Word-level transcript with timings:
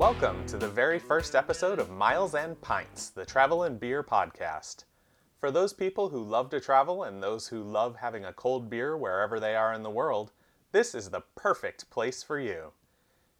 Welcome 0.00 0.46
to 0.46 0.56
the 0.56 0.66
very 0.66 0.98
first 0.98 1.34
episode 1.34 1.78
of 1.78 1.90
Miles 1.90 2.34
and 2.34 2.58
Pints, 2.62 3.10
the 3.10 3.26
travel 3.26 3.64
and 3.64 3.78
beer 3.78 4.02
podcast. 4.02 4.84
For 5.38 5.50
those 5.50 5.74
people 5.74 6.08
who 6.08 6.24
love 6.24 6.48
to 6.50 6.58
travel 6.58 7.02
and 7.02 7.22
those 7.22 7.48
who 7.48 7.62
love 7.62 7.96
having 7.96 8.24
a 8.24 8.32
cold 8.32 8.70
beer 8.70 8.96
wherever 8.96 9.38
they 9.38 9.54
are 9.54 9.74
in 9.74 9.82
the 9.82 9.90
world, 9.90 10.32
this 10.72 10.94
is 10.94 11.10
the 11.10 11.24
perfect 11.36 11.90
place 11.90 12.22
for 12.22 12.40
you. 12.40 12.72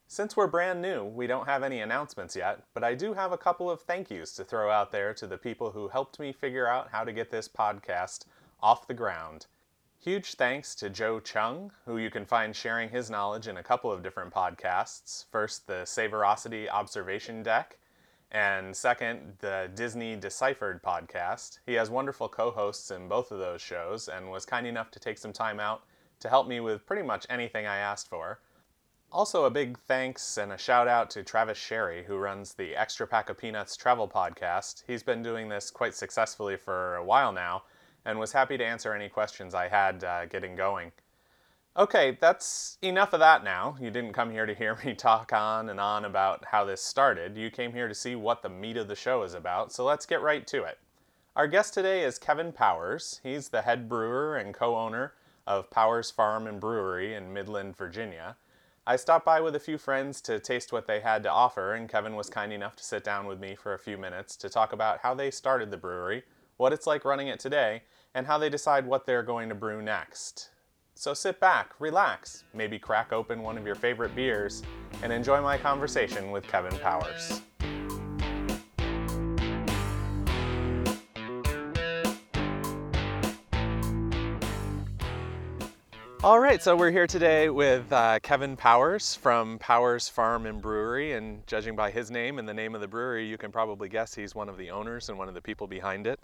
Since 0.07 0.37
we're 0.37 0.49
brand 0.49 0.83
new, 0.83 1.03
we 1.03 1.27
don't 1.27 1.49
have 1.49 1.63
any 1.63 1.81
announcements 1.81 2.37
yet, 2.37 2.65
but 2.75 2.85
I 2.85 2.95
do 2.95 3.15
have 3.15 3.33
a 3.33 3.39
couple 3.39 3.71
of 3.71 3.81
thank 3.81 4.11
yous 4.11 4.35
to 4.35 4.45
throw 4.45 4.71
out 4.71 4.93
there 4.93 5.15
to 5.15 5.27
the 5.27 5.39
people 5.39 5.71
who 5.71 5.89
helped 5.89 6.21
me 6.21 6.31
figure 6.31 6.69
out 6.69 6.91
how 6.93 7.05
to 7.05 7.13
get 7.15 7.31
this 7.31 7.49
podcast 7.49 8.27
off 8.63 8.87
the 8.87 8.93
ground. 8.93 9.47
Huge 10.03 10.37
thanks 10.37 10.75
to 10.77 10.89
Joe 10.89 11.21
Chung, 11.21 11.73
who 11.85 11.99
you 11.99 12.09
can 12.09 12.25
find 12.25 12.57
sharing 12.57 12.89
his 12.89 13.11
knowledge 13.11 13.47
in 13.47 13.59
a 13.59 13.63
couple 13.63 13.93
of 13.93 14.03
different 14.03 14.33
podcasts. 14.33 15.27
First, 15.31 15.67
the 15.67 15.83
Savorosity 15.85 16.71
Observation 16.71 17.43
Deck, 17.43 17.77
and 18.31 18.75
second, 18.75 19.35
the 19.41 19.71
Disney 19.75 20.17
Deciphered 20.17 20.83
podcast. 20.83 21.59
He 21.67 21.75
has 21.75 21.91
wonderful 21.91 22.31
co 22.31 22.51
hosts 22.51 22.91
in 22.91 23.09
both 23.09 23.31
of 23.31 23.41
those 23.41 23.61
shows 23.61 24.09
and 24.09 24.31
was 24.31 24.47
kind 24.47 24.67
enough 24.67 24.91
to 24.93 24.99
take 24.99 25.19
some 25.19 25.35
time 25.35 25.61
out 25.61 25.83
to 26.21 26.31
help 26.31 26.49
me 26.49 26.61
with 26.61 26.87
pretty 26.87 27.03
much 27.03 27.27
anything 27.29 27.67
I 27.67 27.77
asked 27.77 28.09
for. 28.09 28.41
Also, 29.13 29.45
a 29.45 29.51
big 29.51 29.79
thanks 29.81 30.39
and 30.39 30.51
a 30.51 30.57
shout 30.57 30.89
out 30.89 31.11
to 31.11 31.23
Travis 31.23 31.59
Sherry, 31.59 32.05
who 32.05 32.17
runs 32.17 32.55
the 32.55 32.75
Extra 32.75 33.07
Pack 33.07 33.29
of 33.29 33.37
Peanuts 33.37 33.77
travel 33.77 34.09
podcast. 34.09 34.83
He's 34.87 35.03
been 35.03 35.23
doing 35.23 35.51
this 35.51 35.71
quite 35.71 35.95
successfully 35.95 36.57
for 36.57 36.97
a 36.97 37.05
while 37.05 37.33
now 37.33 37.65
and 38.05 38.19
was 38.19 38.33
happy 38.33 38.57
to 38.57 38.65
answer 38.65 38.95
any 38.95 39.09
questions 39.09 39.55
I 39.55 39.69
had 39.69 40.05
uh, 40.05 40.27
getting 40.27 40.57
going. 40.57 40.93
Okay, 41.77 42.19
that's 42.21 42.79
enough 42.83 43.13
of 43.13 43.21
that 43.21 43.45
now. 43.45 43.77
You 43.81 43.91
didn't 43.91 44.13
come 44.13 44.33
here 44.33 44.45
to 44.45 44.55
hear 44.55 44.77
me 44.85 44.95
talk 44.95 45.33
on 45.33 45.69
and 45.69 45.79
on 45.79 46.05
about 46.05 46.45
how 46.47 46.65
this 46.65 46.83
started. 46.83 47.37
You 47.37 47.51
came 47.51 47.73
here 47.73 47.89
to 47.89 47.95
see 47.95 48.17
what 48.17 48.43
the 48.43 48.49
meat 48.49 48.77
of 48.77 48.89
the 48.89 48.97
show 48.97 49.23
is 49.23 49.35
about, 49.35 49.73
so 49.73 49.85
let's 49.85 50.07
get 50.07 50.21
right 50.21 50.47
to 50.49 50.65
it. 50.65 50.79
Our 51.37 51.47
guest 51.47 51.75
today 51.75 52.03
is 52.03 52.19
Kevin 52.19 52.53
Powers. 52.53 53.21
He's 53.23 53.49
the 53.49 53.63
head 53.63 53.89
brewer 53.89 54.37
and 54.37 54.53
co 54.53 54.77
owner 54.77 55.15
of 55.47 55.71
Powers 55.71 56.11
Farm 56.11 56.47
and 56.47 56.61
Brewery 56.61 57.15
in 57.15 57.33
Midland, 57.33 57.77
Virginia. 57.77 58.37
I 58.87 58.97
stopped 58.97 59.25
by 59.25 59.41
with 59.41 59.55
a 59.55 59.61
few 59.61 59.79
friends 59.79 60.21
to 60.23 60.41
taste 60.41 60.73
what 60.73 60.89
they 60.89 61.01
had 61.01 61.23
to 61.23 61.31
offer, 61.31 61.75
and 61.75 61.89
Kevin 61.89 62.17
was 62.17 62.29
kind 62.29 62.53
enough 62.53 62.75
to 62.77 62.85
sit 62.85 63.05
down 63.05 63.27
with 63.27 63.39
me 63.39 63.55
for 63.55 63.75
a 63.75 63.79
few 63.79 63.97
minutes 63.97 64.35
to 64.37 64.49
talk 64.49 64.73
about 64.73 64.99
how 65.01 65.15
they 65.15 65.31
started 65.31 65.71
the 65.71 65.77
brewery, 65.77 66.25
what 66.61 66.75
it's 66.75 66.87
like 66.87 67.07
running 67.07 67.29
it 67.29 67.41
today, 67.41 67.83
and 68.15 68.27
how 68.27 68.37
they 68.37 68.51
decide 68.51 68.85
what 68.85 69.07
they're 69.07 69.23
going 69.23 69.49
to 69.49 69.55
brew 69.55 69.81
next. 69.81 70.51
So 70.95 71.15
sit 71.15 71.41
back, 71.41 71.73
relax, 71.79 72.45
maybe 72.53 72.79
crack 72.79 73.15
open 73.15 73.41
one 73.41 73.57
of 73.57 73.65
your 73.65 73.75
favorite 73.75 74.15
beers, 74.15 74.63
and 75.03 75.11
enjoy 75.11 75.41
my 75.41 75.57
conversation 75.57 76.31
with 76.31 76.47
Kevin 76.47 76.79
Powers. 76.81 77.41
All 86.23 86.39
right, 86.39 86.63
so 86.63 86.77
we're 86.77 86.91
here 86.91 87.07
today 87.07 87.49
with 87.49 87.91
uh, 87.91 88.19
Kevin 88.23 88.55
Powers 88.55 89.15
from 89.15 89.59
Powers 89.59 90.07
Farm 90.07 90.45
and 90.45 90.61
Brewery, 90.61 91.15
and 91.15 91.47
judging 91.47 91.75
by 91.75 91.91
his 91.91 92.11
name 92.11 92.39
and 92.39 92.47
the 92.47 92.53
name 92.53 92.75
of 92.75 92.83
the 92.83 92.87
brewery, 92.87 93.27
you 93.27 93.39
can 93.39 93.51
probably 93.51 93.89
guess 93.89 94.15
he's 94.15 94.35
one 94.35 94.51
of 94.51 94.59
the 94.59 94.71
owners 94.71 95.09
and 95.09 95.17
one 95.17 95.29
of 95.29 95.35
the 95.35 95.41
people 95.41 95.67
behind 95.67 96.07
it. 96.07 96.21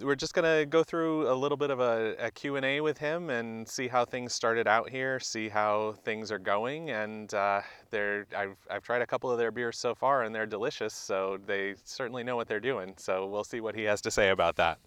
We're 0.00 0.14
just 0.14 0.32
going 0.32 0.46
to 0.46 0.64
go 0.64 0.82
through 0.82 1.30
a 1.30 1.34
little 1.34 1.58
bit 1.58 1.68
of 1.68 1.78
a, 1.78 2.16
a, 2.18 2.30
Q&A 2.30 2.80
with 2.80 2.96
him 2.96 3.28
and 3.28 3.68
see 3.68 3.86
how 3.86 4.06
things 4.06 4.32
started 4.32 4.66
out 4.66 4.88
here, 4.88 5.20
see 5.20 5.50
how 5.50 5.92
things 6.04 6.32
are 6.32 6.38
going, 6.38 6.88
and 6.88 7.34
uh, 7.34 7.60
I've, 7.92 8.56
I've 8.70 8.82
tried 8.82 9.02
a 9.02 9.06
couple 9.06 9.30
of 9.30 9.36
their 9.36 9.50
beers 9.50 9.76
so 9.76 9.94
far, 9.94 10.22
and 10.22 10.34
they're 10.34 10.46
delicious, 10.46 10.94
so 10.94 11.38
they 11.46 11.74
certainly 11.84 12.24
know 12.24 12.36
what 12.36 12.48
they're 12.48 12.60
doing. 12.60 12.94
So 12.96 13.26
we'll 13.26 13.44
see 13.44 13.60
what 13.60 13.74
he 13.74 13.82
has 13.82 14.00
to 14.00 14.10
say 14.10 14.30
about 14.30 14.56
that. 14.56 14.78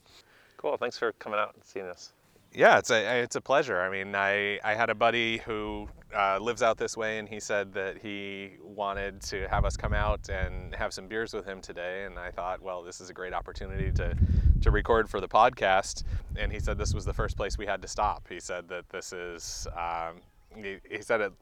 Cool, 0.58 0.78
thanks 0.78 0.98
for 0.98 1.12
coming 1.12 1.40
out 1.40 1.54
and 1.54 1.64
seeing 1.64 1.86
us. 1.86 2.14
Yeah, 2.58 2.80
it's 2.80 2.90
a 2.90 3.22
it's 3.22 3.36
a 3.36 3.42
pleasure. 3.42 3.80
I 3.80 3.88
mean, 3.92 4.16
I 4.16 4.60
I 4.64 4.74
had 4.74 4.90
a 4.90 4.96
buddy 4.96 5.38
who 5.38 5.88
uh, 6.18 6.40
lives 6.40 6.64
out 6.64 6.76
this 6.76 6.98
way, 6.98 7.20
and 7.20 7.30
he 7.30 7.40
said 7.40 7.72
that 7.74 8.00
he 8.00 8.54
wanted 8.64 9.22
to 9.22 9.48
have 9.48 9.64
us 9.64 9.78
come 9.78 9.94
out 9.94 10.28
and 10.30 10.74
have 10.74 10.92
some 10.92 11.08
beers 11.08 11.36
with 11.36 11.46
him 11.46 11.62
today. 11.62 12.06
And 12.06 12.18
I 12.18 12.32
thought, 12.32 12.60
well, 12.60 12.82
this 12.82 13.00
is 13.00 13.12
a 13.12 13.14
great 13.14 13.32
opportunity 13.32 13.92
to 13.92 14.18
to 14.64 14.72
record 14.72 15.08
for 15.08 15.22
the 15.22 15.28
podcast. 15.28 16.02
And 16.36 16.52
he 16.52 16.60
said 16.60 16.80
this 16.80 16.96
was 16.96 17.06
the 17.06 17.14
first 17.14 17.38
place 17.38 17.60
we 17.60 17.68
had 17.68 17.80
to 17.84 17.88
stop. 17.88 18.26
He 18.28 18.40
said 18.40 18.68
that 18.70 18.90
this 18.90 19.14
is. 19.14 19.68
Um, 19.78 20.22
he, 20.56 20.78
he 20.90 21.04
said 21.04 21.22
it, 21.22 21.34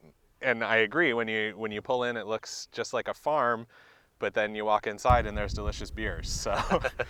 and 0.42 0.62
I 0.62 0.76
agree. 0.76 1.14
When 1.14 1.28
you 1.28 1.54
when 1.56 1.72
you 1.72 1.80
pull 1.80 2.04
in, 2.04 2.18
it 2.18 2.26
looks 2.26 2.68
just 2.72 2.92
like 2.92 3.08
a 3.08 3.14
farm 3.14 3.66
but 4.18 4.32
then 4.34 4.54
you 4.54 4.64
walk 4.64 4.86
inside 4.86 5.26
and 5.26 5.36
there's 5.36 5.52
delicious 5.52 5.90
beers. 5.90 6.28
So 6.28 6.58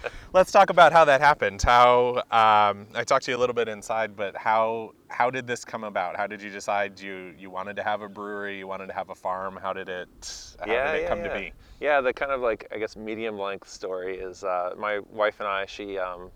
let's 0.32 0.50
talk 0.50 0.70
about 0.70 0.92
how 0.92 1.04
that 1.04 1.20
happened. 1.20 1.62
How 1.62 2.16
um, 2.30 2.86
I 2.94 3.04
talked 3.04 3.24
to 3.26 3.30
you 3.30 3.36
a 3.36 3.38
little 3.38 3.54
bit 3.54 3.68
inside, 3.68 4.16
but 4.16 4.36
how 4.36 4.92
how 5.08 5.30
did 5.30 5.46
this 5.46 5.64
come 5.64 5.84
about? 5.84 6.16
How 6.16 6.26
did 6.26 6.42
you 6.42 6.50
decide 6.50 6.98
you 7.00 7.34
you 7.38 7.50
wanted 7.50 7.76
to 7.76 7.82
have 7.82 8.02
a 8.02 8.08
brewery? 8.08 8.58
You 8.58 8.66
wanted 8.66 8.88
to 8.88 8.92
have 8.92 9.10
a 9.10 9.14
farm? 9.14 9.58
How 9.60 9.72
did 9.72 9.88
it 9.88 10.56
how 10.60 10.72
yeah, 10.72 10.92
did 10.92 10.98
it 10.98 11.02
yeah, 11.02 11.08
come 11.08 11.18
yeah. 11.18 11.28
to 11.28 11.38
be? 11.38 11.52
Yeah, 11.80 12.00
the 12.00 12.12
kind 12.12 12.32
of 12.32 12.40
like 12.40 12.66
I 12.72 12.78
guess 12.78 12.96
medium 12.96 13.38
length 13.38 13.68
story 13.68 14.18
is 14.18 14.42
uh, 14.42 14.74
my 14.76 15.00
wife 15.10 15.40
and 15.40 15.48
I. 15.48 15.66
She 15.66 15.98
um, 15.98 16.30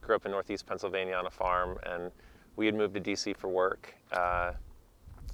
grew 0.00 0.16
up 0.16 0.24
in 0.26 0.32
Northeast 0.32 0.66
Pennsylvania 0.66 1.14
on 1.14 1.26
a 1.26 1.30
farm, 1.30 1.78
and 1.84 2.10
we 2.56 2.66
had 2.66 2.74
moved 2.74 2.94
to 2.94 3.00
DC 3.00 3.36
for 3.36 3.48
work. 3.48 3.94
Uh, 4.12 4.52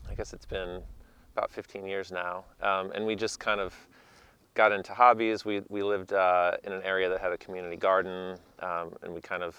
I 0.09 0.15
guess 0.16 0.32
it's 0.32 0.47
been 0.47 0.82
about 1.37 1.50
15 1.53 1.87
years 1.87 2.10
now, 2.10 2.44
um, 2.62 2.91
and 2.94 3.05
we 3.06 3.15
just 3.15 3.38
kind 3.38 3.60
of 3.60 3.75
got 4.59 4.73
into 4.73 4.93
hobbies. 4.93 5.45
We, 5.45 5.63
we 5.69 5.85
lived 5.85 6.13
uh, 6.13 6.57
in 6.65 6.73
an 6.73 6.83
area 6.83 7.09
that 7.09 7.21
had 7.21 7.31
a 7.31 7.39
community 7.39 7.77
garden, 7.77 8.37
um, 8.59 8.93
and 9.03 9.15
we 9.15 9.21
kind 9.21 9.45
of, 9.45 9.57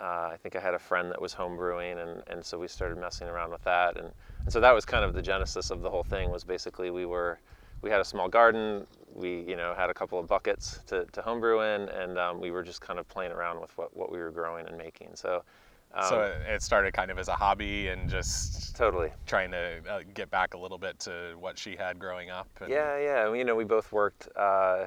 uh, 0.00 0.30
I 0.32 0.36
think 0.42 0.56
I 0.56 0.60
had 0.60 0.72
a 0.72 0.78
friend 0.78 1.10
that 1.10 1.20
was 1.20 1.34
homebrewing, 1.34 2.02
and, 2.02 2.22
and 2.26 2.42
so 2.42 2.58
we 2.58 2.68
started 2.68 2.96
messing 2.96 3.28
around 3.28 3.50
with 3.50 3.62
that. 3.64 3.98
And, 3.98 4.10
and 4.44 4.50
so 4.50 4.60
that 4.60 4.72
was 4.72 4.86
kind 4.86 5.04
of 5.04 5.12
the 5.12 5.20
genesis 5.20 5.70
of 5.70 5.82
the 5.82 5.90
whole 5.90 6.02
thing 6.02 6.30
was 6.30 6.42
basically 6.42 6.90
we 6.90 7.04
were, 7.04 7.38
we 7.82 7.90
had 7.90 8.00
a 8.00 8.04
small 8.04 8.30
garden, 8.30 8.86
we, 9.12 9.42
you 9.42 9.56
know, 9.56 9.74
had 9.76 9.90
a 9.90 9.94
couple 9.94 10.18
of 10.18 10.26
buckets 10.26 10.80
to, 10.86 11.04
to 11.12 11.20
homebrew 11.20 11.60
in, 11.60 11.90
and 11.90 12.18
um, 12.18 12.40
we 12.40 12.50
were 12.50 12.62
just 12.62 12.80
kind 12.80 12.98
of 12.98 13.06
playing 13.08 13.32
around 13.32 13.60
with 13.60 13.76
what, 13.76 13.94
what 13.94 14.10
we 14.10 14.16
were 14.16 14.30
growing 14.30 14.66
and 14.66 14.78
making. 14.78 15.10
So 15.16 15.44
um, 15.94 16.04
so 16.08 16.34
it 16.46 16.62
started 16.62 16.92
kind 16.92 17.10
of 17.10 17.18
as 17.18 17.28
a 17.28 17.34
hobby 17.34 17.88
and 17.88 18.08
just 18.08 18.76
totally 18.76 19.10
trying 19.26 19.50
to 19.50 19.80
uh, 19.88 20.00
get 20.14 20.30
back 20.30 20.54
a 20.54 20.58
little 20.58 20.78
bit 20.78 20.98
to 21.00 21.34
what 21.38 21.58
she 21.58 21.76
had 21.76 21.98
growing 21.98 22.30
up. 22.30 22.48
And... 22.60 22.70
Yeah, 22.70 22.98
yeah. 22.98 23.32
You 23.32 23.44
know, 23.44 23.54
we 23.56 23.64
both 23.64 23.90
worked. 23.92 24.28
Uh, 24.36 24.86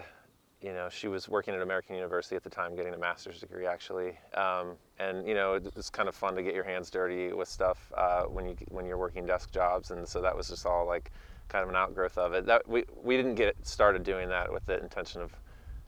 you 0.62 0.73
know, 0.73 0.89
she 0.89 1.07
was 1.07 1.28
working 1.28 1.56
at 1.56 1.62
American 1.62 1.95
University 1.95 2.35
at 2.35 2.44
the 2.44 2.50
time, 2.50 2.75
getting 2.75 2.94
a 2.94 2.97
master's 2.97 3.39
degree 3.39 3.66
actually. 3.66 4.19
Um, 4.35 4.75
and 5.00 5.28
you 5.28 5.34
know, 5.34 5.56
it, 5.56 5.66
it's 5.75 5.89
kind 5.89 6.07
of 6.07 6.13
fun 6.13 6.35
to 6.35 6.44
get 6.44 6.53
your 6.53 6.63
hands 6.63 6.91
dirty 6.91 7.33
with 7.33 7.47
stuff 7.47 7.91
uh, 7.97 8.23
when 8.23 8.45
you 8.45 8.56
when 8.69 8.85
you're 8.85 8.97
working 8.97 9.25
desk 9.25 9.51
jobs. 9.51 9.89
And 9.89 10.07
so 10.07 10.22
that 10.22 10.35
was 10.35 10.50
just 10.50 10.66
all 10.68 10.85
like 10.85 11.12
kind 11.50 11.63
of 11.63 11.69
an 11.69 11.75
outgrowth 11.75 12.18
of 12.18 12.33
it. 12.33 12.45
That 12.45 12.68
we 12.68 12.85
we 13.03 13.18
didn't 13.18 13.35
get 13.35 13.56
started 13.66 14.03
doing 14.03 14.29
that 14.29 14.53
with 14.53 14.66
the 14.68 14.79
intention 14.79 15.22
of 15.22 15.33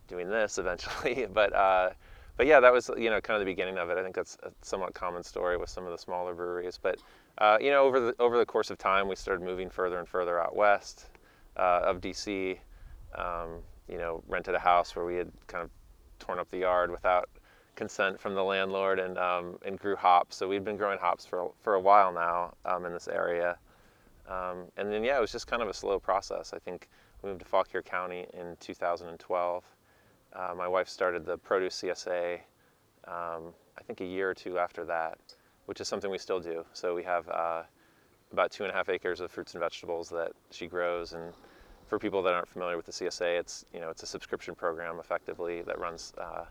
doing 0.08 0.28
this 0.28 0.58
eventually, 0.58 1.28
but 1.34 1.54
uh, 1.54 1.92
but 2.38 2.48
yeah, 2.48 2.60
that 2.60 2.74
was 2.74 2.90
you 2.98 3.10
know 3.10 3.22
kind 3.22 3.36
of 3.36 3.46
the 3.46 3.52
beginning 3.52 3.78
of 3.78 3.90
it. 3.90 3.98
I 3.98 4.04
think 4.04 4.16
that's 4.16 4.38
a 4.44 4.52
somewhat 4.62 4.94
common 4.94 5.24
story 5.24 5.58
with 5.58 5.70
some 5.70 5.86
of 5.86 5.92
the 5.92 5.98
smaller 5.98 6.34
breweries. 6.34 6.80
But 6.82 7.00
uh, 7.38 7.58
you 7.62 7.70
know 7.70 7.84
over 7.84 8.00
the 8.00 8.16
over 8.20 8.38
the 8.38 8.46
course 8.46 8.70
of 8.70 8.78
time, 8.78 9.08
we 9.08 9.16
started 9.16 9.44
moving 9.44 9.70
further 9.70 10.00
and 10.00 10.08
further 10.08 10.42
out 10.42 10.56
west 10.56 11.08
uh, 11.58 11.82
of 11.84 12.02
DC. 12.02 12.58
Um, 13.16 13.60
you 13.88 13.98
know, 13.98 14.24
rented 14.28 14.56
a 14.56 14.60
house 14.60 14.96
where 14.96 15.06
we 15.06 15.16
had 15.16 15.32
kind 15.48 15.64
of 15.64 15.70
torn 16.20 16.40
up 16.40 16.50
the 16.50 16.60
yard 16.60 16.90
without 16.90 17.30
consent 17.76 18.20
from 18.20 18.36
the 18.36 18.44
landlord 18.44 19.00
and 19.00 19.18
um, 19.18 19.58
and 19.66 19.80
grew 19.80 19.96
hops. 19.96 20.36
So 20.38 20.48
we'd 20.48 20.64
been 20.64 20.78
growing 20.78 21.00
hops 21.00 21.26
for 21.26 21.52
for 21.62 21.76
a 21.76 21.80
while 21.80 22.12
now 22.12 22.54
um, 22.66 22.86
in 22.86 22.94
this 22.94 23.08
area. 23.08 23.58
Um, 24.28 24.66
and 24.78 24.92
then 24.92 25.04
yeah, 25.04 25.18
it 25.18 25.22
was 25.22 25.32
just 25.32 25.48
kind 25.48 25.62
of 25.62 25.68
a 25.68 25.74
slow 25.74 26.00
process. 26.00 26.54
I 26.54 26.60
think 26.60 26.88
we 27.22 27.30
moved 27.30 27.42
to 27.42 27.48
Fauquier 27.48 27.82
County 27.82 28.26
in 28.34 28.56
2012 28.60 29.64
uh, 30.36 30.54
my 30.56 30.68
wife 30.68 30.88
started 30.88 31.26
the 31.26 31.38
produce 31.38 31.82
CSA, 31.82 32.40
um, 33.08 33.54
I 33.78 33.84
think 33.86 34.02
a 34.02 34.06
year 34.06 34.30
or 34.30 34.34
two 34.34 34.58
after 34.58 34.86
that, 34.86 35.18
which 35.66 35.82
is 35.82 35.88
something 35.88 36.10
we 36.10 36.18
still 36.18 36.40
do. 36.40 36.66
So 36.74 36.96
we 36.96 37.04
have 37.04 37.28
uh, 37.30 37.64
about 38.32 38.52
two 38.52 38.64
and 38.64 38.72
a 38.72 38.76
half 38.76 38.90
acres 38.90 39.20
of 39.20 39.32
fruits 39.32 39.54
and 39.54 39.62
vegetables 39.62 40.10
that 40.10 40.32
she 40.52 40.68
grows. 40.68 41.14
And 41.14 41.34
for 41.88 42.00
people 42.00 42.22
that 42.24 42.34
aren't 42.34 42.50
familiar 42.50 42.78
with 42.78 42.86
the 42.86 42.92
CSA, 42.92 43.40
it's 43.40 43.66
you 43.74 43.80
know 43.80 43.90
it's 43.90 44.04
a 44.04 44.08
subscription 44.08 44.56
program 44.56 45.00
effectively 45.00 45.62
that 45.64 45.80
runs 45.80 46.14
uh, 46.18 46.46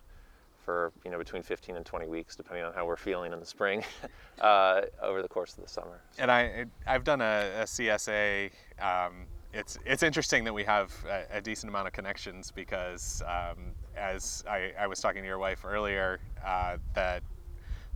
for 0.64 0.93
you 1.05 1.11
know 1.11 1.19
between 1.19 1.43
15 1.43 1.76
and 1.76 1.84
20 1.84 2.06
weeks, 2.06 2.37
depending 2.37 2.64
on 2.64 2.73
how 2.73 2.87
we're 2.87 2.96
feeling 2.96 3.32
in 3.32 3.40
the 3.40 3.46
spring, 3.46 3.82
uh, 4.40 4.82
over 5.02 5.23
the 5.23 5.29
course 5.29 5.56
of 5.56 5.62
the 5.62 5.69
summer. 5.69 6.00
And 6.19 6.31
I 6.31 6.67
I've 6.87 7.05
done 7.05 7.20
a, 7.20 7.50
a 7.61 7.64
CSA. 7.64 8.50
Um, 8.81 9.26
it's 9.53 9.79
it's 9.85 10.03
interesting 10.03 10.45
that 10.45 10.55
we 10.55 10.65
have 10.65 10.93
a, 11.09 11.39
a 11.39 11.41
decent 11.41 11.69
amount 11.69 11.87
of 11.87 11.93
connections 11.93 12.51
because 12.51 13.23
um, 13.27 13.73
as 13.97 14.43
I, 14.49 14.73
I, 14.79 14.87
was 14.87 15.01
talking 15.01 15.23
to 15.23 15.29
your 15.29 15.39
wife 15.39 15.65
earlier, 15.65 16.21
uh, 16.45 16.79
that 16.95 17.23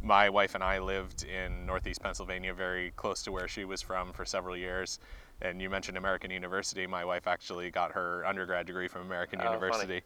my 0.02 0.28
wife 0.28 0.54
and 0.54 0.62
I 0.62 0.78
lived 0.78 1.24
in 1.24 1.64
Northeast 1.64 2.02
Pennsylvania, 2.02 2.52
very 2.52 2.92
close 2.96 3.22
to 3.24 3.32
where 3.32 3.48
she 3.48 3.64
was 3.64 3.80
from 3.80 4.12
for 4.12 4.24
several 4.24 4.56
years, 4.56 5.00
And 5.40 5.60
you 5.60 5.70
mentioned 5.70 5.96
American 5.96 6.30
University. 6.30 6.86
My 6.86 7.04
wife 7.04 7.26
actually 7.26 7.70
got 7.70 7.92
her 7.92 8.24
undergrad 8.26 8.66
degree 8.66 8.88
from 8.88 9.02
American 9.02 9.40
Oh, 9.40 9.44
funny. 9.44 9.54
University. 9.54 10.02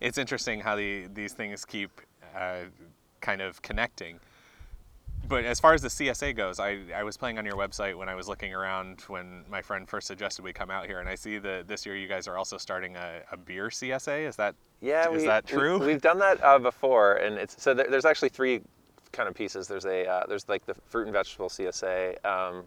It's 0.00 0.16
interesting 0.16 0.60
how 0.60 0.76
the, 0.76 1.08
these 1.12 1.32
things 1.32 1.64
keep 1.64 2.00
uh, 2.34 2.64
kind 3.20 3.42
of 3.42 3.60
connecting. 3.62 4.20
But 5.30 5.44
as 5.44 5.60
far 5.60 5.74
as 5.74 5.80
the 5.80 5.88
CSA 5.88 6.34
goes, 6.34 6.58
I, 6.58 6.80
I 6.92 7.04
was 7.04 7.16
playing 7.16 7.38
on 7.38 7.44
your 7.46 7.54
website 7.54 7.96
when 7.96 8.08
I 8.08 8.16
was 8.16 8.26
looking 8.26 8.52
around 8.52 9.02
when 9.02 9.44
my 9.48 9.62
friend 9.62 9.88
first 9.88 10.08
suggested 10.08 10.44
we 10.44 10.52
come 10.52 10.72
out 10.72 10.86
here, 10.86 10.98
and 10.98 11.08
I 11.08 11.14
see 11.14 11.38
that 11.38 11.68
this 11.68 11.86
year 11.86 11.96
you 11.96 12.08
guys 12.08 12.26
are 12.26 12.36
also 12.36 12.58
starting 12.58 12.96
a, 12.96 13.20
a 13.30 13.36
beer 13.36 13.68
CSA. 13.68 14.26
Is 14.26 14.34
that 14.34 14.56
Yeah, 14.80 15.08
Is 15.08 15.22
we, 15.22 15.28
that 15.28 15.46
true? 15.46 15.78
we've 15.78 16.02
done 16.02 16.18
that 16.18 16.42
uh, 16.42 16.58
before, 16.58 17.14
and 17.14 17.36
it's 17.36 17.62
so 17.62 17.72
there, 17.72 17.86
there's 17.88 18.04
actually 18.04 18.30
three 18.30 18.60
kind 19.12 19.28
of 19.28 19.36
pieces. 19.36 19.68
There's 19.68 19.84
a 19.84 20.04
uh, 20.04 20.26
there's 20.26 20.48
like 20.48 20.66
the 20.66 20.74
fruit 20.74 21.04
and 21.04 21.12
vegetable 21.12 21.48
CSA. 21.48 22.24
Um, 22.24 22.64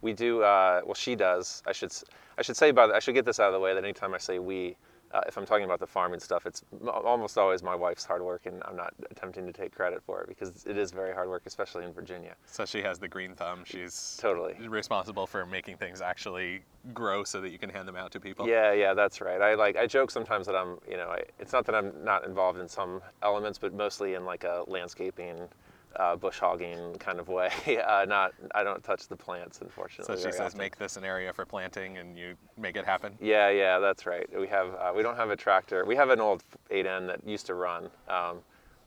we 0.00 0.14
do 0.14 0.42
uh, 0.42 0.80
well. 0.86 0.94
She 0.94 1.16
does. 1.16 1.62
I 1.66 1.72
should 1.72 1.92
I 2.38 2.42
should 2.42 2.56
say 2.56 2.70
by 2.70 2.86
the, 2.86 2.94
I 2.94 2.98
should 2.98 3.14
get 3.14 3.26
this 3.26 3.38
out 3.40 3.48
of 3.48 3.52
the 3.52 3.60
way 3.60 3.74
that 3.74 3.84
anytime 3.84 4.14
I 4.14 4.18
say 4.18 4.38
we, 4.38 4.74
uh, 5.12 5.20
if 5.26 5.36
I'm 5.36 5.46
talking 5.46 5.64
about 5.64 5.80
the 5.80 5.86
farming 5.86 6.20
stuff, 6.20 6.46
it's 6.46 6.62
m- 6.80 6.88
almost 6.88 7.38
always 7.38 7.62
my 7.62 7.74
wife's 7.74 8.04
hard 8.04 8.22
work, 8.22 8.46
and 8.46 8.62
I'm 8.64 8.76
not 8.76 8.92
attempting 9.10 9.46
to 9.46 9.52
take 9.52 9.74
credit 9.74 10.02
for 10.04 10.20
it 10.22 10.28
because 10.28 10.64
it 10.66 10.76
is 10.76 10.90
very 10.90 11.14
hard 11.14 11.28
work, 11.28 11.42
especially 11.46 11.84
in 11.84 11.92
Virginia. 11.92 12.34
so? 12.46 12.64
She 12.64 12.82
has 12.82 12.98
the 12.98 13.08
green 13.08 13.34
thumb. 13.34 13.62
She's 13.64 14.18
Totally. 14.20 14.54
responsible 14.68 15.26
for 15.26 15.46
making 15.46 15.76
things 15.76 16.00
actually 16.00 16.60
grow 16.94 17.24
so 17.24 17.40
that 17.40 17.50
you 17.50 17.58
can 17.58 17.70
hand 17.70 17.86
them 17.88 17.96
out 17.96 18.10
to 18.12 18.20
people. 18.20 18.48
Yeah, 18.48 18.72
yeah, 18.72 18.94
that's 18.94 19.20
right. 19.20 19.40
I 19.40 19.54
like 19.54 19.76
I 19.76 19.86
joke 19.86 20.10
sometimes 20.10 20.46
that 20.46 20.54
I'm, 20.54 20.78
you 20.88 20.96
know, 20.96 21.08
I, 21.08 21.22
it's 21.38 21.52
not 21.52 21.64
that 21.66 21.74
I'm 21.74 21.92
not 22.04 22.24
involved 22.26 22.58
in 22.58 22.68
some 22.68 23.00
elements, 23.22 23.58
but 23.58 23.72
mostly 23.74 24.14
in 24.14 24.24
like 24.24 24.44
a 24.44 24.64
landscaping, 24.66 25.48
uh, 25.98 26.16
bush 26.16 26.38
hogging 26.38 26.94
kind 26.98 27.18
of 27.18 27.28
way. 27.28 27.50
uh, 27.86 28.04
not 28.08 28.32
I 28.54 28.62
don't 28.64 28.82
touch 28.82 29.08
the 29.08 29.16
plants, 29.16 29.60
unfortunately. 29.60 30.16
So 30.16 30.28
she 30.28 30.32
says, 30.32 30.40
often. 30.40 30.58
make 30.58 30.76
this 30.76 30.96
an 30.96 31.04
area 31.04 31.32
for 31.32 31.44
planting, 31.44 31.98
and 31.98 32.16
you 32.18 32.34
make 32.56 32.76
it 32.76 32.84
happen. 32.84 33.16
Yeah, 33.20 33.50
yeah, 33.50 33.78
that's 33.78 34.06
right. 34.06 34.28
We 34.38 34.46
have 34.48 34.68
uh, 34.74 34.92
we 34.94 35.02
don't 35.02 35.16
have 35.16 35.30
a 35.30 35.36
tractor. 35.36 35.84
We 35.84 35.96
have 35.96 36.10
an 36.10 36.20
old 36.20 36.44
8N 36.70 37.06
that 37.06 37.26
used 37.26 37.46
to 37.46 37.54
run, 37.54 37.88
um, 38.08 38.38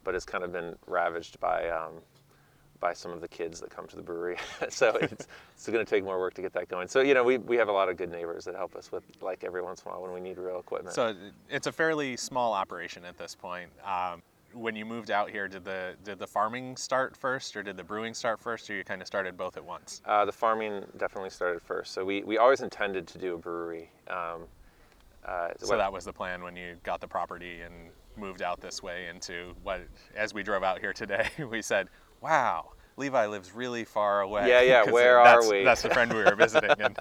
but 0.04 0.16
it's 0.16 0.26
kind 0.26 0.44
of 0.44 0.52
been 0.52 0.76
ravaged 0.88 1.40
by 1.40 1.70
um, 1.70 1.94
by 2.80 2.94
some 2.94 3.12
of 3.12 3.22
the 3.22 3.28
kids 3.28 3.60
that 3.60 3.70
come 3.70 3.88
to 3.88 3.96
the 3.96 4.02
brewery. 4.02 4.38
so 4.70 4.96
it's, 5.02 5.28
it's 5.54 5.68
going 5.68 5.86
to 5.86 5.90
take 5.90 6.04
more 6.04 6.20
work 6.20 6.34
to 6.36 6.42
get 6.42 6.54
that 6.54 6.70
going. 6.70 6.88
So 6.88 7.02
you 7.02 7.14
know, 7.14 7.24
we, 7.24 7.38
we 7.38 7.58
have 7.58 7.70
a 7.70 7.74
lot 7.74 7.90
of 7.90 7.98
good 7.98 8.12
neighbors 8.12 8.46
that 8.46 8.56
help 8.56 8.76
us 8.76 8.92
with 8.92 9.04
like 9.22 9.44
every 9.44 9.62
once 9.62 9.82
in 9.82 9.90
a 9.90 9.94
while 9.94 10.04
when 10.04 10.14
we 10.14 10.20
need 10.20 10.38
real 10.38 10.60
equipment. 10.60 10.96
So 10.96 11.16
it's 11.50 11.68
a 11.68 11.72
fairly 11.72 12.18
small 12.18 12.54
operation 12.54 13.06
at 13.06 13.18
this 13.18 13.36
point. 13.36 13.70
Um, 13.86 14.22
when 14.54 14.76
you 14.76 14.86
moved 14.86 15.12
out 15.12 15.30
here, 15.30 15.48
did 15.48 15.64
the 15.64 15.96
did 16.04 16.20
the 16.20 16.28
farming 16.28 16.78
start 16.78 17.16
first, 17.16 17.56
or 17.56 17.64
did 17.64 17.78
the 17.78 17.84
brewing 17.84 18.14
start 18.14 18.40
first, 18.40 18.70
or 18.70 18.76
you 18.76 18.84
kind 18.84 19.02
of 19.02 19.08
started 19.08 19.38
both 19.38 19.58
at 19.58 19.64
once? 19.64 20.02
Uh, 20.06 20.26
the 20.26 20.32
farming 20.32 20.86
definitely 20.98 21.30
started 21.30 21.62
first. 21.62 21.94
So 21.94 22.04
we, 22.06 22.24
we 22.24 22.38
always 22.38 22.62
intended 22.62 23.08
to 23.08 23.18
do 23.18 23.36
a 23.36 23.38
brewery. 23.38 23.90
Um, 24.08 24.44
uh, 25.26 25.50
So 25.58 25.78
that 25.78 25.92
was 25.92 26.06
the 26.06 26.14
plan 26.14 26.44
when 26.44 26.56
you 26.56 26.76
got 26.84 27.02
the 27.02 27.08
property 27.08 27.62
and 27.62 27.74
moved 28.18 28.42
out 28.42 28.60
this 28.60 28.82
way 28.84 29.08
into 29.08 29.56
what, 29.64 29.82
as 30.16 30.34
we 30.34 30.44
drove 30.44 30.64
out 30.64 30.80
here 30.80 30.94
today, 30.94 31.28
we 31.52 31.62
said, 31.62 31.88
"Wow, 32.22 32.72
Levi 32.98 33.26
lives 33.28 33.54
really 33.54 33.86
far 33.86 34.22
away." 34.22 34.48
Yeah, 34.48 34.62
yeah, 34.62 34.84
where 34.92 35.20
are 35.20 35.26
that's, 35.26 35.50
we? 35.50 35.64
That's 35.64 35.82
the 35.82 35.90
friend 35.90 36.12
we 36.12 36.24
were 36.24 36.36
visiting, 36.36 36.72
and 36.80 36.98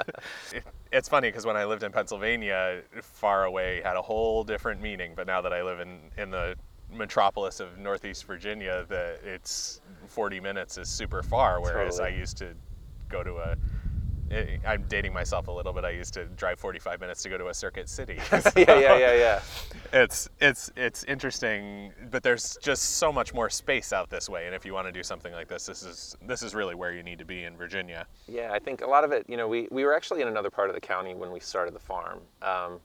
it, 0.52 0.64
it's 0.92 1.08
funny 1.08 1.28
because 1.28 1.46
when 1.46 1.56
I 1.56 1.64
lived 1.64 1.82
in 1.82 1.92
Pennsylvania, 1.92 2.82
far 3.02 3.44
away 3.44 3.80
had 3.82 3.96
a 3.96 4.02
whole 4.02 4.44
different 4.44 4.80
meaning. 4.80 5.12
But 5.16 5.26
now 5.26 5.40
that 5.40 5.52
I 5.52 5.62
live 5.62 5.80
in 5.80 5.98
in 6.16 6.30
the 6.30 6.56
metropolis 6.92 7.60
of 7.60 7.78
Northeast 7.78 8.24
Virginia, 8.24 8.84
that 8.88 9.20
it's 9.24 9.80
40 10.06 10.40
minutes 10.40 10.78
is 10.78 10.88
super 10.88 11.22
far. 11.22 11.60
Whereas 11.60 11.98
Totally. 11.98 12.16
I 12.16 12.18
used 12.18 12.38
to 12.38 12.54
go 13.08 13.22
to 13.22 13.36
a 13.36 13.56
I'm 14.66 14.84
dating 14.88 15.12
myself 15.12 15.48
a 15.48 15.50
little 15.50 15.72
bit. 15.72 15.84
I 15.84 15.90
used 15.90 16.12
to 16.14 16.26
drive 16.26 16.58
45 16.58 17.00
minutes 17.00 17.22
to 17.22 17.28
go 17.28 17.38
to 17.38 17.48
a 17.48 17.54
circuit 17.54 17.88
city. 17.88 18.18
yeah, 18.32 18.42
yeah, 18.56 18.96
yeah, 18.96 19.14
yeah. 19.14 19.40
it's 19.92 20.28
it's 20.40 20.70
it's 20.76 21.04
interesting, 21.04 21.92
but 22.10 22.22
there's 22.22 22.58
just 22.60 22.96
so 22.96 23.10
much 23.10 23.32
more 23.32 23.48
space 23.48 23.92
out 23.92 24.10
this 24.10 24.28
way. 24.28 24.46
And 24.46 24.54
if 24.54 24.66
you 24.66 24.74
want 24.74 24.86
to 24.86 24.92
do 24.92 25.02
something 25.02 25.32
like 25.32 25.48
this, 25.48 25.66
this 25.66 25.82
is 25.82 26.16
this 26.26 26.42
is 26.42 26.54
really 26.54 26.74
where 26.74 26.92
you 26.92 27.02
need 27.02 27.18
to 27.18 27.24
be 27.24 27.44
in 27.44 27.56
Virginia. 27.56 28.06
Yeah, 28.26 28.50
I 28.52 28.58
think 28.58 28.82
a 28.82 28.86
lot 28.86 29.04
of 29.04 29.12
it, 29.12 29.24
you 29.28 29.36
know, 29.36 29.48
we, 29.48 29.66
we 29.70 29.84
were 29.84 29.94
actually 29.94 30.20
in 30.20 30.28
another 30.28 30.50
part 30.50 30.68
of 30.68 30.74
the 30.74 30.80
county 30.80 31.14
when 31.14 31.32
we 31.32 31.40
started 31.40 31.74
the 31.74 31.80
farm. 31.80 32.20
Um, 32.42 32.80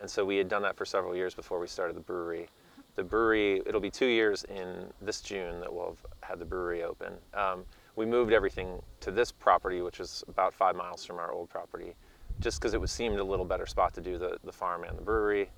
and 0.00 0.10
so 0.10 0.24
we 0.24 0.36
had 0.36 0.48
done 0.48 0.62
that 0.62 0.76
for 0.76 0.84
several 0.84 1.16
years 1.16 1.34
before 1.34 1.58
we 1.58 1.68
started 1.68 1.96
the 1.96 2.00
brewery. 2.00 2.48
The 2.94 3.02
brewery, 3.02 3.62
it'll 3.64 3.80
be 3.80 3.90
two 3.90 4.06
years 4.06 4.44
in 4.44 4.92
this 5.00 5.20
June 5.22 5.60
that 5.60 5.72
we'll 5.72 5.86
have 5.86 6.06
had 6.20 6.38
the 6.38 6.44
brewery 6.44 6.82
open. 6.82 7.14
Um, 7.32 7.64
we 7.96 8.04
moved 8.04 8.32
everything 8.32 8.82
to 9.00 9.10
this 9.10 9.32
property, 9.32 9.80
which 9.80 9.98
is 9.98 10.22
about 10.28 10.52
five 10.52 10.76
miles 10.76 11.04
from 11.04 11.18
our 11.18 11.32
old 11.32 11.48
property, 11.48 11.94
just 12.40 12.60
because 12.60 12.74
it 12.74 12.80
was 12.80 12.90
seemed 12.90 13.18
a 13.18 13.24
little 13.24 13.44
better 13.46 13.66
spot 13.66 13.94
to 13.94 14.00
do 14.00 14.18
the, 14.18 14.38
the 14.44 14.52
farm 14.52 14.84
and 14.84 14.96
the 14.98 15.02
brewery 15.02 15.50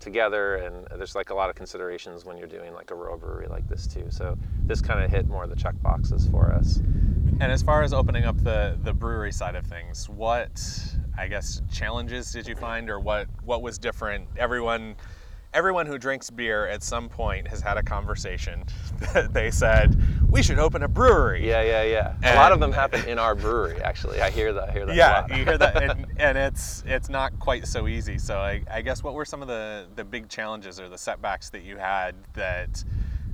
together. 0.00 0.56
And 0.56 0.86
there's 0.98 1.14
like 1.14 1.30
a 1.30 1.34
lot 1.34 1.50
of 1.50 1.56
considerations 1.56 2.24
when 2.24 2.38
you're 2.38 2.46
doing 2.46 2.72
like 2.72 2.90
a 2.90 2.94
brewery 2.94 3.48
like 3.48 3.68
this 3.68 3.86
too. 3.86 4.06
So 4.10 4.38
this 4.64 4.80
kind 4.80 5.02
of 5.02 5.10
hit 5.10 5.28
more 5.28 5.44
of 5.44 5.50
the 5.50 5.56
check 5.56 5.74
boxes 5.82 6.26
for 6.30 6.52
us. 6.52 6.76
And 7.40 7.52
as 7.52 7.62
far 7.62 7.82
as 7.82 7.92
opening 7.92 8.24
up 8.24 8.42
the 8.42 8.76
the 8.82 8.92
brewery 8.92 9.32
side 9.32 9.54
of 9.54 9.66
things, 9.66 10.08
what 10.08 10.60
I 11.16 11.28
guess 11.28 11.62
challenges 11.72 12.32
did 12.32 12.48
you 12.48 12.56
find, 12.56 12.90
or 12.90 12.98
what 12.98 13.28
what 13.44 13.62
was 13.62 13.78
different? 13.78 14.26
Everyone. 14.36 14.96
Everyone 15.54 15.86
who 15.86 15.98
drinks 15.98 16.30
beer 16.30 16.66
at 16.66 16.82
some 16.82 17.08
point 17.08 17.48
has 17.48 17.60
had 17.60 17.78
a 17.78 17.82
conversation. 17.82 18.64
that 19.14 19.32
they 19.32 19.50
said 19.50 19.96
we 20.30 20.42
should 20.42 20.58
open 20.58 20.82
a 20.82 20.88
brewery. 20.88 21.48
Yeah, 21.48 21.62
yeah, 21.62 21.82
yeah. 21.84 22.34
a 22.34 22.36
lot 22.36 22.52
of 22.52 22.60
them 22.60 22.72
happen 22.72 23.06
in 23.08 23.18
our 23.18 23.34
brewery, 23.34 23.80
actually. 23.82 24.20
I 24.20 24.30
hear 24.30 24.52
that. 24.52 24.68
I 24.68 24.72
hear 24.72 24.86
that 24.86 24.88
a 24.92 24.94
yeah 24.94 25.36
you 25.36 25.44
hear 25.44 25.58
that 25.58 25.82
and, 25.82 26.06
and 26.18 26.38
it's 26.38 26.82
it's 26.86 27.08
not 27.08 27.38
quite 27.38 27.66
so 27.66 27.86
easy 27.86 28.18
so 28.18 28.38
I, 28.38 28.62
I 28.70 28.82
guess 28.82 29.02
what 29.02 29.14
were 29.14 29.24
some 29.24 29.42
of 29.42 29.48
the 29.48 29.86
the 29.96 30.04
big 30.04 30.28
challenges 30.28 30.80
or 30.80 30.88
the 30.88 30.98
setbacks 30.98 31.50
that 31.50 31.62
you 31.62 31.76
had 31.76 32.14
that 32.34 32.84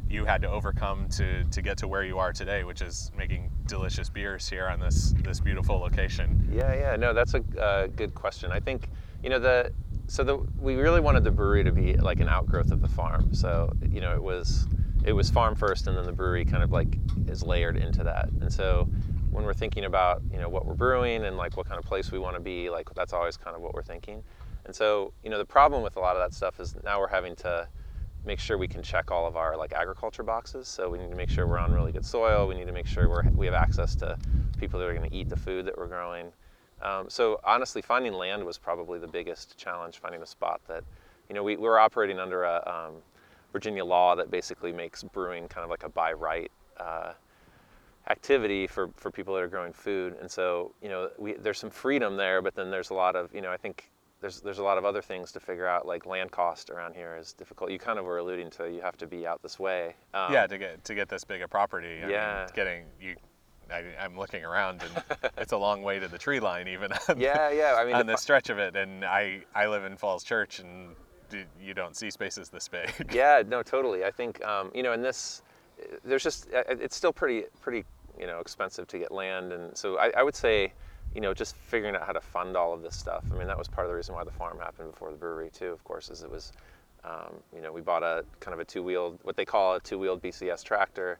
you 0.09 0.25
had 0.25 0.43
to 0.43 0.51
overcome 0.51 1.09
to 1.09 1.45
to 1.45 1.63
get 1.63 1.79
to 1.79 1.89
where 1.89 2.05
you 2.05 2.19
are 2.19 2.33
today 2.33 2.65
which 2.65 2.83
is 2.83 3.11
making 3.17 3.51
delicious 3.67 4.09
beers 4.09 4.49
here 4.49 4.69
on 4.69 4.79
this 4.79 5.15
this 5.23 5.41
beautiful 5.41 5.79
location 5.79 6.49
Yeah, 6.53 6.75
yeah. 6.75 6.97
No, 6.97 7.13
that's 7.13 7.35
a 7.35 7.43
uh, 7.61 7.87
good 7.89 8.15
question. 8.15 8.53
I 8.53 8.61
think 8.61 8.89
you 9.23 9.31
know 9.31 9.39
the 9.39 9.73
so 10.07 10.25
the 10.25 10.39
we 10.59 10.77
really 10.77 11.01
wanted 11.01 11.25
the 11.25 11.31
brewery 11.31 11.65
to 11.65 11.73
be 11.73 11.95
like 11.95 12.21
an 12.21 12.29
outgrowth 12.29 12.71
of 12.71 12.81
the 12.81 12.89
farm. 12.89 13.33
So 13.33 13.73
you 13.91 14.01
know 14.01 14.15
it 14.15 14.23
was 14.23 14.67
it 15.05 15.13
was 15.13 15.31
farm 15.31 15.55
first, 15.55 15.87
and 15.87 15.97
then 15.97 16.05
the 16.05 16.13
brewery 16.13 16.45
kind 16.45 16.63
of 16.63 16.73
like 16.73 16.99
is 17.27 17.43
layered 17.43 17.77
into 17.77 18.05
that. 18.05 18.29
And 18.41 18.53
so 18.53 18.89
when 19.31 19.45
we're 19.45 19.55
thinking 19.55 19.85
about 19.85 20.23
you 20.33 20.39
know 20.39 20.49
what 20.49 20.67
we're 20.67 20.75
brewing 20.75 21.25
and 21.25 21.37
like 21.37 21.57
what 21.57 21.67
kind 21.67 21.79
of 21.79 21.85
place 21.85 22.13
we 22.13 22.19
want 22.19 22.37
to 22.37 22.41
be, 22.41 22.71
like 22.71 22.89
that's 22.95 23.13
always 23.13 23.37
kind 23.37 23.57
of 23.57 23.63
what 23.63 23.75
we're 23.75 23.83
thinking. 23.83 24.23
And 24.67 24.75
so 24.75 25.13
you 25.23 25.31
know 25.31 25.39
the 25.39 25.45
problem 25.45 25.83
with 25.83 25.97
a 25.97 26.01
lot 26.01 26.17
of 26.17 26.23
that 26.23 26.35
stuff 26.35 26.61
is 26.61 26.75
now 26.85 27.01
we're 27.01 27.09
having 27.09 27.37
to 27.37 27.69
make 28.27 28.39
sure 28.39 28.57
we 28.57 28.69
can 28.69 28.83
check 28.83 29.11
all 29.11 29.27
of 29.27 29.37
our 29.37 29.57
like 29.57 29.73
agriculture 29.73 30.23
boxes. 30.23 30.69
So 30.69 30.89
we 30.89 30.99
need 30.99 31.11
to 31.11 31.17
make 31.17 31.29
sure 31.29 31.47
we're 31.47 31.59
on 31.59 31.73
really 31.73 31.93
good 31.93 32.05
soil. 32.05 32.49
We 32.49 32.55
need 32.55 32.67
to 32.67 32.73
make 32.73 32.87
sure 32.87 33.09
we're, 33.09 33.25
we 33.35 33.47
have 33.47 33.55
access 33.55 33.95
to 33.97 34.17
people 34.57 34.81
that 34.81 34.87
are 34.87 34.95
going 34.95 35.09
to 35.09 35.15
eat 35.15 35.29
the 35.29 35.37
food 35.37 35.67
that 35.67 35.77
we're 35.77 35.89
growing. 35.89 36.33
Um, 36.85 37.09
so 37.09 37.41
honestly, 37.45 37.83
finding 37.83 38.13
land 38.13 38.45
was 38.45 38.59
probably 38.59 38.99
the 38.99 39.09
biggest 39.09 39.57
challenge. 39.57 39.99
Finding 39.99 40.23
a 40.23 40.27
spot 40.27 40.61
that, 40.69 40.85
you 41.29 41.35
know, 41.35 41.43
we, 41.43 41.57
we 41.57 41.63
were 41.63 41.79
operating 41.79 42.19
under 42.19 42.45
a 42.45 42.63
um, 42.67 42.95
Virginia 43.53 43.85
law 43.85 44.15
that 44.15 44.31
basically 44.31 44.73
makes 44.73 45.03
brewing 45.03 45.49
kind 45.49 45.65
of 45.65 45.71
like 45.71 45.83
a 45.83 45.89
by 45.89 46.13
right 46.13 46.51
uh, 46.79 47.13
activity 48.09 48.67
for, 48.67 48.91
for 48.97 49.11
people 49.11 49.35
that 49.35 49.43
are 49.43 49.49
growing 49.49 49.73
food. 49.73 50.17
And 50.21 50.31
so, 50.31 50.75
you 50.83 50.89
know, 50.89 51.11
we, 51.19 51.33
there's 51.35 51.59
some 51.59 51.71
freedom 51.71 52.17
there, 52.17 52.43
but 52.43 52.55
then 52.55 52.71
there's 52.71 52.91
a 52.91 52.95
lot 52.95 53.17
of, 53.17 53.35
you 53.35 53.41
know, 53.41 53.51
I 53.51 53.57
think 53.57 53.91
there's 54.21 54.41
there's 54.41 54.59
a 54.59 54.63
lot 54.63 54.79
of 54.79 54.87
other 54.87 55.03
things 55.03 55.33
to 55.33 55.41
figure 55.41 55.67
out. 55.67 55.87
Like 55.87 56.07
land 56.07 56.31
cost 56.31 56.71
around 56.71 56.95
here 56.95 57.15
is 57.21 57.35
difficult. 57.35 57.71
You 57.71 57.79
kind 57.79 57.99
of 57.99 58.07
were 58.07 58.19
alluding 58.19 58.51
to 58.53 58.71
you 58.71 58.81
have 58.81 58.97
to 58.99 59.07
be 59.07 59.27
out 59.27 59.43
this 59.43 59.59
way. 59.59 59.97
Um, 60.15 60.33
yeah 60.33 60.47
to 60.47 60.57
get 60.57 60.83
to 60.85 60.95
get 60.95 61.11
this 61.11 61.25
big 61.25 61.43
a 61.43 61.49
property 61.49 61.99
I 61.99 62.01
mean, 62.01 62.11
Yeah. 62.11 62.47
getting 62.55 62.85
you 62.99 63.17
I, 63.73 63.85
I'm 64.01 64.17
looking 64.19 64.45
around 64.45 64.83
and 64.83 65.31
it's 65.39 65.53
a 65.53 65.57
long 65.57 65.83
way 65.83 65.99
to 65.99 66.09
the 66.09 66.19
tree 66.19 66.41
line 66.41 66.69
even 66.69 66.93
on, 67.09 67.19
Yeah, 67.19 67.51
yeah. 67.51 67.77
I 67.79 67.85
mean, 67.85 67.95
on 67.95 68.07
the 68.07 68.13
the 68.13 68.19
stretch 68.19 68.51
of 68.51 68.59
it 68.59 68.77
and 68.77 69.05
I 69.05 69.43
I 69.55 69.67
live 69.67 69.85
in 69.85 69.97
Falls 69.97 70.25
Church 70.25 70.61
and 70.61 70.95
you 71.61 71.75
don't 71.75 71.97
see 71.97 72.11
spaces 72.11 72.49
this 72.49 72.69
big 72.69 72.93
Yeah, 73.13 73.43
no, 73.47 73.63
totally. 73.63 74.05
I 74.05 74.11
think 74.11 74.45
um, 74.45 74.71
you 74.75 74.83
know, 74.83 74.93
in 74.93 75.03
this, 75.03 75.43
there's 76.05 76.23
just 76.23 76.49
uh, 76.55 76.63
it's 76.69 76.97
still 76.97 77.13
pretty 77.13 77.47
pretty 77.61 77.85
you 78.19 78.27
know 78.27 78.39
expensive 78.41 78.87
to 78.89 78.99
get 78.99 79.11
land, 79.11 79.53
and 79.53 79.77
so 79.77 79.99
I, 79.99 80.13
I 80.17 80.23
would 80.23 80.37
say, 80.37 80.73
you 81.15 81.21
know, 81.21 81.35
just 81.35 81.57
figuring 81.57 81.95
out 81.97 82.07
how 82.07 82.13
to 82.13 82.21
fund 82.21 82.57
all 82.57 82.73
of 82.73 82.83
this 82.83 82.95
stuff. 82.95 83.25
I 83.33 83.39
mean, 83.39 83.47
that 83.47 83.59
was 83.59 83.69
part 83.69 83.87
of 83.87 83.91
the 83.91 83.97
reason 83.97 84.15
why 84.15 84.25
the 84.25 84.31
farm 84.31 84.59
happened 84.59 84.93
before 84.93 85.11
the 85.11 85.17
brewery 85.17 85.51
too. 85.51 85.73
Of 85.73 85.83
course, 85.85 86.11
is 86.11 86.23
it 86.23 86.31
was, 86.31 86.53
um, 87.05 87.35
you 87.55 87.61
know, 87.61 87.73
we 87.73 87.81
bought 87.81 88.03
a 88.03 88.25
kind 88.41 88.55
of 88.55 88.61
a 88.61 88.65
two-wheeled, 88.65 89.19
what 89.23 89.37
they 89.37 89.45
call 89.45 89.75
a 89.75 89.81
two-wheeled 89.81 90.23
BCS 90.23 90.63
tractor, 90.63 91.19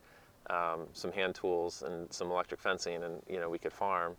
um, 0.51 0.87
some 0.93 1.13
hand 1.13 1.35
tools, 1.35 1.83
and 1.83 2.13
some 2.13 2.31
electric 2.31 2.61
fencing, 2.61 3.03
and 3.03 3.23
you 3.29 3.41
know, 3.41 3.49
we 3.51 3.59
could 3.59 3.73
farm. 3.73 4.17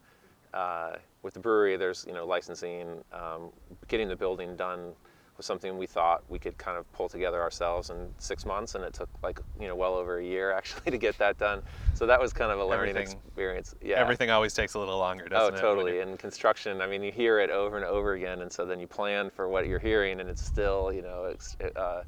Uh, 0.53 0.95
with 1.21 1.33
the 1.33 1.39
brewery, 1.39 1.75
there's 1.75 2.05
you 2.07 2.13
know 2.13 2.25
licensing, 2.25 3.03
um, 3.11 3.49
getting 3.87 4.07
the 4.07 4.15
building 4.15 4.55
done 4.55 4.93
was 5.37 5.45
something 5.45 5.77
we 5.77 5.85
thought 5.85 6.23
we 6.29 6.39
could 6.39 6.57
kind 6.57 6.77
of 6.77 6.89
pull 6.93 7.09
together 7.09 7.41
ourselves 7.41 7.89
in 7.89 8.07
six 8.19 8.45
months, 8.45 8.73
and 8.75 8.83
it 8.85 8.93
took 8.93 9.09
like 9.21 9.41
you 9.59 9.67
know 9.67 9.75
well 9.75 9.95
over 9.95 10.19
a 10.19 10.23
year 10.23 10.51
actually 10.57 10.91
to 10.91 10.97
get 10.97 11.17
that 11.17 11.37
done. 11.37 11.61
So 11.93 12.05
that 12.05 12.21
was 12.21 12.31
kind 12.31 12.51
of 12.51 12.59
a 12.59 12.65
learning 12.65 12.95
Everything- 12.95 13.19
experience. 13.25 13.75
Yeah. 13.81 13.95
Everything 13.99 14.29
always 14.29 14.53
takes 14.53 14.75
a 14.75 14.79
little 14.79 14.97
longer, 14.97 15.25
Oh, 15.25 15.29
doesn't 15.29 15.55
it? 15.55 15.57
when 15.57 15.61
totally. 15.61 15.99
In 15.99 16.15
construction, 16.15 16.79
I 16.81 16.87
mean, 16.87 17.03
you 17.03 17.11
hear 17.11 17.39
it 17.39 17.49
over 17.49 17.75
and 17.75 17.85
over 17.85 18.13
again, 18.13 18.41
and 18.41 18.49
so 18.51 18.65
then 18.65 18.79
you 18.79 18.87
plan 18.87 19.29
for 19.29 19.49
what 19.49 19.67
you're 19.67 19.79
hearing, 19.79 20.21
and 20.21 20.29
it's 20.29 20.41
still, 20.43 20.93
you 20.93 21.01
know, 21.01 21.25
it's, 21.25 21.57
uh, 21.75 22.03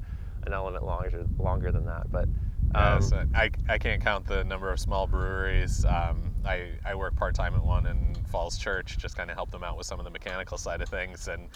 an 0.46 0.54
element 0.54 0.86
longer 0.86 1.26
longer 1.38 1.74
than 1.74 1.86
that. 1.86 2.10
But 2.14 2.30
um, 2.78 3.02
so 3.02 3.26
I, 3.34 3.50
I 3.68 3.78
can't 3.78 4.02
count 4.02 4.26
the 4.28 4.44
number 4.44 4.72
of 4.72 4.80
small 4.80 5.08
breweries. 5.08 5.86
Um, 5.86 6.32
I, 6.46 6.70
I 6.86 6.96
work 6.96 7.16
part 7.16 7.36
time 7.36 7.56
at 7.56 7.64
one 7.64 7.86
in 7.88 8.16
Falls 8.32 8.58
Church, 8.58 8.98
just 8.98 9.16
kind 9.18 9.30
of 9.30 9.36
help 9.36 9.52
them 9.52 9.64
out 9.64 9.78
with 9.78 9.88
some 9.88 10.00
of 10.00 10.06
the 10.06 10.12
mechanical 10.12 10.58
side 10.58 10.82
of 10.82 10.90
things. 10.90 11.28
And 11.28 11.50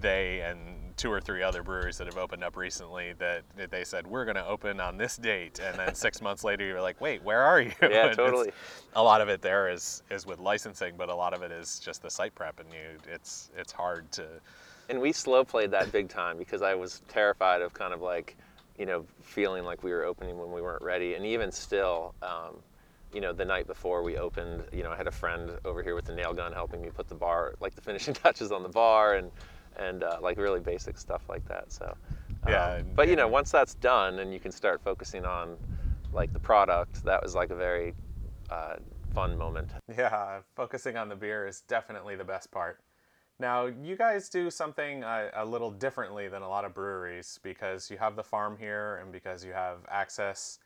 they 0.00 0.40
and 0.40 0.96
two 0.96 1.10
or 1.10 1.20
three 1.20 1.42
other 1.42 1.62
breweries 1.62 1.96
that 1.98 2.06
have 2.06 2.18
opened 2.18 2.42
up 2.42 2.56
recently 2.56 3.12
that, 3.18 3.42
that 3.56 3.70
they 3.70 3.84
said, 3.84 4.06
we're 4.06 4.24
going 4.24 4.36
to 4.36 4.46
open 4.46 4.80
on 4.80 4.96
this 4.96 5.16
date. 5.16 5.60
And 5.62 5.78
then 5.78 5.94
six 5.94 6.20
months 6.22 6.44
later, 6.44 6.64
you're 6.64 6.82
like, 6.82 7.00
wait, 7.00 7.22
where 7.22 7.42
are 7.42 7.60
you? 7.60 7.72
Yeah, 7.80 8.12
totally. 8.14 8.50
A 8.94 9.02
lot 9.02 9.20
of 9.20 9.28
it 9.28 9.40
there 9.40 9.68
is, 9.68 10.02
is 10.10 10.26
with 10.26 10.40
licensing, 10.40 10.94
but 10.96 11.08
a 11.08 11.14
lot 11.14 11.34
of 11.34 11.42
it 11.42 11.52
is 11.52 11.78
just 11.78 12.02
the 12.02 12.10
site 12.10 12.34
prep. 12.34 12.58
And 12.60 12.68
you, 12.72 12.98
it's, 13.12 13.50
it's 13.56 13.72
hard 13.72 14.10
to. 14.12 14.26
and 14.88 15.00
we 15.00 15.12
slow 15.12 15.44
played 15.44 15.70
that 15.70 15.92
big 15.92 16.08
time 16.08 16.36
because 16.36 16.62
I 16.62 16.74
was 16.74 17.02
terrified 17.08 17.62
of 17.62 17.72
kind 17.72 17.94
of 17.94 18.00
like, 18.02 18.36
you 18.78 18.86
know, 18.86 19.04
feeling 19.22 19.64
like 19.64 19.82
we 19.82 19.90
were 19.92 20.04
opening 20.04 20.38
when 20.38 20.52
we 20.52 20.62
weren't 20.62 20.82
ready. 20.82 21.14
And 21.14 21.26
even 21.26 21.50
still, 21.52 22.14
um, 22.22 22.62
you 23.12 23.20
know, 23.20 23.32
the 23.32 23.44
night 23.44 23.66
before 23.66 24.02
we 24.02 24.16
opened, 24.18 24.64
you 24.72 24.82
know, 24.82 24.90
I 24.92 24.96
had 24.96 25.06
a 25.06 25.10
friend 25.12 25.52
over 25.64 25.82
here 25.82 25.94
with 25.94 26.08
a 26.10 26.14
nail 26.14 26.34
gun 26.34 26.52
helping 26.52 26.82
me 26.82 26.90
put 26.90 27.08
the 27.08 27.14
bar, 27.14 27.54
like 27.60 27.74
the 27.74 27.80
finishing 27.82 28.14
touches 28.24 28.52
on 28.52 28.62
the 28.62 28.68
bar, 28.68 29.16
and 29.16 29.30
and 29.76 30.02
uh, 30.02 30.18
like 30.20 30.38
really 30.38 30.60
basic 30.60 30.98
stuff 30.98 31.28
like 31.28 31.44
that. 31.46 31.72
So, 31.72 31.96
um, 32.44 32.52
Yeah, 32.52 32.82
But 32.96 33.08
you 33.08 33.16
know, 33.16 33.28
once 33.28 33.50
that's 33.50 33.74
done 33.76 34.18
and 34.18 34.32
you 34.32 34.40
can 34.40 34.52
start 34.52 34.80
focusing 34.82 35.24
on 35.24 35.58
like 36.12 36.32
the 36.32 36.40
product, 36.40 37.02
that 37.04 37.22
was 37.22 37.34
like 37.34 37.50
a 37.50 37.54
very 37.56 37.94
uh, 38.50 38.76
fun 39.12 39.36
moment. 39.38 39.72
Yeah, 39.88 40.42
focusing 40.54 40.96
on 40.96 41.08
the 41.08 41.16
beer 41.16 41.46
is 41.46 41.62
definitely 41.62 42.14
the 42.16 42.24
best 42.24 42.50
part. 42.50 42.80
Now, 43.40 43.66
you 43.66 43.96
guys 43.96 44.28
do 44.28 44.50
something 44.50 45.04
uh, 45.04 45.30
a 45.34 45.44
little 45.44 45.70
differently 45.70 46.26
than 46.26 46.42
a 46.42 46.48
lot 46.48 46.64
of 46.64 46.74
breweries 46.74 47.38
because 47.42 47.88
you 47.88 47.96
have 47.96 48.16
the 48.16 48.24
farm 48.24 48.56
here 48.58 48.96
and 48.96 49.12
because 49.12 49.44
you 49.44 49.52
have 49.52 49.78
access 49.88 50.58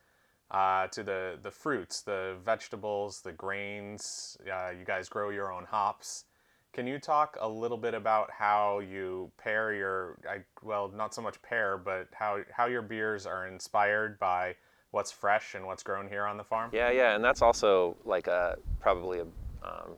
uh, 0.51 0.87
to 0.89 1.03
the, 1.03 1.39
the 1.43 1.51
fruits, 1.51 2.01
the 2.01 2.37
vegetables, 2.43 3.21
the 3.21 3.33
grains. 3.33 4.39
Uh, 4.51 4.71
you 4.71 4.87
guys 4.87 5.11
grow 5.11 5.29
your 5.29 5.53
own 5.53 5.65
hops. 5.65 6.25
Can 6.73 6.87
you 6.87 6.99
talk 6.99 7.37
a 7.43 7.49
little 7.49 7.77
bit 7.77 7.93
about 7.93 8.31
how 8.31 8.79
you 8.79 9.31
pair 9.37 9.75
your, 9.75 10.17
I, 10.27 10.39
well, 10.63 10.91
not 10.95 11.15
so 11.15 11.21
much 11.21 11.41
pair, 11.43 11.77
but 11.77 12.09
how, 12.13 12.39
how 12.51 12.67
your 12.67 12.81
beers 12.81 13.27
are 13.27 13.49
inspired 13.49 14.19
by 14.19 14.55
what's 14.93 15.13
fresh 15.13 15.55
and 15.55 15.67
what's 15.67 15.83
grown 15.83 16.09
here 16.09 16.25
on 16.25 16.39
the 16.39 16.45
farm? 16.45 16.71
Yeah, 16.73 16.91
yeah, 16.91 17.15
and 17.15 17.23
that's 17.23 17.43
also 17.43 17.99
like 18.07 18.29
a 18.29 18.57
probably 18.81 19.19
a, 19.19 19.25
um, 19.63 19.97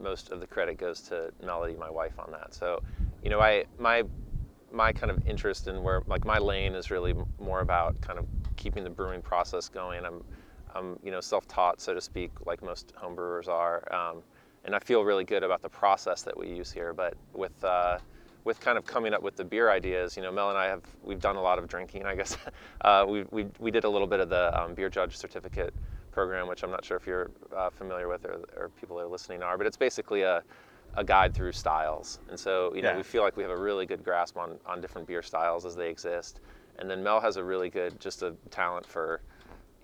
most 0.00 0.30
of 0.30 0.40
the 0.40 0.46
credit 0.46 0.78
goes 0.78 1.00
to 1.02 1.32
Melody, 1.44 1.74
my 1.74 1.90
wife, 1.90 2.18
on 2.18 2.30
that. 2.32 2.54
So, 2.54 2.82
you 3.22 3.30
know, 3.30 3.40
I 3.40 3.64
my 3.78 4.04
my 4.72 4.92
kind 4.92 5.10
of 5.10 5.26
interest 5.26 5.68
in 5.68 5.82
where 5.82 6.02
like 6.06 6.24
my 6.24 6.38
lane 6.38 6.74
is 6.74 6.90
really 6.90 7.14
more 7.40 7.60
about 7.60 8.00
kind 8.00 8.18
of 8.18 8.26
keeping 8.56 8.84
the 8.84 8.90
brewing 8.90 9.22
process 9.22 9.68
going. 9.68 10.04
I'm 10.04 10.22
I'm 10.74 10.98
you 11.02 11.10
know 11.10 11.20
self-taught, 11.20 11.80
so 11.80 11.94
to 11.94 12.00
speak, 12.00 12.30
like 12.46 12.62
most 12.62 12.92
home 12.96 13.14
brewers 13.14 13.48
are, 13.48 13.92
um, 13.94 14.22
and 14.64 14.74
I 14.74 14.78
feel 14.80 15.04
really 15.04 15.24
good 15.24 15.42
about 15.44 15.62
the 15.62 15.68
process 15.68 16.22
that 16.22 16.36
we 16.36 16.48
use 16.48 16.72
here. 16.72 16.92
But 16.92 17.14
with 17.32 17.62
uh, 17.64 17.98
with 18.44 18.60
kind 18.60 18.76
of 18.76 18.84
coming 18.84 19.14
up 19.14 19.22
with 19.22 19.36
the 19.36 19.44
beer 19.44 19.70
ideas, 19.70 20.16
you 20.16 20.22
know, 20.22 20.32
Mel 20.32 20.50
and 20.50 20.58
I 20.58 20.66
have 20.66 20.82
we've 21.02 21.20
done 21.20 21.36
a 21.36 21.42
lot 21.42 21.58
of 21.58 21.68
drinking. 21.68 22.04
I 22.06 22.16
guess 22.16 22.36
uh, 22.82 23.04
we, 23.08 23.24
we 23.30 23.46
we 23.58 23.70
did 23.70 23.84
a 23.84 23.88
little 23.88 24.08
bit 24.08 24.20
of 24.20 24.28
the 24.28 24.60
um, 24.60 24.74
beer 24.74 24.90
judge 24.90 25.16
certificate 25.16 25.74
program, 26.14 26.48
which 26.48 26.62
I'm 26.62 26.70
not 26.70 26.84
sure 26.84 26.96
if 26.96 27.06
you're 27.06 27.30
uh, 27.54 27.70
familiar 27.70 28.08
with 28.08 28.24
or, 28.24 28.40
or 28.56 28.68
people 28.80 28.96
that 28.96 29.02
are 29.02 29.08
listening 29.08 29.42
are, 29.42 29.58
but 29.58 29.66
it's 29.66 29.76
basically 29.76 30.22
a 30.22 30.42
a 30.96 31.02
guide 31.02 31.34
through 31.34 31.50
styles. 31.50 32.20
And 32.30 32.38
so, 32.38 32.72
you 32.72 32.80
know, 32.80 32.96
we 32.96 33.02
feel 33.02 33.24
like 33.24 33.36
we 33.36 33.42
have 33.42 33.50
a 33.50 33.60
really 33.60 33.84
good 33.84 34.04
grasp 34.04 34.36
on 34.36 34.58
on 34.64 34.80
different 34.80 35.08
beer 35.08 35.22
styles 35.22 35.66
as 35.66 35.74
they 35.74 35.90
exist. 35.90 36.40
And 36.78 36.88
then 36.88 37.02
Mel 37.02 37.20
has 37.20 37.36
a 37.36 37.44
really 37.44 37.68
good 37.68 37.98
just 38.00 38.22
a 38.22 38.34
talent 38.50 38.86
for 38.86 39.20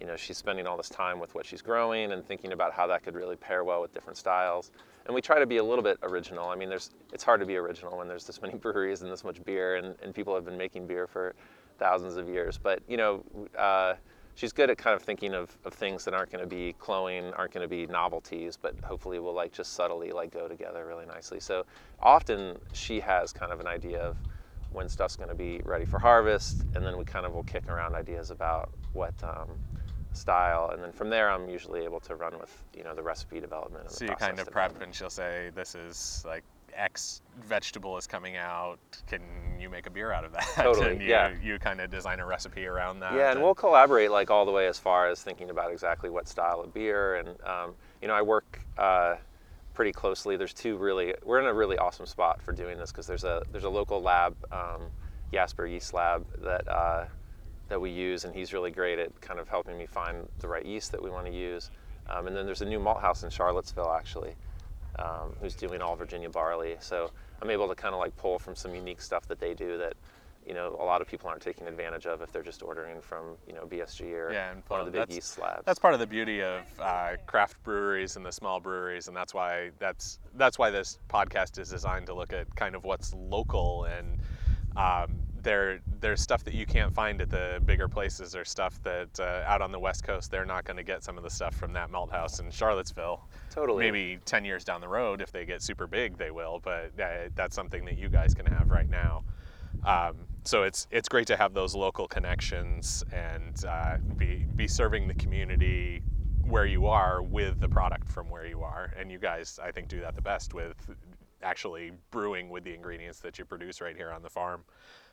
you 0.00 0.06
know 0.06 0.16
she's 0.16 0.38
spending 0.38 0.66
all 0.66 0.76
this 0.76 0.88
time 0.88 1.20
with 1.20 1.34
what 1.34 1.44
she's 1.44 1.62
growing 1.62 2.12
and 2.12 2.24
thinking 2.24 2.52
about 2.52 2.72
how 2.72 2.86
that 2.86 3.02
could 3.02 3.14
really 3.14 3.36
pair 3.36 3.64
well 3.64 3.82
with 3.82 3.92
different 3.92 4.16
styles 4.16 4.70
and 5.04 5.14
we 5.14 5.20
try 5.20 5.38
to 5.38 5.46
be 5.46 5.58
a 5.58 5.62
little 5.62 5.84
bit 5.84 5.98
original 6.02 6.48
i 6.48 6.56
mean 6.56 6.70
there's 6.70 6.90
it's 7.12 7.22
hard 7.22 7.38
to 7.38 7.46
be 7.46 7.56
original 7.56 7.98
when 7.98 8.08
there's 8.08 8.24
this 8.24 8.40
many 8.40 8.54
breweries 8.64 9.02
and 9.02 9.12
this 9.12 9.24
much 9.24 9.44
beer 9.44 9.76
and, 9.76 9.94
and 10.02 10.14
people 10.14 10.34
have 10.34 10.44
been 10.44 10.56
making 10.56 10.86
beer 10.86 11.06
for 11.06 11.34
thousands 11.78 12.16
of 12.16 12.28
years 12.28 12.56
but 12.56 12.80
you 12.88 12.96
know 12.96 13.22
uh, 13.58 13.94
she's 14.40 14.52
good 14.52 14.70
at 14.70 14.78
kind 14.78 14.96
of 14.96 15.02
thinking 15.02 15.34
of, 15.34 15.56
of 15.64 15.74
things 15.74 16.04
that 16.04 16.14
aren't 16.14 16.30
going 16.30 16.42
to 16.42 16.48
be 16.48 16.72
cloying 16.78 17.32
aren't 17.34 17.52
going 17.52 17.62
to 17.62 17.68
be 17.68 17.86
novelties 17.86 18.58
but 18.60 18.74
hopefully 18.82 19.18
will 19.18 19.34
like 19.34 19.52
just 19.52 19.74
subtly 19.74 20.10
like 20.12 20.32
go 20.32 20.48
together 20.48 20.86
really 20.86 21.06
nicely 21.06 21.38
so 21.38 21.64
often 22.00 22.58
she 22.72 23.00
has 23.00 23.32
kind 23.32 23.52
of 23.52 23.60
an 23.60 23.66
idea 23.66 24.00
of 24.00 24.16
when 24.72 24.88
stuff's 24.88 25.16
going 25.16 25.28
to 25.28 25.34
be 25.34 25.60
ready 25.64 25.84
for 25.84 25.98
harvest, 25.98 26.64
and 26.74 26.84
then 26.84 26.96
we 26.96 27.04
kind 27.04 27.26
of 27.26 27.32
will 27.32 27.42
kick 27.42 27.68
around 27.68 27.94
ideas 27.94 28.30
about 28.30 28.70
what 28.92 29.14
um, 29.22 29.48
style, 30.12 30.70
and 30.72 30.82
then 30.82 30.92
from 30.92 31.10
there 31.10 31.30
I'm 31.30 31.48
usually 31.48 31.84
able 31.84 32.00
to 32.00 32.14
run 32.14 32.38
with 32.38 32.64
you 32.76 32.84
know 32.84 32.94
the 32.94 33.02
recipe 33.02 33.40
development. 33.40 33.90
So 33.90 34.04
the 34.04 34.12
you 34.12 34.16
kind 34.16 34.38
of 34.38 34.50
prep, 34.50 34.80
and 34.80 34.94
she'll 34.94 35.10
say, 35.10 35.50
"This 35.54 35.74
is 35.74 36.24
like 36.26 36.44
X 36.74 37.22
vegetable 37.42 37.96
is 37.96 38.06
coming 38.06 38.36
out. 38.36 38.78
Can 39.06 39.22
you 39.58 39.68
make 39.68 39.86
a 39.86 39.90
beer 39.90 40.12
out 40.12 40.24
of 40.24 40.32
that?" 40.32 40.46
Totally, 40.54 40.92
and 40.92 41.02
you, 41.02 41.08
yeah. 41.08 41.32
You 41.42 41.58
kind 41.58 41.80
of 41.80 41.90
design 41.90 42.20
a 42.20 42.26
recipe 42.26 42.66
around 42.66 43.00
that. 43.00 43.14
Yeah, 43.14 43.32
and 43.32 43.42
we'll 43.42 43.54
collaborate 43.54 44.10
like 44.10 44.30
all 44.30 44.44
the 44.44 44.52
way 44.52 44.66
as 44.66 44.78
far 44.78 45.08
as 45.08 45.22
thinking 45.22 45.50
about 45.50 45.72
exactly 45.72 46.10
what 46.10 46.28
style 46.28 46.60
of 46.60 46.72
beer, 46.72 47.16
and 47.16 47.28
um, 47.44 47.74
you 48.00 48.08
know 48.08 48.14
I 48.14 48.22
work. 48.22 48.60
Uh, 48.76 49.16
pretty 49.72 49.92
closely. 49.92 50.36
There's 50.36 50.52
two 50.52 50.76
really. 50.76 51.14
We're 51.24 51.40
in 51.40 51.46
a 51.46 51.54
really 51.54 51.78
awesome 51.78 52.04
spot 52.04 52.42
for 52.42 52.52
doing 52.52 52.76
this 52.76 52.92
because 52.92 53.06
there's 53.06 53.24
a 53.24 53.42
there's 53.50 53.64
a 53.64 53.70
local 53.70 54.02
lab, 54.02 54.36
um, 54.52 54.82
Jasper 55.32 55.66
Yeast 55.66 55.94
Lab 55.94 56.26
that 56.42 56.68
uh, 56.68 57.06
that 57.70 57.80
we 57.80 57.90
use, 57.90 58.24
and 58.24 58.34
he's 58.34 58.52
really 58.52 58.70
great 58.70 58.98
at 58.98 59.18
kind 59.20 59.40
of 59.40 59.48
helping 59.48 59.78
me 59.78 59.86
find 59.86 60.28
the 60.40 60.48
right 60.48 60.66
yeast 60.66 60.92
that 60.92 61.02
we 61.02 61.08
want 61.08 61.26
to 61.26 61.32
use. 61.32 61.70
Um, 62.10 62.26
and 62.26 62.36
then 62.36 62.44
there's 62.44 62.60
a 62.60 62.66
new 62.66 62.80
malt 62.80 63.00
house 63.00 63.22
in 63.22 63.30
Charlottesville 63.30 63.92
actually, 63.92 64.34
um, 65.00 65.34
who's 65.40 65.54
doing 65.54 65.80
all 65.80 65.96
Virginia 65.96 66.28
barley. 66.30 66.76
So 66.80 67.10
I'm 67.42 67.50
able 67.50 67.68
to 67.68 67.74
kind 67.74 67.94
of 67.94 68.00
like 68.00 68.16
pull 68.16 68.38
from 68.38 68.54
some 68.54 68.74
unique 68.74 69.00
stuff 69.00 69.26
that 69.28 69.40
they 69.40 69.54
do 69.54 69.78
that. 69.78 69.94
You 70.46 70.54
know, 70.54 70.74
a 70.80 70.84
lot 70.84 71.02
of 71.02 71.06
people 71.06 71.28
aren't 71.28 71.42
taking 71.42 71.66
advantage 71.68 72.06
of 72.06 72.22
if 72.22 72.32
they're 72.32 72.42
just 72.42 72.62
ordering 72.62 73.02
from, 73.02 73.36
you 73.46 73.52
know, 73.52 73.66
BSG 73.66 74.12
or 74.14 74.32
Yeah, 74.32 74.52
and 74.52 74.62
one 74.68 74.80
of 74.80 74.86
the 74.86 74.92
big 74.92 75.00
that's- 75.00 75.14
yeast 75.14 75.38
labs. 75.38 75.62
That's 75.66 75.78
part 75.78 75.92
of 75.92 76.00
the 76.00 76.06
beauty 76.06 76.42
of 76.42 76.62
uh, 76.80 77.10
craft 77.26 77.62
breweries 77.62 78.16
and 78.16 78.24
the 78.24 78.32
small 78.32 78.58
breweries, 78.58 79.06
and 79.06 79.14
that's 79.16 79.34
why 79.34 79.70
that's 79.78 80.18
that's 80.36 80.58
why 80.58 80.70
this 80.70 80.98
podcast 81.10 81.58
is 81.58 81.68
designed 81.68 82.06
to 82.06 82.14
look 82.14 82.32
at 82.32 82.52
kind 82.56 82.74
of 82.74 82.84
what's 82.84 83.12
local 83.14 83.84
and 83.84 84.18
um, 84.76 85.10
there 85.42 85.80
there's 86.00 86.20
stuff 86.20 86.44
that 86.44 86.54
you 86.54 86.66
can't 86.66 86.94
find 86.94 87.20
at 87.20 87.30
the 87.30 87.60
bigger 87.64 87.88
places 87.88 88.34
or 88.34 88.44
stuff 88.44 88.82
that 88.82 89.08
uh, 89.18 89.42
out 89.46 89.62
on 89.62 89.72
the 89.72 89.78
west 89.78 90.04
coast 90.04 90.30
they're 90.30 90.44
not 90.44 90.64
going 90.64 90.76
to 90.76 90.82
get 90.82 91.02
some 91.04 91.16
of 91.16 91.24
the 91.24 91.30
stuff 91.30 91.54
from 91.54 91.72
that 91.72 91.90
malt 91.90 92.10
house 92.10 92.40
in 92.40 92.50
Charlottesville. 92.50 93.28
Totally. 93.50 93.90
Maybe 93.90 94.18
10 94.24 94.44
years 94.44 94.64
down 94.64 94.80
the 94.80 94.88
road 94.88 95.20
if 95.20 95.32
they 95.32 95.44
get 95.44 95.62
super 95.62 95.86
big 95.86 96.16
they 96.16 96.30
will, 96.30 96.60
but 96.62 96.92
uh, 97.00 97.28
that's 97.34 97.54
something 97.54 97.84
that 97.84 97.98
you 97.98 98.08
guys 98.08 98.34
can 98.34 98.46
have 98.46 98.70
right 98.70 98.88
now. 98.88 99.24
Um, 99.84 100.16
so 100.44 100.62
it's 100.62 100.86
it's 100.90 101.08
great 101.08 101.26
to 101.28 101.36
have 101.36 101.54
those 101.54 101.74
local 101.74 102.08
connections 102.08 103.04
and 103.12 103.64
uh, 103.66 103.98
be 104.16 104.46
be 104.56 104.66
serving 104.66 105.06
the 105.06 105.14
community 105.14 106.02
where 106.44 106.66
you 106.66 106.86
are 106.86 107.22
with 107.22 107.60
the 107.60 107.68
product 107.68 108.08
from 108.08 108.28
where 108.28 108.46
you 108.46 108.62
are. 108.62 108.92
And 108.98 109.10
you 109.10 109.18
guys, 109.18 109.58
I 109.62 109.70
think, 109.70 109.88
do 109.88 110.00
that 110.00 110.14
the 110.14 110.22
best 110.22 110.54
with 110.54 110.74
actually 111.42 111.92
brewing 112.10 112.50
with 112.50 112.64
the 112.64 112.74
ingredients 112.74 113.20
that 113.20 113.38
you 113.38 113.44
produce 113.44 113.80
right 113.80 113.96
here 113.96 114.10
on 114.10 114.22
the 114.22 114.30
farm. 114.30 114.64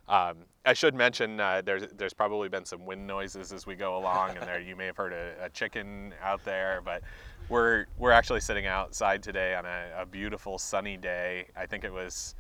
Um, 0.10 0.38
I 0.66 0.74
should 0.74 0.96
mention 0.96 1.40
uh, 1.40 1.62
there's 1.64 1.84
there's 1.98 2.14
probably 2.14 2.50
been 2.50 2.66
some 2.66 2.86
wind 2.86 3.06
noises 3.06 3.52
as 3.52 3.66
we 3.66 3.76
go 3.76 3.98
along, 3.98 4.38
and 4.38 4.42
there 4.42 4.60
you 4.60 4.76
may 4.76 4.86
have 4.86 4.98
heard 4.98 5.14
a, 5.14 5.46
a 5.46 5.50
chicken 5.50 6.14
out 6.22 6.44
there, 6.46 6.82
but 6.84 7.04
we're 7.50 7.86
we're 7.98 8.12
actually 8.12 8.42
sitting 8.42 8.66
outside 8.66 9.24
today 9.24 9.56
on 9.56 9.66
a, 9.66 10.02
a 10.02 10.06
beautiful 10.06 10.58
sunny 10.58 10.98
day. 10.98 11.48
I 11.56 11.66
think 11.66 11.84
it 11.84 11.92
was 11.92 12.36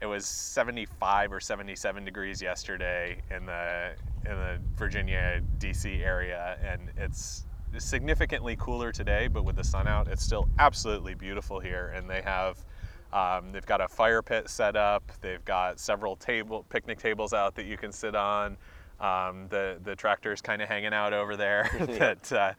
it 0.00 0.06
was 0.06 0.26
75 0.26 1.32
or 1.32 1.40
77 1.40 2.04
degrees 2.04 2.42
yesterday 2.42 3.22
in 3.30 3.46
the 3.46 3.92
in 4.26 4.32
the 4.32 4.58
Virginia 4.76 5.40
DC 5.58 6.04
area 6.04 6.58
and 6.62 6.90
it's 6.96 7.46
significantly 7.78 8.54
cooler 8.56 8.92
today 8.92 9.28
but 9.28 9.44
with 9.44 9.56
the 9.56 9.64
sun 9.64 9.88
out 9.88 10.06
it's 10.06 10.22
still 10.22 10.48
absolutely 10.58 11.14
beautiful 11.14 11.58
here 11.58 11.92
and 11.96 12.08
they 12.08 12.22
have 12.22 12.64
um, 13.14 13.52
they've 13.52 13.66
got 13.66 13.80
a 13.80 13.88
fire 13.88 14.20
pit 14.20 14.50
set 14.50 14.76
up 14.76 15.10
they've 15.20 15.44
got 15.44 15.80
several 15.80 16.16
table 16.16 16.66
picnic 16.68 16.98
tables 16.98 17.32
out 17.32 17.54
that 17.54 17.64
you 17.64 17.76
can 17.76 17.92
sit 17.92 18.14
on 18.14 18.56
um, 19.00 19.46
the 19.48 19.78
the 19.84 19.96
tractor's 19.96 20.40
kind 20.40 20.60
of 20.60 20.68
hanging 20.68 20.92
out 20.92 21.12
over 21.12 21.36
there 21.36 21.70
that 21.98 22.32
uh, 22.32 22.52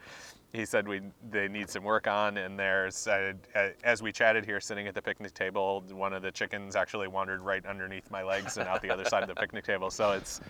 he 0.55 0.65
said 0.65 0.87
we 0.87 1.01
they 1.29 1.47
need 1.47 1.69
some 1.69 1.83
work 1.83 2.07
on, 2.07 2.37
and 2.37 2.57
there's 2.57 3.07
uh, 3.07 3.33
uh, 3.55 3.69
as 3.83 4.01
we 4.01 4.11
chatted 4.11 4.45
here, 4.45 4.59
sitting 4.59 4.87
at 4.87 4.95
the 4.95 5.01
picnic 5.01 5.33
table, 5.33 5.83
one 5.91 6.13
of 6.13 6.21
the 6.21 6.31
chickens 6.31 6.75
actually 6.75 7.07
wandered 7.07 7.41
right 7.41 7.65
underneath 7.65 8.09
my 8.09 8.23
legs 8.23 8.57
and 8.57 8.67
out 8.67 8.81
the 8.81 8.89
other 8.89 9.05
side 9.05 9.21
of 9.21 9.29
the 9.29 9.35
picnic 9.35 9.65
table. 9.65 9.89
So 9.89 10.13
it's 10.13 10.41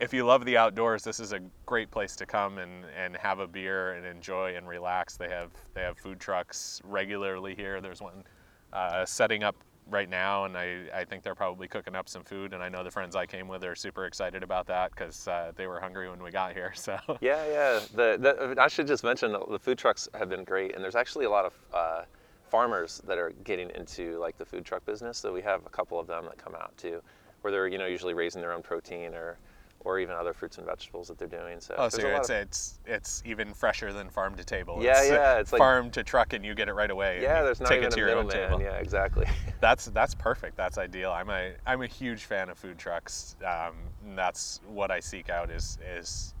if 0.00 0.12
you 0.12 0.24
love 0.24 0.44
the 0.44 0.56
outdoors, 0.56 1.04
this 1.04 1.20
is 1.20 1.32
a 1.32 1.40
great 1.64 1.90
place 1.90 2.16
to 2.16 2.26
come 2.26 2.58
and, 2.58 2.84
and 2.96 3.16
have 3.16 3.38
a 3.38 3.46
beer 3.46 3.92
and 3.92 4.04
enjoy 4.04 4.56
and 4.56 4.66
relax. 4.66 5.16
They 5.16 5.28
have 5.28 5.50
they 5.74 5.82
have 5.82 5.96
food 5.96 6.18
trucks 6.18 6.80
regularly 6.84 7.54
here. 7.54 7.80
There's 7.80 8.02
one 8.02 8.24
uh, 8.72 9.04
setting 9.04 9.42
up 9.42 9.56
right 9.90 10.08
now, 10.08 10.44
and 10.44 10.56
I, 10.56 10.78
I 10.94 11.04
think 11.04 11.22
they're 11.22 11.34
probably 11.34 11.68
cooking 11.68 11.94
up 11.94 12.08
some 12.08 12.22
food. 12.22 12.52
And 12.52 12.62
I 12.62 12.68
know 12.68 12.82
the 12.82 12.90
friends 12.90 13.14
I 13.16 13.26
came 13.26 13.48
with 13.48 13.64
are 13.64 13.74
super 13.74 14.06
excited 14.06 14.42
about 14.42 14.66
that 14.66 14.90
because 14.90 15.28
uh, 15.28 15.52
they 15.56 15.66
were 15.66 15.80
hungry 15.80 16.08
when 16.08 16.22
we 16.22 16.30
got 16.30 16.52
here. 16.52 16.72
So 16.82 16.98
yeah, 17.20 17.46
yeah. 17.46 17.80
The, 17.94 18.16
the, 18.18 18.60
I 18.60 18.66
should 18.66 18.88
just 18.88 19.04
mention 19.04 19.32
the 19.32 19.58
food 19.58 19.78
trucks 19.78 20.08
have 20.14 20.28
been 20.28 20.42
great, 20.42 20.74
and 20.74 20.82
there's 20.82 20.96
actually 20.96 21.26
a 21.26 21.30
lot 21.30 21.44
of 21.44 21.54
uh, 21.72 22.02
farmers 22.50 23.00
that 23.06 23.18
are 23.18 23.32
getting 23.44 23.70
into 23.70 24.18
like 24.18 24.36
the 24.36 24.44
food 24.44 24.64
truck 24.64 24.84
business. 24.84 25.18
So 25.18 25.32
we 25.32 25.42
have 25.42 25.64
a 25.64 25.68
couple 25.68 26.00
of 26.00 26.08
them 26.08 26.24
that 26.24 26.38
come 26.38 26.54
out 26.54 26.76
too, 26.76 27.00
where 27.42 27.52
they're 27.52 27.68
you 27.68 27.78
know 27.78 27.86
usually 27.86 28.14
raising 28.14 28.40
their 28.40 28.52
own 28.52 28.62
protein 28.62 29.14
or 29.14 29.38
or 29.84 29.98
even 29.98 30.14
other 30.14 30.32
fruits 30.32 30.58
and 30.58 30.66
vegetables 30.66 31.08
that 31.08 31.18
they're 31.18 31.28
doing. 31.28 31.60
So 31.60 31.74
oh, 31.76 31.88
so 31.88 32.06
it's, 32.08 32.30
of... 32.30 32.36
it's 32.36 32.78
it's 32.86 33.22
even 33.24 33.52
fresher 33.52 33.92
than 33.92 34.08
farm 34.10 34.34
to 34.36 34.44
table. 34.44 34.78
Yeah, 34.80 35.00
it's 35.00 35.10
yeah, 35.10 35.38
it's 35.38 35.50
farm 35.50 35.86
like, 35.86 35.92
to 35.94 36.04
truck 36.04 36.32
and 36.32 36.44
you 36.44 36.54
get 36.54 36.68
it 36.68 36.74
right 36.74 36.90
away. 36.90 37.20
Yeah, 37.22 37.42
there's 37.42 37.60
not 37.60 37.68
take 37.68 37.78
even 37.78 37.88
it 37.88 37.96
to 37.96 38.02
a 38.02 38.06
your 38.06 38.18
own 38.18 38.26
middleman. 38.26 38.58
table. 38.58 38.62
Yeah, 38.62 38.78
exactly. 38.78 39.26
that's 39.60 39.86
that's 39.86 40.14
perfect. 40.14 40.56
That's 40.56 40.78
ideal. 40.78 41.10
I'm 41.10 41.30
a 41.30 41.52
I'm 41.66 41.82
a 41.82 41.86
huge 41.86 42.24
fan 42.24 42.48
of 42.48 42.58
food 42.58 42.78
trucks. 42.78 43.36
Um, 43.46 43.74
that's 44.14 44.60
what 44.68 44.90
I 44.90 45.00
seek 45.00 45.30
out 45.30 45.50
is 45.50 45.78
is 45.96 46.34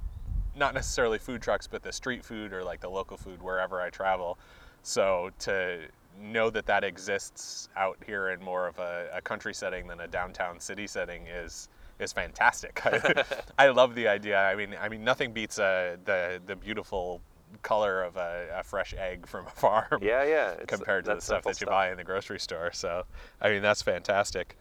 not 0.54 0.74
necessarily 0.74 1.18
food 1.18 1.40
trucks, 1.42 1.66
but 1.66 1.82
the 1.82 1.92
street 1.92 2.24
food 2.24 2.52
or 2.52 2.62
like 2.62 2.80
the 2.80 2.90
local 2.90 3.16
food 3.16 3.42
wherever 3.42 3.80
I 3.80 3.90
travel. 3.90 4.38
So 4.82 5.30
to 5.40 5.80
know 6.20 6.50
that 6.50 6.66
that 6.66 6.84
exists 6.84 7.68
out 7.76 7.96
here 8.04 8.30
in 8.30 8.42
more 8.42 8.66
of 8.66 8.78
a, 8.78 9.08
a 9.14 9.20
country 9.20 9.54
setting 9.54 9.86
than 9.86 10.00
a 10.00 10.08
downtown 10.08 10.60
city 10.60 10.86
setting 10.86 11.26
is 11.26 11.68
is 12.02 12.12
fantastic. 12.12 12.80
I, 12.84 13.24
I 13.58 13.68
love 13.68 13.94
the 13.94 14.08
idea. 14.08 14.38
I 14.38 14.54
mean, 14.54 14.74
I 14.80 14.88
mean, 14.88 15.04
nothing 15.04 15.32
beats 15.32 15.58
uh, 15.58 15.96
the 16.04 16.40
the 16.46 16.56
beautiful 16.56 17.20
color 17.60 18.02
of 18.02 18.16
a, 18.16 18.48
a, 18.54 18.62
fresh 18.62 18.94
egg 18.96 19.26
from 19.26 19.46
a 19.46 19.50
farm. 19.54 20.00
Yeah, 20.00 20.24
yeah. 20.24 20.54
compared 20.66 21.04
to 21.04 21.14
the 21.14 21.20
stuff 21.20 21.44
that 21.44 21.60
you 21.60 21.66
buy 21.66 21.90
in 21.90 21.96
the 21.96 22.04
grocery 22.04 22.40
store. 22.40 22.72
So, 22.72 23.04
I 23.40 23.50
mean, 23.50 23.62
that's 23.62 23.82
fantastic. 23.82 24.56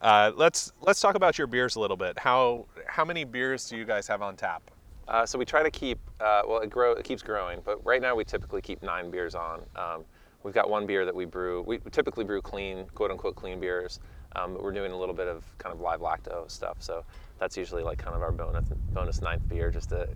Uh, 0.00 0.32
let's 0.36 0.72
let's 0.82 1.00
talk 1.00 1.14
about 1.14 1.38
your 1.38 1.46
beers 1.46 1.76
a 1.76 1.80
little 1.80 1.96
bit. 1.96 2.18
How 2.18 2.66
how 2.86 3.04
many 3.04 3.24
beers 3.24 3.68
do 3.68 3.76
you 3.76 3.84
guys 3.84 4.06
have 4.08 4.20
on 4.22 4.36
tap? 4.36 4.70
Uh, 5.06 5.24
so 5.26 5.38
we 5.38 5.44
try 5.44 5.62
to 5.62 5.70
keep 5.70 5.98
uh, 6.20 6.42
well, 6.46 6.60
it 6.60 6.70
grow 6.70 6.92
it 6.92 7.04
keeps 7.04 7.22
growing, 7.22 7.60
but 7.64 7.84
right 7.86 8.02
now 8.02 8.14
we 8.14 8.24
typically 8.24 8.60
keep 8.60 8.82
nine 8.82 9.10
beers 9.10 9.34
on. 9.34 9.62
Um, 9.76 10.04
we've 10.42 10.54
got 10.54 10.68
one 10.68 10.86
beer 10.86 11.04
that 11.04 11.14
we 11.14 11.24
brew. 11.24 11.62
We 11.62 11.78
typically 11.90 12.24
brew 12.24 12.42
clean, 12.42 12.84
quote 12.94 13.10
unquote, 13.10 13.36
clean 13.36 13.60
beers. 13.60 14.00
Um, 14.36 14.56
we're 14.60 14.72
doing 14.72 14.92
a 14.92 14.98
little 14.98 15.14
bit 15.14 15.28
of 15.28 15.44
kind 15.58 15.72
of 15.72 15.80
live 15.80 16.00
lacto 16.00 16.50
stuff, 16.50 16.78
so 16.80 17.04
that's 17.38 17.56
usually 17.56 17.82
like 17.82 17.98
kind 17.98 18.16
of 18.16 18.22
our 18.22 18.32
bonus 18.32 18.68
bonus 18.92 19.20
ninth 19.22 19.48
beer. 19.48 19.70
Just 19.70 19.90
to, 19.90 20.08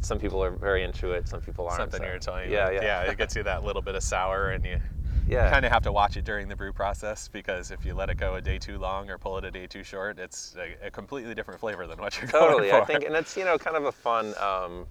some 0.00 0.18
people 0.18 0.42
are 0.42 0.50
very 0.50 0.84
into 0.84 1.12
it, 1.12 1.28
some 1.28 1.40
people 1.40 1.66
aren't. 1.66 1.78
Something 1.78 2.00
so. 2.00 2.06
you're 2.06 2.18
telling 2.18 2.50
yeah, 2.50 2.70
yeah, 2.70 2.82
yeah. 2.82 3.02
It 3.02 3.18
gets 3.18 3.34
you 3.34 3.42
that 3.44 3.64
little 3.64 3.82
bit 3.82 3.94
of 3.94 4.02
sour, 4.02 4.50
and 4.50 4.64
you 4.64 4.78
yeah. 5.26 5.50
kind 5.50 5.64
of 5.64 5.72
have 5.72 5.82
to 5.82 5.92
watch 5.92 6.16
it 6.16 6.24
during 6.24 6.48
the 6.48 6.56
brew 6.56 6.72
process 6.72 7.28
because 7.28 7.70
if 7.70 7.84
you 7.84 7.94
let 7.94 8.10
it 8.10 8.16
go 8.16 8.34
a 8.36 8.40
day 8.40 8.58
too 8.58 8.78
long 8.78 9.10
or 9.10 9.18
pull 9.18 9.38
it 9.38 9.44
a 9.44 9.50
day 9.50 9.66
too 9.66 9.82
short, 9.82 10.18
it's 10.18 10.56
a, 10.58 10.86
a 10.86 10.90
completely 10.90 11.34
different 11.34 11.60
flavor 11.60 11.86
than 11.86 11.98
what 11.98 12.20
you're 12.20 12.30
totally. 12.30 12.68
going 12.68 12.70
for. 12.70 12.82
I 12.82 12.84
think, 12.84 13.04
and 13.04 13.14
it's 13.14 13.36
you 13.36 13.44
know 13.44 13.58
kind 13.58 13.76
of 13.76 13.84
a 13.86 13.92
fun, 13.92 14.34
um, 14.38 14.86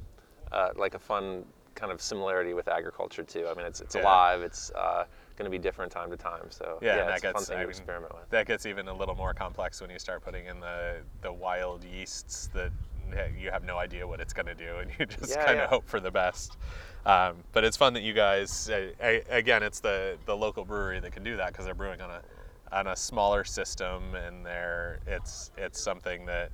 uh, 0.52 0.70
like 0.76 0.96
a 0.96 1.00
fun 1.00 1.46
kind 1.76 1.92
of 1.92 2.02
similarity 2.02 2.54
with 2.54 2.68
agriculture 2.68 3.24
too. 3.24 3.48
I 3.50 3.54
mean, 3.56 3.66
it's 3.66 3.82
it's 3.82 3.96
yeah. 3.96 4.02
alive. 4.02 4.42
It's 4.42 4.72
uh, 4.72 5.06
going 5.36 5.50
to 5.50 5.56
be 5.56 5.62
different 5.62 5.92
time 5.92 6.10
to 6.10 6.18
time. 6.18 6.50
So 6.50 6.80
yeah, 6.82 6.98
yeah 6.98 7.06
that 7.06 7.14
it's 7.14 7.22
gets, 7.22 7.32
a 7.32 7.34
fun 7.34 7.44
thing 7.46 7.58
I 7.58 7.62
to 7.62 7.68
mean, 7.68 7.70
experiment 7.70 8.14
with. 8.14 8.30
That 8.30 8.48
gets 8.48 8.66
even 8.66 8.88
a 8.88 8.94
little 8.94 9.16
more 9.16 9.34
complex 9.34 9.82
when 9.82 9.90
you 9.90 10.00
start 10.00 10.24
putting 10.24 10.46
in 10.46 10.60
the 10.60 10.98
the 11.22 11.32
wild 11.32 11.84
yeasts 11.84 12.50
that 12.54 12.72
you 13.40 13.52
have 13.52 13.64
no 13.64 13.78
idea 13.78 14.08
what 14.08 14.20
it's 14.20 14.34
going 14.34 14.46
to 14.46 14.56
do, 14.56 14.78
and 14.78 14.92
you 14.98 15.06
just 15.20 15.32
yeah, 15.32 15.46
kind 15.46 15.60
of 15.60 15.70
hope 15.70 15.88
for 15.88 16.00
the 16.00 16.12
best. 16.12 16.58
Um, 17.06 17.38
but 17.52 17.64
it's 17.64 17.76
fun 17.76 17.94
that 17.94 18.04
you 18.04 18.14
guys, 18.14 18.70
uh, 18.70 19.20
again, 19.30 19.64
it's 19.64 19.80
the 19.80 20.18
the 20.26 20.36
local 20.36 20.66
brewery 20.66 21.00
that 21.00 21.12
can 21.12 21.24
do 21.24 21.38
that 21.38 21.48
because 21.48 21.66
they're 21.66 21.74
brewing 21.74 22.02
on 22.02 22.10
a 22.10 22.22
on 22.72 22.88
a 22.88 22.96
smaller 22.96 23.44
system, 23.44 24.16
and 24.16 24.46
they're 24.46 25.00
it's 25.06 25.52
it's 25.58 25.80
something 25.80 26.26
that 26.26 26.52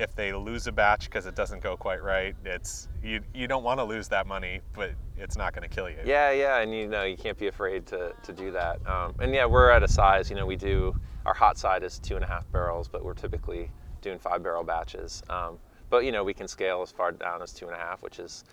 if 0.00 0.14
they 0.14 0.32
lose 0.32 0.66
a 0.66 0.72
batch 0.72 1.04
because 1.04 1.26
it 1.26 1.34
doesn't 1.34 1.62
go 1.62 1.76
quite 1.76 2.02
right, 2.02 2.34
it's 2.44 2.88
you 3.02 3.20
you 3.34 3.46
don't 3.46 3.62
want 3.62 3.78
to 3.78 3.84
lose 3.84 4.08
that 4.08 4.26
money, 4.26 4.60
but 4.72 4.92
it's 5.16 5.36
not 5.36 5.52
going 5.54 5.68
to 5.68 5.74
kill 5.74 5.90
you. 5.90 5.98
Yeah, 6.04 6.30
yeah, 6.30 6.60
and 6.60 6.74
you 6.74 6.88
know 6.88 7.04
you 7.04 7.16
can't 7.16 7.38
be 7.38 7.48
afraid 7.48 7.86
to, 7.88 8.14
to 8.22 8.32
do 8.32 8.50
that. 8.52 8.84
Um, 8.86 9.14
and 9.20 9.34
yeah, 9.34 9.44
we're 9.44 9.70
at 9.70 9.82
a 9.82 9.88
size. 9.88 10.30
You 10.30 10.36
know, 10.36 10.46
we 10.46 10.56
do 10.56 10.96
our 11.26 11.34
hot 11.34 11.58
side 11.58 11.82
is 11.82 11.98
two 11.98 12.16
and 12.16 12.24
a 12.24 12.28
half 12.28 12.50
barrels, 12.50 12.88
but 12.88 13.04
we're 13.04 13.14
typically 13.14 13.70
doing 14.00 14.18
five 14.18 14.42
barrel 14.42 14.64
batches. 14.64 15.22
Um, 15.28 15.58
but 15.90 16.04
you 16.04 16.12
know, 16.12 16.24
we 16.24 16.32
can 16.32 16.48
scale 16.48 16.80
as 16.82 16.90
far 16.90 17.12
down 17.12 17.42
as 17.42 17.52
two 17.52 17.66
and 17.66 17.74
a 17.74 17.78
half, 17.78 18.02
which 18.02 18.18
is 18.18 18.44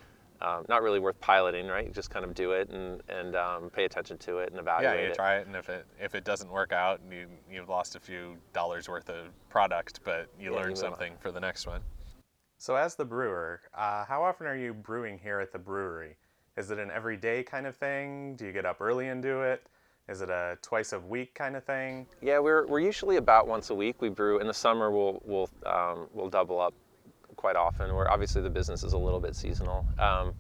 um, 0.41 0.65
not 0.69 0.82
really 0.84 1.00
worth 1.00 1.19
piloting, 1.19 1.67
right? 1.67 1.86
You 1.88 1.91
just 1.93 2.10
kind 2.10 2.26
of 2.26 2.34
do 2.34 2.52
it 2.52 2.69
and, 2.69 3.02
and 3.10 3.36
um, 3.36 3.69
pay 3.69 3.86
attention 3.86 4.17
to 4.19 4.38
it 4.39 4.52
and 4.52 4.60
evaluate 4.60 4.95
yeah, 4.95 5.06
you 5.06 5.12
it. 5.12 5.15
try 5.15 5.38
it, 5.38 5.47
and 5.47 5.56
if 5.56 5.69
it 5.69 5.86
if 6.00 6.15
it 6.15 6.23
doesn't 6.23 6.50
work 6.50 6.71
out, 6.71 7.02
you 7.12 7.28
you've 7.50 7.69
lost 7.69 7.95
a 7.95 8.00
few 8.00 8.38
dollars 8.54 8.88
worth 8.88 9.10
of 9.10 9.28
product, 9.50 10.00
but 10.04 10.28
you 10.39 10.52
Yeah, 10.52 10.58
learn 10.58 10.76
something 10.76 11.13
for 11.19 11.32
the 11.32 11.39
next 11.39 11.67
one. 11.67 11.82
So, 12.58 12.76
as 12.76 12.95
the 12.95 13.06
brewer, 13.06 13.62
uh, 13.73 14.06
how 14.06 14.23
often 14.23 14.47
are 14.47 14.58
you 14.58 14.73
brewing 14.73 15.19
here 15.19 15.39
at 15.39 15.52
the 15.52 15.60
brewery? 15.60 16.17
Is 16.56 16.71
it 16.71 16.80
an 16.80 16.89
everyday 16.91 17.43
kind 17.43 17.67
of 17.67 17.76
thing? 17.76 18.36
Do 18.36 18.45
you 18.45 18.52
get 18.52 18.65
up 18.65 18.82
early 18.82 19.08
and 19.10 19.21
do 19.21 19.41
it? 19.41 19.63
Is 20.10 20.21
it 20.21 20.30
a 20.30 20.58
twice 20.62 20.93
a 20.93 21.00
week 21.00 21.36
kind 21.36 21.56
of 21.56 21.63
thing? 21.65 22.08
Yeah, 22.21 22.39
we're, 22.39 22.65
we're 22.67 22.80
usually 22.80 23.17
about 23.17 23.47
once 23.47 23.69
a 23.69 23.76
week. 23.76 24.02
We 24.02 24.10
brew 24.10 24.39
in 24.39 24.47
the 24.47 24.54
summer. 24.54 24.91
We'll 24.91 25.21
we'll 25.26 25.50
um, 25.65 26.08
we'll 26.13 26.30
double 26.30 26.60
up 26.60 26.73
quite 27.38 27.56
often. 27.56 27.95
Where 27.95 28.12
obviously 28.12 28.41
the 28.41 28.50
business 28.50 28.84
is 28.84 28.93
a 28.93 28.97
little 28.97 29.19
bit 29.19 29.36
seasonal, 29.36 29.86
um, 29.97 30.34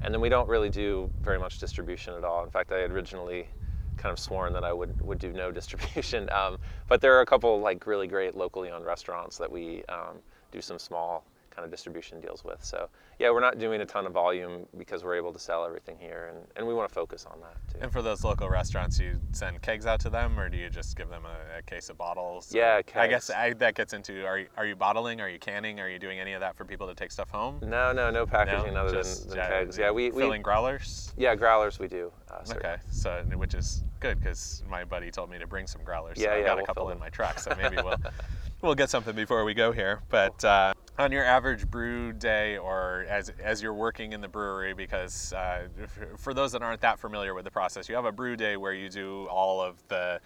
and 0.00 0.14
then 0.14 0.20
we 0.20 0.28
don't 0.28 0.48
really 0.48 0.70
do 0.70 1.10
very 1.22 1.38
much 1.38 1.58
distribution 1.58 2.14
at 2.14 2.24
all. 2.24 2.42
In 2.42 2.50
fact, 2.50 2.72
I 2.72 2.78
had 2.78 2.90
originally 2.90 3.48
kind 3.96 4.12
of 4.12 4.18
sworn 4.18 4.52
that 4.54 4.64
I 4.64 4.72
would 4.72 4.98
would 5.02 5.18
do 5.18 5.32
no 5.32 5.50
distribution. 5.60 6.30
Um, 6.30 6.58
but 6.88 7.00
there 7.00 7.14
are 7.16 7.20
a 7.20 7.26
couple 7.26 7.60
like 7.60 7.86
really 7.86 8.06
great 8.06 8.34
locally 8.34 8.70
owned 8.70 8.86
restaurants 8.86 9.36
that 9.38 9.50
we 9.50 9.84
um, 9.88 10.16
do 10.50 10.60
some 10.60 10.78
small 10.78 11.24
kind 11.54 11.64
of 11.64 11.70
distribution 11.70 12.20
deals 12.20 12.44
with. 12.44 12.64
So 12.64 12.88
yeah, 13.18 13.30
we're 13.30 13.40
not 13.40 13.58
doing 13.58 13.80
a 13.80 13.86
ton 13.86 14.06
of 14.06 14.12
volume 14.12 14.66
because 14.76 15.04
we're 15.04 15.14
able 15.14 15.32
to 15.32 15.38
sell 15.38 15.64
everything 15.64 15.96
here, 15.98 16.32
and, 16.34 16.46
and 16.56 16.66
we 16.66 16.74
want 16.74 16.88
to 16.88 16.94
focus 16.94 17.26
on 17.30 17.40
that 17.40 17.56
too. 17.72 17.78
And 17.80 17.92
for 17.92 18.02
those 18.02 18.24
local 18.24 18.48
restaurants, 18.48 18.98
you 18.98 19.20
send 19.32 19.62
kegs 19.62 19.86
out 19.86 20.00
to 20.00 20.10
them, 20.10 20.38
or 20.38 20.48
do 20.48 20.56
you 20.56 20.68
just 20.68 20.96
give 20.96 21.08
them 21.08 21.22
a, 21.24 21.58
a 21.58 21.62
case 21.62 21.88
of 21.90 21.98
bottles? 21.98 22.52
Yeah, 22.52 22.80
I 22.96 23.06
guess. 23.06 23.30
I, 23.30 23.52
that 23.54 23.74
gets 23.74 23.92
into 23.92 24.24
are 24.24 24.38
you, 24.40 24.46
are 24.56 24.66
you 24.66 24.74
bottling? 24.76 25.20
Are 25.20 25.28
you 25.28 25.38
canning? 25.38 25.80
Are 25.80 25.88
you 25.88 25.98
doing 25.98 26.18
any 26.18 26.32
of 26.32 26.40
that 26.40 26.56
for 26.56 26.64
people 26.64 26.88
to 26.88 26.94
take 26.94 27.12
stuff 27.12 27.30
home? 27.30 27.60
No, 27.62 27.92
no, 27.92 28.10
no 28.10 28.26
packaging 28.26 28.74
No? 28.74 28.80
other 28.84 28.96
Just, 28.96 29.28
than, 29.28 29.38
than 29.38 29.48
kegs. 29.48 29.78
Yeah, 29.78 29.90
we, 29.90 30.10
we 30.10 30.22
filling 30.22 30.42
growlers. 30.42 31.12
yeah 31.16 31.34
growlers 31.34 31.78
we 31.78 31.88
do. 31.88 32.12
Uh. 32.30 32.42
Okay, 32.50 32.76
so 32.90 33.22
which 33.36 33.54
is 33.54 33.84
good 34.00 34.18
because 34.20 34.62
my 34.68 34.84
buddy 34.84 35.10
told 35.10 35.30
me 35.30 35.38
to 35.38 35.46
bring 35.46 35.66
some 35.66 35.82
growlers. 35.84 36.18
Yeah, 36.18 36.26
so 36.26 36.32
I 36.32 36.38
yeah, 36.38 36.44
got 36.46 36.56
we'll 36.56 36.64
a 36.64 36.66
couple 36.66 36.90
in 36.90 36.98
my 36.98 37.08
truck, 37.08 37.38
so 37.38 37.54
maybe 37.56 37.76
we'll 37.76 37.96
we'll 38.64 38.74
get 38.74 38.90
something 38.90 39.14
before 39.14 39.44
we 39.44 39.54
go 39.54 39.70
here. 39.70 40.00
But 40.08 40.42
uh, 40.44 40.74
on 40.98 41.12
your 41.12 41.24
average 41.24 41.68
brew 41.70 42.12
day, 42.12 42.58
or 42.58 43.06
as 43.08 43.30
as 43.42 43.62
you're 43.62 43.74
working 43.74 44.12
in 44.12 44.20
the 44.20 44.28
brewery, 44.28 44.72
because 44.72 45.32
uh, 45.32 45.68
for 46.16 46.34
those 46.34 46.52
that 46.52 46.62
aren't 46.62 46.80
that 46.80 46.98
familiar 46.98 47.34
with 47.34 47.44
the 47.44 47.50
process, 47.50 47.88
you 47.88 47.94
have 47.94 48.06
a 48.06 48.12
brew 48.12 48.36
day 48.36 48.56
where 48.56 48.72
you 48.72 48.88
do 48.88 49.26
all 49.26 49.60
of 49.60 49.76
the 49.88 50.20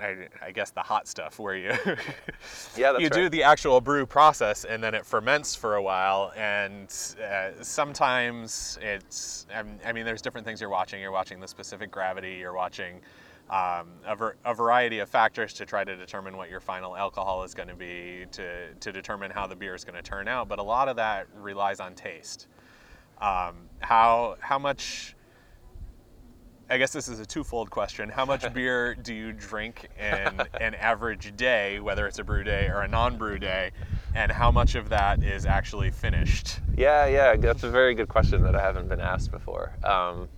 I, 0.00 0.28
I 0.40 0.50
guess 0.52 0.70
the 0.70 0.80
hot 0.80 1.06
stuff 1.06 1.38
where 1.38 1.54
you 1.54 1.68
Yeah, 2.76 2.92
that's 2.92 3.02
you 3.02 3.10
do 3.10 3.22
right. 3.22 3.30
the 3.30 3.42
actual 3.42 3.80
brew 3.80 4.06
process 4.06 4.64
and 4.64 4.82
then 4.82 4.94
it 4.94 5.04
ferments 5.04 5.54
for 5.54 5.76
a 5.76 5.82
while 5.82 6.32
and 6.34 6.88
uh, 7.22 7.50
sometimes 7.62 8.78
it's 8.80 9.46
I 9.84 9.92
mean 9.92 10.04
there's 10.06 10.22
different 10.22 10.46
things 10.46 10.60
you're 10.60 10.70
watching 10.70 11.00
you're 11.00 11.12
watching 11.12 11.40
the 11.40 11.46
specific 11.46 11.90
gravity 11.90 12.36
you're 12.40 12.54
watching 12.54 13.02
um, 13.50 13.88
a, 14.06 14.16
ver- 14.16 14.36
a 14.44 14.54
variety 14.54 15.00
of 15.00 15.08
factors 15.08 15.52
to 15.54 15.66
try 15.66 15.84
to 15.84 15.96
determine 15.96 16.36
what 16.36 16.48
your 16.48 16.60
final 16.60 16.96
alcohol 16.96 17.42
is 17.42 17.54
going 17.54 17.68
to 17.68 17.74
be 17.74 18.24
to, 18.32 18.72
to 18.74 18.92
determine 18.92 19.30
how 19.30 19.46
the 19.46 19.56
beer 19.56 19.74
is 19.74 19.84
going 19.84 19.96
to 19.96 20.02
turn 20.02 20.28
out 20.28 20.48
but 20.48 20.58
a 20.58 20.62
lot 20.62 20.88
of 20.88 20.96
that 20.96 21.26
relies 21.34 21.80
on 21.80 21.94
taste 21.94 22.46
um, 23.20 23.68
how 23.80 24.36
how 24.40 24.58
much 24.58 25.14
I 26.72 26.78
guess 26.78 26.90
this 26.90 27.06
is 27.06 27.20
a 27.20 27.26
twofold 27.26 27.70
question. 27.70 28.08
How 28.08 28.24
much 28.24 28.50
beer 28.54 28.94
do 28.94 29.12
you 29.12 29.32
drink 29.32 29.90
in 29.98 30.40
an 30.58 30.74
average 30.74 31.36
day, 31.36 31.80
whether 31.80 32.06
it's 32.06 32.18
a 32.18 32.24
brew 32.24 32.44
day 32.44 32.68
or 32.68 32.80
a 32.80 32.88
non-brew 32.88 33.38
day, 33.38 33.72
and 34.14 34.32
how 34.32 34.50
much 34.50 34.74
of 34.74 34.88
that 34.88 35.22
is 35.22 35.44
actually 35.44 35.90
finished? 35.90 36.60
Yeah, 36.78 37.04
yeah, 37.06 37.36
that's 37.36 37.62
a 37.62 37.70
very 37.70 37.94
good 37.94 38.08
question 38.08 38.42
that 38.44 38.56
I 38.56 38.62
haven't 38.62 38.88
been 38.88 39.00
asked 39.00 39.30
before. 39.30 39.76
Um, 39.84 40.28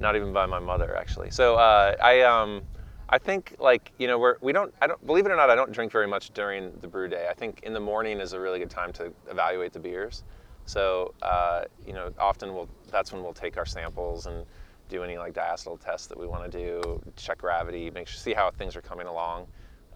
not 0.00 0.16
even 0.16 0.32
by 0.32 0.46
my 0.46 0.58
mother, 0.58 0.96
actually. 0.96 1.30
So 1.30 1.56
uh, 1.56 1.94
I, 2.02 2.22
um, 2.22 2.62
I 3.08 3.18
think 3.18 3.56
like 3.58 3.92
you 3.98 4.06
know 4.06 4.18
we're 4.18 4.36
we 4.40 4.52
don't 4.52 4.72
I 4.80 4.86
don't 4.86 5.04
believe 5.06 5.26
it 5.26 5.32
or 5.32 5.36
not 5.36 5.50
I 5.50 5.56
don't 5.56 5.72
drink 5.72 5.90
very 5.90 6.06
much 6.06 6.30
during 6.30 6.72
the 6.80 6.88
brew 6.88 7.08
day. 7.08 7.26
I 7.28 7.34
think 7.34 7.60
in 7.64 7.72
the 7.72 7.80
morning 7.80 8.20
is 8.20 8.32
a 8.32 8.40
really 8.40 8.60
good 8.60 8.70
time 8.70 8.92
to 8.94 9.12
evaluate 9.28 9.72
the 9.72 9.80
beers. 9.80 10.22
So 10.64 11.14
uh, 11.22 11.62
you 11.86 11.92
know, 11.92 12.10
often 12.18 12.54
we'll 12.54 12.68
that's 12.90 13.12
when 13.12 13.22
we'll 13.22 13.34
take 13.34 13.58
our 13.58 13.66
samples 13.66 14.26
and 14.26 14.46
do 14.88 15.02
any 15.02 15.18
like 15.18 15.32
diacetyl 15.32 15.80
tests 15.80 16.06
that 16.06 16.18
we 16.18 16.26
want 16.26 16.50
to 16.50 16.58
do, 16.58 17.00
check 17.16 17.38
gravity, 17.38 17.90
make 17.90 18.06
sure 18.06 18.18
see 18.18 18.32
how 18.32 18.50
things 18.50 18.76
are 18.76 18.82
coming 18.82 19.06
along. 19.06 19.46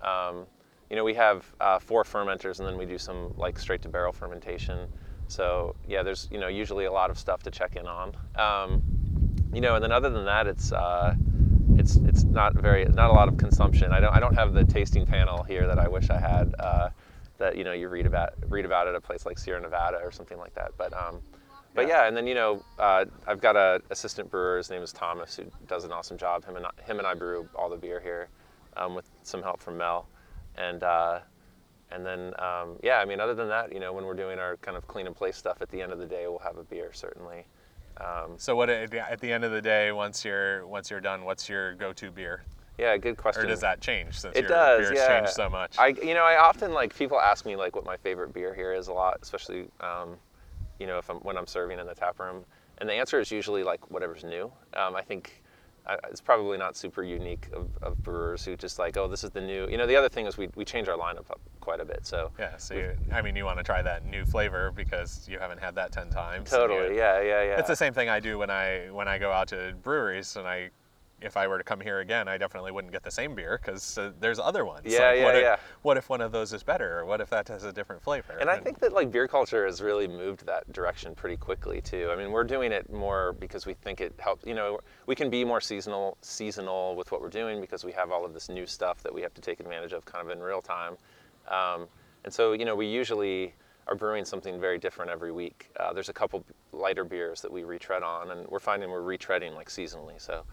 Um, 0.03 0.47
you 0.91 0.97
know, 0.97 1.05
we 1.05 1.15
have 1.15 1.45
uh, 1.61 1.79
four 1.79 2.05
fermenters, 2.05 2.59
and 2.59 2.69
then 2.69 2.77
we 2.77 2.85
do 2.85 2.99
some 2.99 3.33
like 3.37 3.59
straight 3.59 3.83
to 3.83 3.89
barrel 3.89 4.13
fermentation. 4.13 4.89
So 5.29 5.75
yeah, 5.87 6.03
there's 6.03 6.29
you 6.31 6.39
know 6.39 6.49
usually 6.49 6.85
a 6.87 6.93
lot 6.93 7.11
of 7.11 7.19
stuff 7.19 7.43
to 7.45 7.51
check 7.51 7.77
in 7.77 7.87
on. 7.87 8.13
Um, 8.37 8.83
you 9.55 9.61
know, 9.61 9.75
and 9.77 9.85
then 9.85 9.93
other 9.93 10.11
than 10.11 10.25
that, 10.25 10.47
it's 10.47 10.73
uh, 10.73 11.15
it's 11.77 11.97
it's 11.97 12.25
not 12.25 12.55
very 12.55 12.85
not 12.85 13.11
a 13.11 13.13
lot 13.13 13.29
of 13.29 13.37
consumption. 13.37 13.93
I 13.93 14.01
don't 14.01 14.15
I 14.15 14.21
don't 14.21 14.35
have 14.35 14.53
the 14.53 14.65
tasting 14.65 15.07
panel 15.07 15.43
here 15.43 15.67
that 15.67 15.79
I 15.79 15.89
wish 15.89 16.11
I 16.11 16.19
had. 16.19 16.55
Uh, 16.59 16.91
that 17.39 17.57
you 17.57 17.65
know 17.65 17.73
you 17.73 17.89
read 17.89 18.07
about 18.07 18.35
read 18.49 18.65
about 18.65 18.87
at 18.87 18.95
a 18.95 19.01
place 19.01 19.27
like 19.27 19.39
Sierra 19.39 19.61
Nevada 19.61 19.99
or 20.03 20.13
something 20.13 20.39
like 20.39 20.55
that. 20.55 20.73
But 20.77 20.93
um, 20.93 21.21
but 21.75 21.89
yeah. 21.89 22.07
and 22.07 22.17
then 22.17 22.27
you 22.27 22.35
know 22.35 22.63
uh, 22.79 23.05
I've 23.27 23.41
got 23.41 23.57
an 23.57 23.83
assistant 23.91 24.31
brewer. 24.31 24.59
His 24.59 24.71
name 24.71 24.83
is 24.83 24.93
Thomas, 24.93 25.37
who 25.37 25.45
does 25.67 25.85
an 25.85 25.93
awesome 25.93 26.17
job. 26.17 26.45
Him 26.45 26.57
and 26.57 26.67
I, 26.67 26.71
him 26.83 26.99
and 26.99 27.07
I 27.07 27.15
brew 27.15 27.49
all 27.55 27.69
the 27.69 27.77
beer 27.77 28.01
here, 28.01 28.29
um, 28.77 28.95
with 28.95 29.09
some 29.23 29.43
help 29.43 29.61
from 29.61 29.77
Mel, 29.77 30.09
and 30.57 30.83
uh, 30.83 31.21
and 31.91 32.07
then 32.07 32.33
um, 32.39 32.77
yeah, 32.83 32.99
I 32.99 33.05
mean 33.05 33.21
other 33.21 33.35
than 33.35 33.49
that, 33.49 33.73
you 33.73 33.81
know 33.81 33.93
when 33.93 34.05
we're 34.05 34.15
doing 34.15 34.39
our 34.39 34.57
kind 34.59 34.77
of 34.77 34.87
clean 34.87 35.07
in 35.07 35.15
place 35.15 35.37
stuff 35.37 35.61
at 35.61 35.69
the 35.71 35.83
end 35.83 35.93
of 35.93 35.99
the 35.99 36.07
day, 36.07 36.27
we'll 36.29 36.39
have 36.39 36.59
a 36.59 36.65
beer 36.65 36.93
certainly. 36.93 37.47
Um, 38.01 38.39
So 38.39 38.57
what 38.57 38.71
at 38.71 38.91
the- 38.91 39.11
at 39.11 39.21
the 39.21 39.33
end 39.33 39.45
of 39.45 39.53
the 39.53 39.63
day, 39.63 39.93
once 39.93 40.25
you're 40.25 40.67
once 40.67 40.91
you're 40.91 41.01
done, 41.01 41.25
what's 41.25 41.49
your 41.49 41.75
go-to 41.75 42.11
beer? 42.11 42.43
yeah, 42.77 42.97
good 42.97 43.17
question. 43.17 43.45
Or 43.45 43.47
does 43.47 43.61
that 43.61 43.81
change 43.81 44.19
since 44.19 44.37
It 44.37 44.43
your 44.43 44.49
does, 44.49 44.89
beers 44.89 44.99
yeah. 44.99 45.21
change 45.21 45.29
so 45.33 45.49
much? 45.49 45.79
I, 45.79 45.89
you 45.89 46.13
know, 46.15 46.25
I 46.25 46.37
often 46.39 46.73
like 46.73 46.95
people 46.95 47.21
ask 47.21 47.47
me 47.47 47.55
like 47.55 47.77
what 47.77 47.85
my 47.85 47.97
favorite 47.97 48.33
beer 48.33 48.53
here 48.53 48.73
is 48.73 48.89
a 48.89 48.93
lot, 48.93 49.19
especially, 49.23 49.69
um, 49.81 50.19
you 50.81 50.87
know, 50.89 50.99
if 50.99 51.09
I'm 51.09 51.19
when 51.19 51.37
I'm 51.37 51.47
serving 51.47 51.79
in 51.79 51.87
the 51.87 51.95
tap 51.95 52.19
room, 52.19 52.45
and 52.79 52.89
the 52.89 52.95
answer 52.95 53.21
is 53.21 53.31
usually 53.31 53.63
like 53.63 53.91
whatever's 53.93 54.25
new. 54.25 54.53
Um, 54.75 54.97
I 54.97 55.03
think 55.03 55.44
it's 56.11 56.21
probably 56.21 56.57
not 56.59 56.77
super 56.77 57.03
unique 57.03 57.49
of, 57.53 57.69
of 57.83 58.03
brewers 58.03 58.45
who 58.45 58.57
just 58.57 58.79
like, 58.79 58.97
oh, 58.97 59.07
this 59.07 59.23
is 59.25 59.31
the 59.31 59.41
new. 59.41 59.69
You 59.69 59.77
know, 59.77 59.87
the 59.87 59.97
other 59.97 60.09
thing 60.09 60.27
is 60.27 60.37
we 60.39 60.49
we 60.55 60.65
change 60.65 60.89
our 60.89 60.97
lineup 60.97 61.31
up 61.31 61.41
quite 61.61 61.81
a 61.81 61.85
bit, 61.85 62.07
so. 62.07 62.31
yeah. 62.39 62.57
So 62.57 62.75
you, 62.75 62.97
I 63.13 63.21
mean, 63.23 63.37
you 63.37 63.45
want 63.45 63.59
to 63.59 63.65
try 63.65 63.83
that 63.83 64.05
new 64.07 64.25
flavor 64.25 64.71
because 64.75 65.27
you 65.31 65.39
haven't 65.39 65.59
had 65.61 65.75
that 65.75 65.93
ten 65.93 66.09
times. 66.11 66.51
Totally, 66.51 66.89
you- 66.95 66.97
yeah, 66.97 67.21
yeah, 67.21 67.43
yeah. 67.43 67.59
It's 67.59 67.69
the 67.69 67.77
same 67.77 67.93
thing 67.93 68.09
I 68.09 68.21
do 68.21 68.39
when 68.39 68.51
I 68.51 68.89
when 68.91 69.09
I 69.09 69.19
go 69.19 69.31
out 69.31 69.49
to 69.49 69.75
breweries 69.83 70.37
and 70.37 70.47
I. 70.47 70.71
If 71.25 71.37
I 71.37 71.49
were 71.49 71.59
to 71.59 71.65
come 71.65 71.81
here 71.81 72.01
again, 72.01 72.29
I 72.29 72.37
definitely 72.37 72.71
wouldn't 72.71 72.93
get 72.93 73.03
the 73.03 73.11
same 73.11 73.35
beer 73.35 73.59
because 73.61 73.97
uh, 73.97 74.13
there's 74.21 74.39
other 74.39 74.65
ones. 74.65 74.83
Yeah, 74.85 75.09
Like, 75.09 75.17
yeah, 75.17 75.25
what 75.25 75.37
if, 75.37 75.43
yeah. 75.43 75.57
What 75.83 75.97
if 75.97 76.09
one 76.09 76.21
of 76.21 76.33
those 76.33 76.53
is 76.53 76.63
better, 76.63 76.99
or 76.99 77.05
what 77.05 77.21
if 77.21 77.31
that 77.31 77.49
has 77.49 77.65
a 77.65 77.73
different 77.73 78.03
flavor? 78.03 78.37
And 78.39 78.51
I 78.51 78.59
think 78.59 78.79
that 78.81 78.93
like 78.93 79.11
beer 79.11 79.27
culture 79.27 79.65
has 79.65 79.81
really 79.81 80.07
moved 80.07 80.45
that 80.47 80.71
direction 80.73 81.15
pretty 81.15 81.37
quickly 81.37 81.81
too. 81.81 82.11
I 82.13 82.17
mean, 82.17 82.31
we're 82.31 82.45
doing 82.45 82.73
it 82.73 82.93
more 82.93 83.33
because 83.33 83.65
we 83.67 83.75
think 83.75 84.01
it 84.01 84.15
helps. 84.19 84.47
You 84.47 84.55
know, 84.55 84.81
we 85.07 85.15
can 85.15 85.31
be 85.31 85.45
more 85.45 85.61
seasonal, 85.61 86.19
seasonal 86.21 86.95
with 86.95 87.11
what 87.11 87.21
we're 87.21 87.29
doing 87.31 87.61
because 87.61 87.85
we 87.85 87.93
have 87.93 88.11
all 88.11 88.25
of 88.25 88.35
this 88.35 88.49
new 88.49 88.67
stuff 88.67 89.03
that 89.03 89.15
we 89.15 89.23
have 89.23 89.35
to 89.35 89.41
take 89.41 89.61
advantage 89.61 89.93
of 89.93 90.05
kind 90.05 90.25
of 90.25 90.31
in 90.31 90.43
real 90.43 90.61
time. 90.61 90.97
Um, 91.49 91.87
and 92.25 92.33
so, 92.33 92.53
you 92.53 92.65
know, 92.65 92.75
we 92.75 92.87
usually 92.87 93.55
are 93.87 93.95
brewing 93.95 94.25
something 94.25 94.61
very 94.61 94.79
different 94.79 95.11
every 95.11 95.33
week. 95.33 95.71
Uh, 95.79 95.93
there's 95.93 96.09
a 96.09 96.13
couple 96.13 96.45
lighter 96.73 97.05
beers 97.05 97.41
that 97.43 97.53
we 97.53 97.65
retread 97.65 98.03
on, 98.03 98.31
and 98.31 98.47
we're 98.49 98.59
finding 98.59 98.91
we're 98.91 99.03
retreading 99.03 99.55
like 99.55 99.69
seasonally. 99.69 100.21
So. 100.21 100.45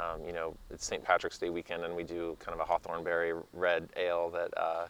Um, 0.00 0.24
you 0.26 0.32
know, 0.32 0.54
it's 0.70 0.86
St. 0.86 1.04
Patrick's 1.04 1.38
Day 1.38 1.50
weekend, 1.50 1.84
and 1.84 1.94
we 1.94 2.02
do 2.02 2.36
kind 2.40 2.54
of 2.54 2.60
a 2.60 2.64
Hawthorne 2.64 3.04
Berry 3.04 3.34
red 3.52 3.88
ale 3.96 4.30
that 4.30 4.50
uh, 4.56 4.86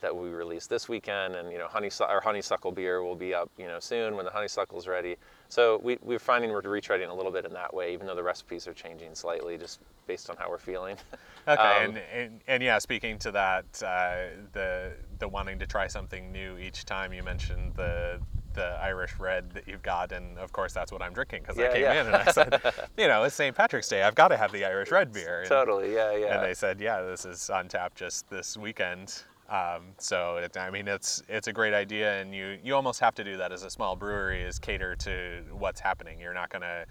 that 0.00 0.14
we 0.14 0.30
released 0.30 0.70
this 0.70 0.88
weekend, 0.88 1.34
and 1.34 1.52
you 1.52 1.58
know, 1.58 1.66
honey 1.68 1.90
our 2.00 2.20
honeysuckle 2.20 2.72
beer 2.72 3.02
will 3.02 3.14
be 3.14 3.34
up, 3.34 3.50
you 3.58 3.66
know, 3.66 3.78
soon 3.78 4.16
when 4.16 4.24
the 4.24 4.30
honeysuckle's 4.30 4.86
ready. 4.86 5.16
So 5.48 5.80
we, 5.82 5.98
we're 6.02 6.18
finding 6.18 6.50
we're 6.50 6.62
retreading 6.62 7.10
a 7.10 7.14
little 7.14 7.32
bit 7.32 7.44
in 7.44 7.52
that 7.52 7.72
way, 7.72 7.92
even 7.92 8.06
though 8.06 8.14
the 8.14 8.22
recipes 8.22 8.66
are 8.66 8.72
changing 8.72 9.14
slightly, 9.14 9.58
just 9.58 9.80
based 10.06 10.30
on 10.30 10.36
how 10.36 10.50
we're 10.50 10.58
feeling. 10.58 10.96
Okay, 11.48 11.60
Um, 11.60 11.96
and, 11.96 11.98
and 12.14 12.40
and 12.46 12.62
yeah, 12.62 12.78
speaking 12.78 13.18
to 13.18 13.32
that, 13.32 13.64
uh, 13.82 14.26
the 14.52 14.92
the 15.18 15.26
wanting 15.26 15.58
to 15.58 15.66
try 15.66 15.88
something 15.88 16.30
new 16.30 16.56
each 16.56 16.84
time. 16.84 17.12
You 17.12 17.24
mentioned 17.24 17.74
the 17.74 18.20
the 18.54 18.78
Irish 18.82 19.18
red 19.18 19.50
that 19.52 19.66
you've 19.66 19.82
got, 19.82 20.12
and 20.12 20.38
of 20.38 20.52
course 20.52 20.72
that's 20.72 20.92
what 20.92 21.02
I'm 21.02 21.12
drinking 21.12 21.42
because 21.42 21.58
I 21.58 21.72
came 21.72 21.82
yeah. 21.82 22.00
in 22.00 22.06
and 22.06 22.16
I 22.16 22.30
said, 22.30 22.60
you 22.98 23.08
know, 23.08 23.24
it's 23.24 23.34
St. 23.34 23.54
Patrick's 23.54 23.88
Day. 23.88 24.02
I've 24.02 24.14
got 24.14 24.28
to 24.28 24.36
have 24.36 24.52
the 24.52 24.64
Irish 24.64 24.90
red 24.90 25.12
beer. 25.12 25.40
And, 25.40 25.48
totally, 25.48 25.94
yeah, 25.94 26.16
yeah. 26.16 26.36
And 26.36 26.44
they 26.44 26.54
said, 26.54 26.80
yeah, 26.80 27.02
this 27.02 27.24
is 27.24 27.50
on 27.50 27.68
tap 27.68 27.94
just 27.94 28.28
this 28.28 28.56
weekend. 28.56 29.22
Um, 29.48 29.82
so 29.98 30.38
it, 30.38 30.56
I 30.56 30.70
mean, 30.70 30.88
it's 30.88 31.22
it's 31.28 31.48
a 31.48 31.52
great 31.52 31.74
idea, 31.74 32.20
and 32.20 32.34
you 32.34 32.58
you 32.64 32.74
almost 32.74 33.00
have 33.00 33.14
to 33.16 33.24
do 33.24 33.36
that 33.36 33.52
as 33.52 33.64
a 33.64 33.70
small 33.70 33.96
brewery 33.96 34.42
is 34.42 34.58
cater 34.58 34.96
to 34.96 35.42
what's 35.50 35.80
happening. 35.80 36.18
You're 36.18 36.32
not 36.32 36.48
gonna 36.48 36.86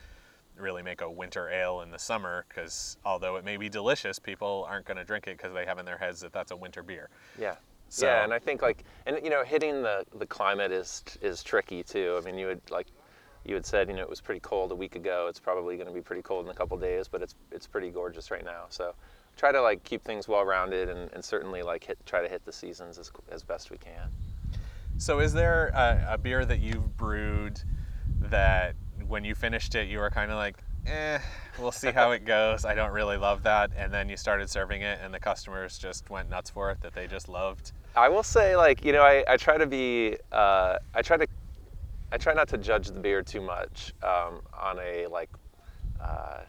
really 0.57 0.83
make 0.83 1.01
a 1.01 1.09
winter 1.09 1.49
ale 1.49 1.81
in 1.81 1.91
the 1.91 1.99
summer 1.99 2.45
because 2.47 2.97
although 3.05 3.35
it 3.35 3.45
may 3.45 3.57
be 3.57 3.69
delicious, 3.69 4.19
people 4.19 4.65
aren't 4.69 4.85
going 4.85 4.97
to 4.97 5.03
drink 5.03 5.27
it 5.27 5.37
because 5.37 5.53
they 5.53 5.65
have 5.65 5.79
in 5.79 5.85
their 5.85 5.97
heads 5.97 6.21
that 6.21 6.31
that's 6.33 6.51
a 6.51 6.55
winter 6.55 6.83
beer. 6.83 7.09
Yeah. 7.39 7.55
So- 7.93 8.05
Yeah, 8.07 8.23
and 8.23 8.33
I 8.33 8.39
think 8.39 8.61
like, 8.61 8.85
and 9.05 9.19
you 9.23 9.29
know, 9.29 9.43
hitting 9.43 9.81
the 9.83 10.05
the 10.17 10.25
climate 10.25 10.71
is 10.71 11.03
is 11.21 11.43
tricky 11.43 11.83
too. 11.83 12.17
I 12.19 12.25
mean, 12.25 12.37
you 12.37 12.47
would 12.47 12.61
like, 12.71 12.87
you 13.43 13.53
had 13.53 13.65
said, 13.65 13.89
you 13.89 13.95
know, 13.95 14.01
it 14.01 14.09
was 14.09 14.21
pretty 14.21 14.39
cold 14.39 14.71
a 14.71 14.75
week 14.75 14.95
ago. 14.95 15.25
It's 15.29 15.39
probably 15.41 15.75
going 15.75 15.87
to 15.87 15.93
be 15.93 16.01
pretty 16.01 16.21
cold 16.21 16.45
in 16.45 16.51
a 16.51 16.55
couple 16.55 16.77
days, 16.77 17.07
but 17.09 17.21
it's 17.21 17.35
it's 17.51 17.67
pretty 17.67 17.89
gorgeous 17.89 18.31
right 18.31 18.45
now. 18.45 18.63
So, 18.69 18.93
try 19.35 19.51
to 19.51 19.61
like 19.61 19.83
keep 19.83 20.03
things 20.05 20.27
well 20.29 20.45
rounded, 20.45 20.87
and, 20.87 21.11
and 21.11 21.23
certainly 21.23 21.63
like 21.63 21.83
hit 21.83 21.97
try 22.05 22.21
to 22.21 22.29
hit 22.29 22.45
the 22.45 22.53
seasons 22.53 22.97
as 22.97 23.11
as 23.29 23.43
best 23.43 23.71
we 23.71 23.77
can. 23.77 24.09
So 24.97 25.19
is 25.19 25.33
there 25.33 25.67
a, 25.73 26.13
a 26.13 26.17
beer 26.17 26.45
that 26.45 26.59
you've 26.59 26.95
brewed 26.95 27.59
that 28.19 28.75
when 29.07 29.25
you 29.25 29.35
finished 29.35 29.75
it, 29.75 29.87
you 29.89 29.97
were 29.99 30.11
kind 30.11 30.29
of 30.31 30.37
like, 30.37 30.57
eh, 30.85 31.17
we'll 31.59 31.71
see 31.71 31.91
how 31.91 32.11
it 32.11 32.23
goes. 32.37 32.65
I 32.65 32.75
don't 32.75 32.91
really 32.91 33.17
love 33.17 33.43
that. 33.43 33.71
And 33.75 33.91
then 33.91 34.09
you 34.09 34.15
started 34.17 34.49
serving 34.49 34.81
it, 34.83 34.99
and 35.03 35.13
the 35.13 35.19
customers 35.19 35.77
just 35.79 36.09
went 36.09 36.29
nuts 36.29 36.49
for 36.51 36.69
it 36.71 36.81
that 36.81 36.93
they 36.93 37.07
just 37.07 37.27
loved. 37.27 37.71
I 37.95 38.09
will 38.09 38.23
say, 38.23 38.55
like, 38.55 38.85
you 38.85 38.91
know, 38.93 39.03
I, 39.03 39.23
I 39.27 39.37
try 39.37 39.57
to 39.57 39.67
be, 39.67 40.17
uh, 40.31 40.77
I 40.93 41.01
try 41.01 41.17
to, 41.17 41.27
I 42.11 42.17
try 42.17 42.33
not 42.33 42.47
to 42.49 42.57
judge 42.57 42.87
the 42.87 42.99
beer 42.99 43.21
too 43.21 43.41
much 43.41 43.93
um, 44.03 44.41
on 44.59 44.79
a 44.79 45.07
like, 45.07 45.29
uh, 45.99 46.39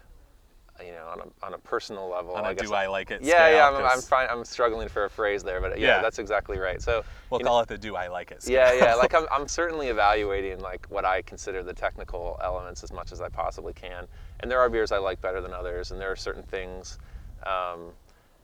you 0.85 0.93
know, 0.93 1.07
on 1.13 1.21
a, 1.21 1.47
on 1.47 1.55
a 1.55 1.59
personal 1.59 2.09
level. 2.09 2.35
On 2.35 2.45
a 2.45 2.49
I 2.49 2.55
guess 2.55 2.69
do 2.69 2.75
I 2.75 2.87
like 2.87 3.11
it 3.11 3.25
Yeah, 3.25 3.47
scale, 3.47 3.57
yeah, 3.57 3.69
I'm, 3.69 3.85
I'm, 3.85 4.01
fine, 4.01 4.29
I'm 4.31 4.45
struggling 4.45 4.89
for 4.89 5.05
a 5.05 5.11
phrase 5.11 5.43
there, 5.43 5.61
but 5.61 5.79
yeah, 5.79 5.87
Yeah. 5.97 6.03
that's 6.03 6.19
exactly 6.19 6.59
right. 6.59 6.81
So, 6.83 7.05
We'll 7.31 7.39
you 7.39 7.45
know, 7.45 7.51
call 7.51 7.61
it 7.61 7.69
the 7.69 7.79
do 7.79 7.95
I 7.95 8.09
like 8.09 8.33
it 8.33 8.43
scale. 8.43 8.55
yeah, 8.55 8.73
yeah, 8.73 8.95
like 8.95 9.15
I'm, 9.19 9.27
I'm 9.31 9.47
certainly 9.47 9.89
evaluating 9.89 10.61
like 10.61 10.87
what 10.91 11.05
I 11.05 11.23
consider 11.23 11.63
the 11.63 11.75
technical 11.75 12.39
elements 12.43 12.83
as 12.83 12.93
much 12.93 13.13
as 13.13 13.21
I 13.21 13.29
possibly 13.29 13.73
can. 13.73 14.07
And 14.41 14.51
there 14.51 14.61
are 14.61 14.69
beers 14.69 14.91
I 14.91 14.99
like 14.99 15.21
better 15.21 15.41
than 15.41 15.53
others, 15.53 15.91
and 15.93 16.01
there 16.01 16.11
are 16.11 16.17
certain 16.17 16.43
things, 16.43 16.99
um, 17.45 17.93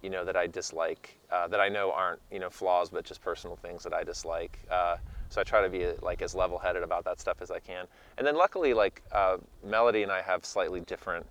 you 0.03 0.11
know, 0.11 0.25
that 0.25 0.37
I 0.37 0.47
dislike 0.47 1.19
uh, 1.31 1.49
that 1.49 1.61
I 1.61 1.69
know 1.69 1.93
aren't 1.93 2.21
you 2.31 2.39
know 2.39 2.51
flaws, 2.51 2.91
but 2.91 3.05
just 3.05 3.21
personal 3.23 3.57
things 3.57 3.83
that 3.83 3.93
I 3.93 4.05
dislike. 4.05 4.59
Uh, 4.71 4.97
so 5.29 5.41
I 5.41 5.45
try 5.45 5.61
to 5.63 5.69
be 5.69 5.87
like 6.01 6.23
as 6.23 6.35
level-headed 6.35 6.83
about 6.83 7.05
that 7.05 7.21
stuff 7.21 7.43
as 7.43 7.51
I 7.51 7.59
can. 7.59 7.87
And 8.17 8.27
then 8.27 8.37
luckily, 8.37 8.73
like 8.75 9.03
uh, 9.13 9.37
Melody 9.65 10.03
and 10.03 10.11
I 10.11 10.23
have 10.23 10.45
slightly 10.45 10.81
different 10.81 11.27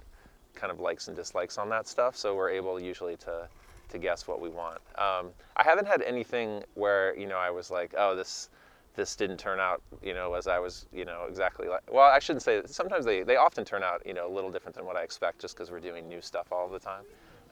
kind 0.53 0.71
of 0.71 0.79
likes 0.79 1.07
and 1.07 1.15
dislikes 1.15 1.57
on 1.57 1.69
that 1.69 1.87
stuff, 1.87 2.15
so 2.15 2.35
we're 2.35 2.49
able 2.49 2.79
usually 2.79 3.15
to 3.17 3.47
to 3.89 3.97
guess 3.97 4.27
what 4.27 4.41
we 4.41 4.49
want. 4.49 4.81
Um, 4.97 5.29
I 5.55 5.63
haven't 5.63 5.87
had 5.87 6.01
anything 6.01 6.63
where 6.73 7.17
you 7.17 7.27
know 7.27 7.37
I 7.37 7.49
was 7.49 7.71
like, 7.71 7.93
oh, 7.97 8.15
this 8.15 8.49
this 8.95 9.15
didn't 9.15 9.37
turn 9.37 9.59
out 9.59 9.81
you 10.01 10.13
know 10.13 10.33
as 10.33 10.47
I 10.47 10.59
was 10.59 10.85
you 10.91 11.05
know 11.05 11.25
exactly 11.29 11.67
like. 11.67 11.81
Well, 11.91 12.03
I 12.09 12.19
shouldn't 12.19 12.43
say. 12.43 12.61
Sometimes 12.65 13.05
they 13.05 13.23
they 13.23 13.37
often 13.37 13.63
turn 13.63 13.83
out 13.83 14.01
you 14.05 14.13
know 14.13 14.27
a 14.27 14.33
little 14.33 14.51
different 14.51 14.75
than 14.75 14.85
what 14.85 14.97
I 14.97 15.03
expect, 15.03 15.39
just 15.39 15.55
because 15.55 15.71
we're 15.71 15.79
doing 15.79 16.07
new 16.07 16.21
stuff 16.21 16.51
all 16.51 16.67
the 16.67 16.79
time. 16.79 17.03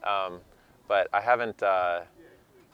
Um, 0.04 0.42
but 0.88 1.08
I 1.14 1.22
haven't 1.22 1.62
uh, 1.64 2.02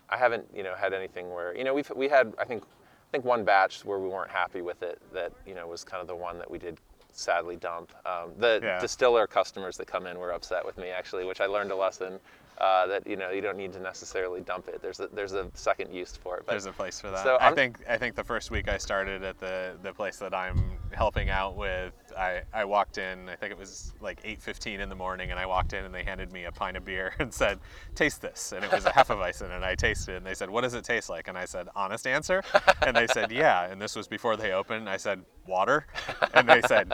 I 0.09 0.17
haven't 0.17 0.45
you 0.55 0.63
know 0.63 0.75
had 0.75 0.93
anything 0.93 1.29
where 1.33 1.55
you 1.55 1.63
know 1.63 1.73
we've 1.73 1.89
we 1.95 2.07
had 2.09 2.33
I 2.37 2.45
think 2.45 2.63
I 2.63 3.11
think 3.11 3.25
one 3.25 3.43
batch 3.43 3.83
where 3.85 3.99
we 3.99 4.07
weren't 4.09 4.31
happy 4.31 4.61
with 4.61 4.83
it 4.83 5.01
that 5.13 5.31
you 5.45 5.53
know 5.55 5.67
was 5.67 5.83
kind 5.83 6.01
of 6.01 6.07
the 6.07 6.15
one 6.15 6.37
that 6.39 6.49
we 6.49 6.57
did 6.57 6.77
sadly 7.13 7.57
dump. 7.57 7.91
Um, 8.05 8.31
the 8.37 8.59
Yeah. 8.63 8.79
distiller 8.79 9.27
customers 9.27 9.75
that 9.77 9.87
come 9.87 10.07
in 10.07 10.17
were 10.17 10.31
upset 10.31 10.65
with 10.65 10.77
me 10.77 10.89
actually, 10.89 11.25
which 11.25 11.41
I 11.41 11.45
learned 11.45 11.71
a 11.71 11.75
lesson 11.75 12.19
uh, 12.57 12.87
that 12.87 13.05
you 13.07 13.15
know 13.17 13.31
you 13.31 13.41
don't 13.41 13.57
need 13.57 13.73
to 13.73 13.79
necessarily 13.79 14.39
dump 14.41 14.67
it. 14.69 14.81
There's 14.81 14.99
a, 15.01 15.07
there's 15.07 15.33
a 15.33 15.49
second 15.53 15.93
use 15.93 16.15
for 16.15 16.37
it. 16.37 16.43
But 16.45 16.53
There's 16.53 16.67
a 16.67 16.71
place 16.71 17.01
for 17.01 17.09
that. 17.11 17.23
So 17.23 17.35
I 17.35 17.45
I'm- 17.45 17.55
think 17.55 17.79
I 17.89 17.97
think 17.97 18.15
the 18.15 18.23
first 18.23 18.49
week 18.51 18.69
I 18.69 18.77
started 18.77 19.23
at 19.23 19.39
the 19.39 19.73
the 19.81 19.93
place 19.93 20.17
that 20.17 20.33
I'm 20.33 20.77
helping 20.91 21.29
out 21.29 21.55
with, 21.57 21.93
I, 22.17 22.43
I 22.53 22.65
walked 22.65 22.97
in. 22.97 23.29
I 23.29 23.35
think 23.35 23.51
it 23.51 23.57
was 23.57 23.93
like 24.01 24.21
8:15 24.23 24.79
in 24.79 24.89
the 24.89 24.95
morning, 24.95 25.31
and 25.31 25.39
I 25.39 25.45
walked 25.45 25.73
in 25.73 25.85
and 25.85 25.93
they 25.93 26.03
handed 26.03 26.31
me 26.31 26.45
a 26.45 26.51
pint 26.51 26.77
of 26.77 26.85
beer 26.85 27.13
and 27.19 27.33
said, 27.33 27.59
"Taste 27.95 28.21
this." 28.21 28.51
And 28.51 28.63
it 28.63 28.71
was 28.71 28.85
a 28.85 28.89
Hefeweizen, 28.91 29.55
and 29.55 29.63
I 29.63 29.75
tasted 29.75 30.13
it. 30.13 30.17
And 30.17 30.25
they 30.25 30.33
said, 30.33 30.49
"What 30.49 30.61
does 30.61 30.73
it 30.73 30.83
taste 30.83 31.09
like?" 31.09 31.27
And 31.27 31.37
I 31.37 31.45
said, 31.45 31.67
"Honest 31.75 32.07
answer." 32.07 32.43
And 32.85 32.95
they 32.95 33.07
said, 33.07 33.31
"Yeah." 33.31 33.69
And 33.71 33.81
this 33.81 33.95
was 33.95 34.07
before 34.07 34.37
they 34.37 34.51
opened. 34.51 34.89
I 34.89 34.97
said, 34.97 35.21
"Water," 35.47 35.87
and 36.33 36.47
they 36.47 36.61
said, 36.61 36.93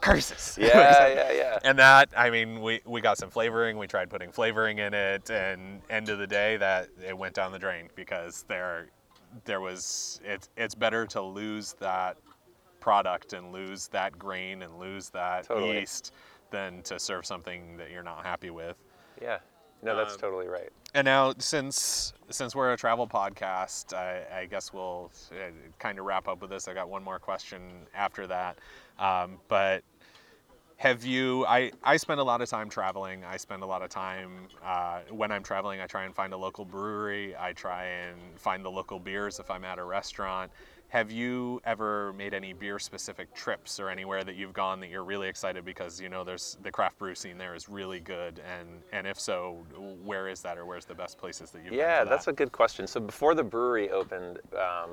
"Curses." 0.00 0.58
yeah, 0.60 1.08
yeah, 1.08 1.32
yeah. 1.32 1.58
And 1.64 1.78
that, 1.78 2.10
I 2.16 2.30
mean, 2.30 2.60
we, 2.60 2.80
we 2.84 3.00
got 3.00 3.18
some 3.18 3.30
flavoring. 3.30 3.78
We 3.78 3.86
tried 3.86 4.10
putting 4.10 4.32
flavoring 4.32 4.78
in 4.78 4.94
it, 4.94 5.30
and 5.30 5.80
end 5.90 6.08
of 6.08 6.18
the 6.18 6.26
day, 6.26 6.56
that 6.56 6.88
it 7.06 7.16
went 7.16 7.34
down 7.34 7.52
the 7.52 7.58
drain 7.58 7.88
because 7.94 8.44
there, 8.48 8.88
there 9.44 9.60
was 9.60 10.20
it's 10.24 10.48
it's 10.56 10.74
better 10.74 11.06
to 11.06 11.22
lose 11.22 11.74
that 11.80 12.16
product 12.82 13.32
and 13.32 13.50
lose 13.52 13.88
that 13.88 14.18
grain 14.18 14.60
and 14.62 14.78
lose 14.78 15.08
that 15.10 15.44
Totally. 15.44 15.78
yeast 15.78 16.12
than 16.50 16.82
to 16.82 16.98
serve 16.98 17.24
something 17.24 17.78
that 17.78 17.90
you're 17.90 18.02
not 18.02 18.26
happy 18.26 18.50
with. 18.50 18.76
Yeah. 19.22 19.38
No, 19.82 19.96
that's 19.96 20.14
Um, 20.14 20.20
totally 20.20 20.46
right. 20.48 20.70
And 20.94 21.06
now, 21.06 21.32
since 21.38 22.12
since 22.28 22.54
we're 22.54 22.72
a 22.72 22.76
travel 22.76 23.06
podcast, 23.08 23.94
I, 23.94 24.42
I 24.42 24.46
guess 24.46 24.72
we'll 24.72 25.10
uh, 25.32 25.50
kind 25.78 25.98
of 25.98 26.04
wrap 26.04 26.28
up 26.28 26.40
with 26.42 26.50
this. 26.50 26.68
I 26.68 26.74
got 26.74 26.88
one 26.88 27.02
more 27.02 27.18
question 27.18 27.60
after 27.94 28.26
that, 28.26 28.58
um, 28.98 29.38
but 29.48 29.82
have 30.76 31.04
you? 31.04 31.46
I 31.46 31.72
I 31.82 31.96
spend 31.96 32.20
a 32.20 32.24
lot 32.24 32.42
of 32.42 32.48
time 32.48 32.68
traveling. 32.68 33.24
I 33.24 33.36
spend 33.38 33.62
a 33.62 33.66
lot 33.66 33.82
of 33.82 33.88
time 33.88 34.30
uh, 34.64 35.00
when 35.10 35.32
I'm 35.32 35.42
traveling. 35.42 35.80
I 35.80 35.86
try 35.86 36.04
and 36.04 36.14
find 36.14 36.32
a 36.32 36.36
local 36.36 36.64
brewery. 36.64 37.34
I 37.36 37.52
try 37.52 37.84
and 37.84 38.18
find 38.38 38.64
the 38.64 38.70
local 38.70 38.98
beers 39.00 39.40
if 39.40 39.50
I'm 39.50 39.64
at 39.64 39.78
a 39.78 39.84
restaurant. 39.84 40.52
Have 40.92 41.10
you 41.10 41.58
ever 41.64 42.12
made 42.18 42.34
any 42.34 42.52
beer 42.52 42.78
specific 42.78 43.32
trips 43.34 43.80
or 43.80 43.88
anywhere 43.88 44.24
that 44.24 44.36
you've 44.36 44.52
gone 44.52 44.78
that 44.80 44.90
you're 44.90 45.04
really 45.04 45.26
excited 45.26 45.64
because 45.64 45.98
you 45.98 46.10
know 46.10 46.22
there's 46.22 46.58
the 46.62 46.70
craft 46.70 46.98
brew 46.98 47.14
scene 47.14 47.38
there 47.38 47.54
is 47.54 47.66
really 47.66 47.98
good 47.98 48.42
and 48.46 48.68
and 48.92 49.06
if 49.06 49.18
so 49.18 49.64
where 50.04 50.28
is 50.28 50.42
that 50.42 50.58
or 50.58 50.66
where's 50.66 50.84
the 50.84 50.94
best 50.94 51.16
places 51.16 51.50
that 51.50 51.62
you've 51.64 51.72
Yeah, 51.72 52.00
been 52.00 52.08
for 52.08 52.10
that's 52.10 52.28
a 52.28 52.32
good 52.34 52.52
question. 52.52 52.86
So 52.86 53.00
before 53.00 53.34
the 53.34 53.42
brewery 53.42 53.88
opened, 53.88 54.40
um, 54.54 54.90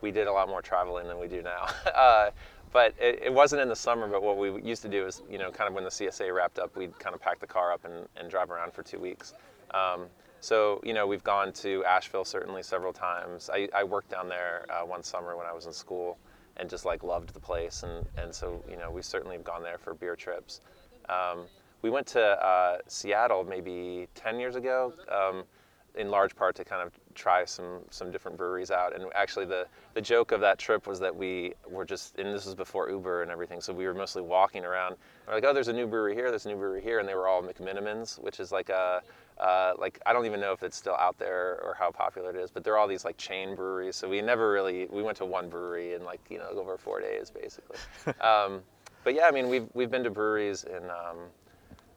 we 0.00 0.10
did 0.10 0.26
a 0.26 0.32
lot 0.32 0.48
more 0.48 0.62
traveling 0.62 1.06
than 1.06 1.18
we 1.18 1.28
do 1.28 1.42
now. 1.42 1.66
uh, 1.94 2.30
but 2.72 2.94
it, 2.98 3.20
it 3.24 3.32
wasn't 3.34 3.60
in 3.60 3.68
the 3.68 3.76
summer. 3.76 4.08
But 4.08 4.22
what 4.22 4.38
we 4.38 4.62
used 4.62 4.80
to 4.80 4.88
do 4.88 5.06
is, 5.06 5.20
you 5.30 5.36
know, 5.36 5.50
kind 5.50 5.68
of 5.68 5.74
when 5.74 5.84
the 5.84 5.90
CSA 5.90 6.34
wrapped 6.34 6.60
up, 6.60 6.74
we'd 6.78 6.98
kind 6.98 7.14
of 7.14 7.20
pack 7.20 7.40
the 7.40 7.46
car 7.46 7.74
up 7.74 7.84
and, 7.84 8.08
and 8.16 8.30
drive 8.30 8.50
around 8.50 8.72
for 8.72 8.82
two 8.82 8.98
weeks. 8.98 9.34
Um, 9.74 10.06
so 10.42 10.80
you 10.82 10.92
know, 10.92 11.06
we've 11.06 11.22
gone 11.22 11.52
to 11.52 11.84
Asheville 11.84 12.24
certainly 12.24 12.64
several 12.64 12.92
times. 12.92 13.48
I, 13.48 13.68
I 13.72 13.84
worked 13.84 14.10
down 14.10 14.28
there 14.28 14.66
uh, 14.68 14.84
one 14.84 15.04
summer 15.04 15.36
when 15.36 15.46
I 15.46 15.52
was 15.52 15.66
in 15.66 15.72
school, 15.72 16.18
and 16.56 16.68
just 16.68 16.84
like 16.84 17.04
loved 17.04 17.32
the 17.32 17.40
place. 17.40 17.84
And 17.84 18.04
and 18.16 18.34
so 18.34 18.60
you 18.68 18.76
know, 18.76 18.90
we 18.90 19.02
certainly 19.02 19.36
have 19.36 19.44
gone 19.44 19.62
there 19.62 19.78
for 19.78 19.94
beer 19.94 20.16
trips. 20.16 20.60
Um, 21.08 21.46
we 21.82 21.90
went 21.90 22.08
to 22.08 22.22
uh, 22.22 22.78
Seattle 22.88 23.44
maybe 23.44 24.08
10 24.16 24.40
years 24.40 24.56
ago, 24.56 24.92
um, 25.08 25.44
in 25.94 26.10
large 26.10 26.34
part 26.34 26.56
to 26.56 26.64
kind 26.64 26.82
of 26.82 26.92
try 27.14 27.44
some 27.44 27.80
some 27.90 28.10
different 28.10 28.36
breweries 28.36 28.72
out. 28.72 28.96
And 28.96 29.06
actually, 29.14 29.44
the 29.44 29.66
the 29.94 30.00
joke 30.00 30.32
of 30.32 30.40
that 30.40 30.58
trip 30.58 30.88
was 30.88 30.98
that 30.98 31.14
we 31.14 31.52
were 31.70 31.84
just, 31.84 32.18
and 32.18 32.34
this 32.34 32.46
was 32.46 32.56
before 32.56 32.90
Uber 32.90 33.22
and 33.22 33.30
everything, 33.30 33.60
so 33.60 33.72
we 33.72 33.86
were 33.86 33.94
mostly 33.94 34.22
walking 34.22 34.64
around. 34.64 34.96
We're 35.28 35.34
like, 35.34 35.44
oh, 35.44 35.52
there's 35.52 35.68
a 35.68 35.72
new 35.72 35.86
brewery 35.86 36.14
here, 36.14 36.30
there's 36.30 36.46
a 36.46 36.48
new 36.48 36.56
brewery 36.56 36.82
here, 36.82 36.98
and 36.98 37.08
they 37.08 37.14
were 37.14 37.28
all 37.28 37.42
McMenamins, 37.42 38.18
which 38.18 38.40
is 38.40 38.50
like 38.50 38.70
a 38.70 39.02
uh, 39.38 39.72
like 39.78 40.00
I 40.06 40.12
don't 40.12 40.26
even 40.26 40.40
know 40.40 40.52
if 40.52 40.62
it's 40.62 40.76
still 40.76 40.94
out 40.96 41.18
there 41.18 41.60
or 41.62 41.74
how 41.78 41.90
popular 41.90 42.30
it 42.30 42.36
is, 42.36 42.50
but 42.50 42.64
there 42.64 42.74
are 42.74 42.78
all 42.78 42.88
these 42.88 43.04
like 43.04 43.16
chain 43.16 43.54
breweries. 43.54 43.96
So 43.96 44.08
we 44.08 44.20
never 44.20 44.50
really 44.50 44.86
we 44.90 45.02
went 45.02 45.16
to 45.18 45.24
one 45.24 45.48
brewery 45.48 45.94
in 45.94 46.04
like 46.04 46.20
you 46.30 46.38
know 46.38 46.48
over 46.50 46.76
four 46.76 47.00
days 47.00 47.30
basically. 47.30 47.76
um, 48.20 48.62
but 49.04 49.14
yeah, 49.14 49.26
I 49.26 49.30
mean 49.30 49.48
we've 49.48 49.66
we've 49.74 49.90
been 49.90 50.04
to 50.04 50.10
breweries 50.10 50.64
in 50.64 50.84
um, 50.84 51.18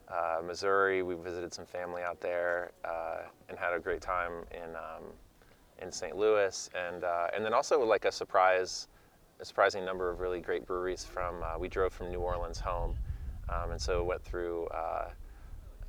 uh, 0.09 0.41
Missouri. 0.45 1.03
We 1.03 1.15
visited 1.15 1.53
some 1.53 1.65
family 1.65 2.01
out 2.03 2.19
there 2.21 2.71
uh, 2.83 3.27
and 3.49 3.57
had 3.57 3.73
a 3.73 3.79
great 3.79 4.01
time 4.01 4.31
in 4.51 4.75
um, 4.75 5.03
in 5.81 5.91
St. 5.91 6.15
Louis, 6.15 6.69
and 6.73 7.03
uh, 7.03 7.27
and 7.35 7.43
then 7.43 7.53
also 7.53 7.83
like 7.83 8.05
a 8.05 8.11
surprise, 8.11 8.87
a 9.39 9.45
surprising 9.45 9.83
number 9.83 10.09
of 10.09 10.19
really 10.19 10.39
great 10.39 10.65
breweries 10.65 11.03
from. 11.03 11.43
Uh, 11.43 11.59
we 11.59 11.67
drove 11.67 11.91
from 11.91 12.09
New 12.09 12.19
Orleans 12.21 12.59
home, 12.59 12.95
um, 13.49 13.71
and 13.71 13.81
so 13.81 14.03
went 14.03 14.23
through. 14.23 14.67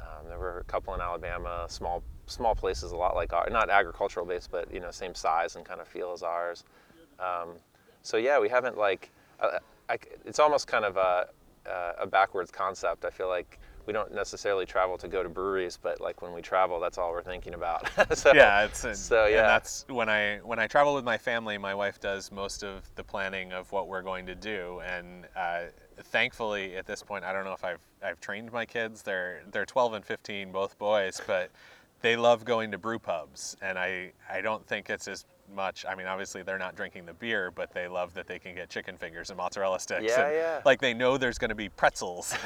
Uh, 0.07 0.21
um, 0.21 0.29
there 0.29 0.39
were 0.39 0.59
a 0.59 0.65
couple 0.65 0.95
in 0.95 1.01
Alabama, 1.01 1.67
small 1.69 2.03
small 2.27 2.55
places, 2.55 2.93
a 2.93 2.97
lot 2.97 3.15
like 3.15 3.33
our, 3.33 3.49
not 3.51 3.71
agricultural 3.71 4.27
based, 4.27 4.51
but 4.51 4.73
you 4.73 4.81
know 4.81 4.91
same 4.91 5.15
size 5.15 5.57
and 5.57 5.65
kind 5.65 5.81
of 5.81 5.89
feel 5.89 6.13
as 6.13 6.23
ours. 6.23 6.65
Um, 7.19 7.55
so 8.03 8.17
yeah, 8.17 8.39
we 8.39 8.49
haven't 8.49 8.77
like. 8.77 9.11
Uh, 9.41 9.59
I, 9.89 9.99
it's 10.25 10.39
almost 10.39 10.67
kind 10.67 10.85
of 10.85 10.97
a, 10.97 11.29
a 12.01 12.07
backwards 12.07 12.51
concept. 12.51 13.05
I 13.05 13.11
feel 13.11 13.29
like 13.29 13.59
we 13.87 13.93
don't 13.93 14.15
necessarily 14.15 14.67
travel 14.67 14.99
to 14.99 15.09
go 15.09 15.23
to 15.23 15.29
breweries, 15.29 15.79
but 15.81 16.01
like 16.01 16.23
when 16.23 16.33
we 16.33 16.43
travel, 16.43 16.81
that's 16.81 16.99
all 16.99 17.11
we're 17.13 17.23
thinking 17.23 17.55
about. 17.55 17.89
so, 18.17 18.33
yeah 18.35 18.65
it's 18.65 18.85
and, 18.85 18.97
so, 18.97 19.25
and 19.25 19.35
yeah. 19.35 19.43
that's 19.43 19.85
when 19.89 20.09
i 20.09 20.39
when 20.39 20.59
i 20.59 20.67
travel 20.67 20.95
with 20.95 21.05
my 21.05 21.17
family 21.17 21.57
my 21.59 21.75
wife 21.75 22.01
does 22.01 22.31
most 22.31 22.63
of 22.63 22.83
the 22.97 23.05
planning 23.05 23.53
of 23.53 23.71
what 23.73 23.89
we're 23.89 24.03
going 24.03 24.27
to 24.27 24.35
do 24.35 24.81
and 24.87 25.27
uh, 25.37 25.63
thankfully 26.05 26.77
at 26.77 26.87
this 26.87 27.03
point 27.03 27.25
i 27.25 27.33
don't 27.33 27.45
know 27.45 27.53
if 27.53 27.65
i've 27.65 27.85
i've 28.03 28.21
trained 28.21 28.53
my 28.53 28.65
kids 28.65 29.03
they're 29.03 29.43
they're 29.51 29.67
12 29.67 29.95
and 29.95 30.05
15 30.05 30.53
both 30.53 30.79
boys 30.79 31.21
but 31.27 31.51
they 32.03 32.17
love 32.17 32.45
going 32.45 32.71
to 32.71 32.79
brew 32.79 32.99
pubs 32.99 33.57
and 33.63 33.79
i 33.79 34.11
i 34.31 34.41
don't 34.41 34.67
think 34.67 34.91
it's 34.91 35.09
as 35.09 35.25
much 35.55 35.85
i 35.89 35.95
mean 35.95 36.07
obviously 36.07 36.43
they're 36.43 36.59
not 36.59 36.75
drinking 36.77 37.07
the 37.07 37.15
beer 37.15 37.51
but 37.51 37.73
they 37.73 37.89
love 37.89 38.13
that 38.15 38.27
they 38.27 38.39
can 38.39 38.55
get 38.55 38.69
chicken 38.69 38.97
fingers 38.97 39.31
and 39.31 39.37
mozzarella 39.37 39.79
sticks 39.81 40.05
Yeah, 40.05 40.27
and, 40.27 40.35
yeah. 40.35 40.61
like 40.65 40.81
they 40.81 40.95
know 40.95 41.17
there's 41.17 41.39
going 41.39 41.51
to 41.51 41.55
be 41.55 41.69
pretzels 41.69 42.35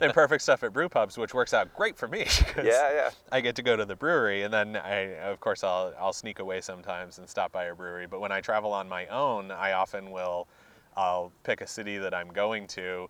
and 0.00 0.12
perfect 0.12 0.42
stuff 0.42 0.62
at 0.62 0.72
brew 0.72 0.88
pubs 0.88 1.16
which 1.16 1.34
works 1.34 1.54
out 1.54 1.72
great 1.74 1.96
for 1.96 2.08
me. 2.08 2.26
yeah, 2.56 2.92
yeah. 2.92 3.10
I 3.30 3.40
get 3.40 3.54
to 3.56 3.62
go 3.62 3.76
to 3.76 3.84
the 3.84 3.96
brewery, 3.96 4.42
and 4.42 4.52
then 4.52 4.76
I, 4.76 5.16
of 5.18 5.40
course, 5.40 5.64
I'll 5.64 5.92
I'll 5.98 6.12
sneak 6.12 6.38
away 6.38 6.60
sometimes 6.60 7.18
and 7.18 7.28
stop 7.28 7.52
by 7.52 7.64
a 7.64 7.74
brewery. 7.74 8.06
But 8.06 8.20
when 8.20 8.32
I 8.32 8.40
travel 8.40 8.72
on 8.72 8.88
my 8.88 9.06
own, 9.06 9.50
I 9.50 9.72
often 9.72 10.10
will, 10.10 10.48
I'll 10.96 11.32
pick 11.44 11.60
a 11.60 11.66
city 11.66 11.98
that 11.98 12.14
I'm 12.14 12.28
going 12.28 12.66
to, 12.68 13.08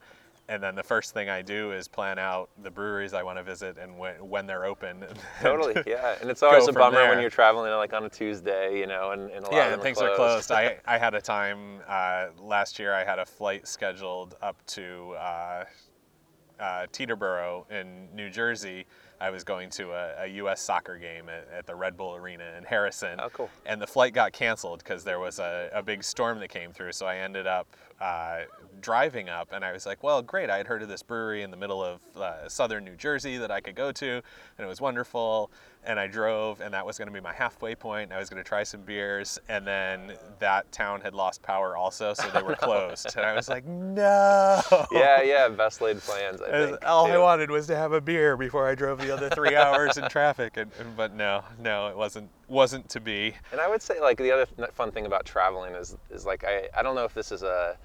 and 0.52 0.62
then 0.62 0.74
the 0.74 0.82
first 0.82 1.14
thing 1.14 1.30
I 1.30 1.40
do 1.40 1.72
is 1.72 1.88
plan 1.88 2.18
out 2.18 2.50
the 2.62 2.70
breweries 2.70 3.14
I 3.14 3.22
want 3.22 3.38
to 3.38 3.42
visit 3.42 3.78
and 3.78 3.96
when 3.98 4.16
when 4.16 4.46
they're 4.46 4.66
open. 4.66 5.02
Totally, 5.40 5.82
yeah. 5.86 6.16
And 6.20 6.28
it's 6.28 6.42
always 6.42 6.68
a 6.68 6.72
bummer 6.72 7.08
when 7.08 7.20
you're 7.20 7.30
traveling 7.30 7.72
like 7.72 7.94
on 7.94 8.04
a 8.04 8.10
Tuesday, 8.10 8.78
you 8.78 8.86
know, 8.86 9.12
and, 9.12 9.30
and 9.30 9.46
a 9.46 9.48
lot 9.48 9.54
yeah, 9.54 9.66
of 9.68 9.72
and 9.74 9.82
things 9.82 9.98
are 9.98 10.10
are 10.10 10.16
closed. 10.16 10.48
closed. 10.48 10.52
I, 10.52 10.76
I 10.94 10.98
had 10.98 11.14
a 11.14 11.22
time 11.22 11.80
uh, 11.88 12.26
last 12.38 12.78
year. 12.78 12.92
I 12.92 13.02
had 13.02 13.18
a 13.18 13.24
flight 13.24 13.66
scheduled 13.66 14.34
up 14.42 14.64
to 14.66 15.14
uh, 15.18 15.64
uh, 16.60 16.86
Teterboro 16.92 17.70
in 17.70 18.14
New 18.14 18.28
Jersey. 18.28 18.84
I 19.22 19.30
was 19.30 19.44
going 19.44 19.70
to 19.70 19.92
a, 19.92 20.24
a 20.24 20.26
U.S. 20.26 20.60
soccer 20.60 20.98
game 20.98 21.28
at, 21.28 21.48
at 21.56 21.64
the 21.64 21.74
Red 21.74 21.96
Bull 21.96 22.14
Arena 22.14 22.44
in 22.58 22.64
Harrison. 22.64 23.20
Oh, 23.20 23.30
cool. 23.30 23.48
And 23.64 23.80
the 23.80 23.86
flight 23.86 24.12
got 24.12 24.32
canceled 24.32 24.80
because 24.80 25.02
there 25.02 25.20
was 25.20 25.38
a, 25.38 25.70
a 25.72 25.82
big 25.82 26.04
storm 26.04 26.40
that 26.40 26.48
came 26.48 26.72
through. 26.72 26.92
So 26.92 27.06
I 27.06 27.18
ended 27.18 27.46
up 27.46 27.68
uh, 28.00 28.40
driving 28.80 29.28
up, 29.28 29.52
and 29.52 29.64
I 29.64 29.72
was 29.72 29.86
like, 29.86 30.02
well, 30.02 30.22
great. 30.22 30.50
I 30.50 30.56
had 30.56 30.66
heard 30.66 30.82
of 30.82 30.88
this 30.88 31.02
brewery 31.02 31.42
in 31.42 31.50
the 31.50 31.56
middle 31.56 31.82
of 31.82 32.00
uh, 32.16 32.48
southern 32.48 32.84
New 32.84 32.96
Jersey 32.96 33.36
that 33.38 33.50
I 33.50 33.60
could 33.60 33.74
go 33.76 33.92
to, 33.92 34.10
and 34.14 34.64
it 34.64 34.66
was 34.66 34.80
wonderful. 34.80 35.50
And 35.84 35.98
I 35.98 36.06
drove, 36.06 36.60
and 36.60 36.72
that 36.74 36.86
was 36.86 36.96
going 36.96 37.08
to 37.08 37.12
be 37.12 37.18
my 37.20 37.32
halfway 37.32 37.74
point. 37.74 38.12
I 38.12 38.18
was 38.18 38.30
going 38.30 38.40
to 38.40 38.48
try 38.48 38.62
some 38.62 38.82
beers, 38.82 39.40
and 39.48 39.66
then 39.66 40.12
that 40.38 40.70
town 40.70 41.00
had 41.00 41.12
lost 41.12 41.42
power 41.42 41.76
also, 41.76 42.14
so 42.14 42.28
they 42.30 42.40
were 42.42 42.54
closed. 42.54 43.12
and 43.16 43.26
I 43.26 43.34
was 43.34 43.48
like, 43.48 43.64
no. 43.66 44.60
yeah, 44.92 45.22
yeah. 45.22 45.48
Best 45.48 45.80
laid 45.80 45.98
plans. 46.00 46.40
I 46.40 46.60
was- 46.60 46.70
think. 46.70 46.86
all 46.86 47.10
I 47.10 47.18
wanted 47.18 47.50
was 47.50 47.66
to 47.66 47.76
have 47.76 47.90
a 47.92 48.00
beer 48.00 48.36
before 48.36 48.68
I 48.68 48.76
drove 48.76 49.00
the 49.00 49.12
other 49.12 49.28
three 49.30 49.56
hours 49.56 49.96
in 49.96 50.08
traffic, 50.08 50.56
and- 50.56 50.70
but 50.96 51.14
no, 51.14 51.42
no, 51.58 51.88
it 51.88 51.96
wasn't 51.96 52.30
wasn't 52.52 52.88
to 52.90 53.00
be. 53.00 53.34
And 53.50 53.60
I 53.60 53.68
would 53.68 53.82
say 53.82 54.00
like 54.00 54.18
the 54.18 54.30
other 54.30 54.46
th- 54.46 54.70
fun 54.70 54.92
thing 54.92 55.06
about 55.06 55.24
traveling 55.24 55.74
is 55.74 55.96
is 56.10 56.24
like 56.26 56.44
I, 56.44 56.68
I 56.78 56.82
don't 56.82 56.94
know 56.94 57.04
if 57.04 57.14
this 57.14 57.32
is 57.32 57.42
a 57.42 57.76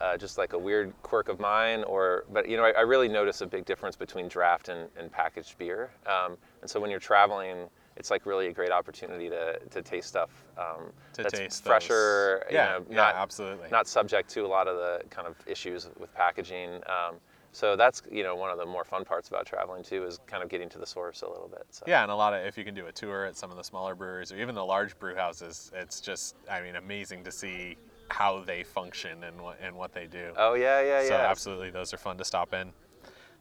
uh, 0.00 0.16
just 0.16 0.38
like 0.38 0.52
a 0.52 0.58
weird 0.58 0.92
quirk 1.02 1.28
of 1.28 1.38
mine 1.38 1.84
or 1.84 2.24
but 2.32 2.48
you 2.48 2.56
know 2.56 2.64
I, 2.64 2.70
I 2.70 2.80
really 2.80 3.08
notice 3.08 3.40
a 3.40 3.46
big 3.46 3.64
difference 3.64 3.96
between 3.96 4.28
draft 4.28 4.68
and, 4.68 4.88
and 4.98 5.12
packaged 5.12 5.58
beer. 5.58 5.90
Um, 6.06 6.36
and 6.60 6.70
so 6.70 6.80
when 6.80 6.90
you're 6.90 6.98
traveling, 7.00 7.68
it's 7.96 8.10
like 8.10 8.24
really 8.26 8.46
a 8.48 8.52
great 8.52 8.72
opportunity 8.72 9.28
to, 9.28 9.58
to 9.70 9.82
taste 9.82 10.08
stuff 10.08 10.30
um, 10.58 10.92
To 11.14 11.22
that's 11.22 11.38
taste 11.38 11.64
fresher. 11.64 12.44
you 12.48 12.56
Yeah, 12.56 12.64
know, 12.78 12.86
yeah, 12.90 12.96
not, 12.96 13.14
absolutely. 13.14 13.68
Not 13.70 13.86
subject 13.86 14.30
to 14.30 14.40
a 14.46 14.50
lot 14.56 14.66
of 14.66 14.76
the 14.76 15.02
kind 15.10 15.28
of 15.28 15.36
issues 15.46 15.88
with 16.00 16.12
packaging. 16.14 16.70
Um, 16.86 17.16
so 17.52 17.76
that's 17.76 18.02
you 18.10 18.22
know 18.22 18.34
one 18.34 18.50
of 18.50 18.58
the 18.58 18.66
more 18.66 18.84
fun 18.84 19.04
parts 19.04 19.28
about 19.28 19.46
traveling 19.46 19.82
too 19.82 20.04
is 20.04 20.18
kind 20.26 20.42
of 20.42 20.48
getting 20.48 20.68
to 20.70 20.78
the 20.78 20.86
source 20.86 21.22
a 21.22 21.28
little 21.28 21.48
bit. 21.48 21.64
So. 21.70 21.84
Yeah, 21.86 22.02
and 22.02 22.10
a 22.10 22.16
lot 22.16 22.32
of 22.32 22.44
if 22.44 22.56
you 22.56 22.64
can 22.64 22.74
do 22.74 22.86
a 22.86 22.92
tour 22.92 23.26
at 23.26 23.36
some 23.36 23.50
of 23.50 23.56
the 23.56 23.64
smaller 23.64 23.94
breweries 23.94 24.32
or 24.32 24.38
even 24.38 24.54
the 24.54 24.64
large 24.64 24.98
brew 24.98 25.14
houses, 25.14 25.70
it's 25.74 26.00
just 26.00 26.34
I 26.50 26.62
mean 26.62 26.76
amazing 26.76 27.24
to 27.24 27.32
see 27.32 27.76
how 28.08 28.42
they 28.42 28.62
function 28.62 29.24
and 29.24 29.40
what 29.40 29.58
and 29.62 29.76
what 29.76 29.92
they 29.92 30.06
do. 30.06 30.32
Oh 30.36 30.54
yeah, 30.54 30.80
yeah, 30.80 31.00
so 31.00 31.04
yeah. 31.04 31.08
So 31.08 31.14
absolutely, 31.16 31.70
those 31.70 31.92
are 31.92 31.98
fun 31.98 32.16
to 32.18 32.24
stop 32.24 32.54
in. 32.54 32.72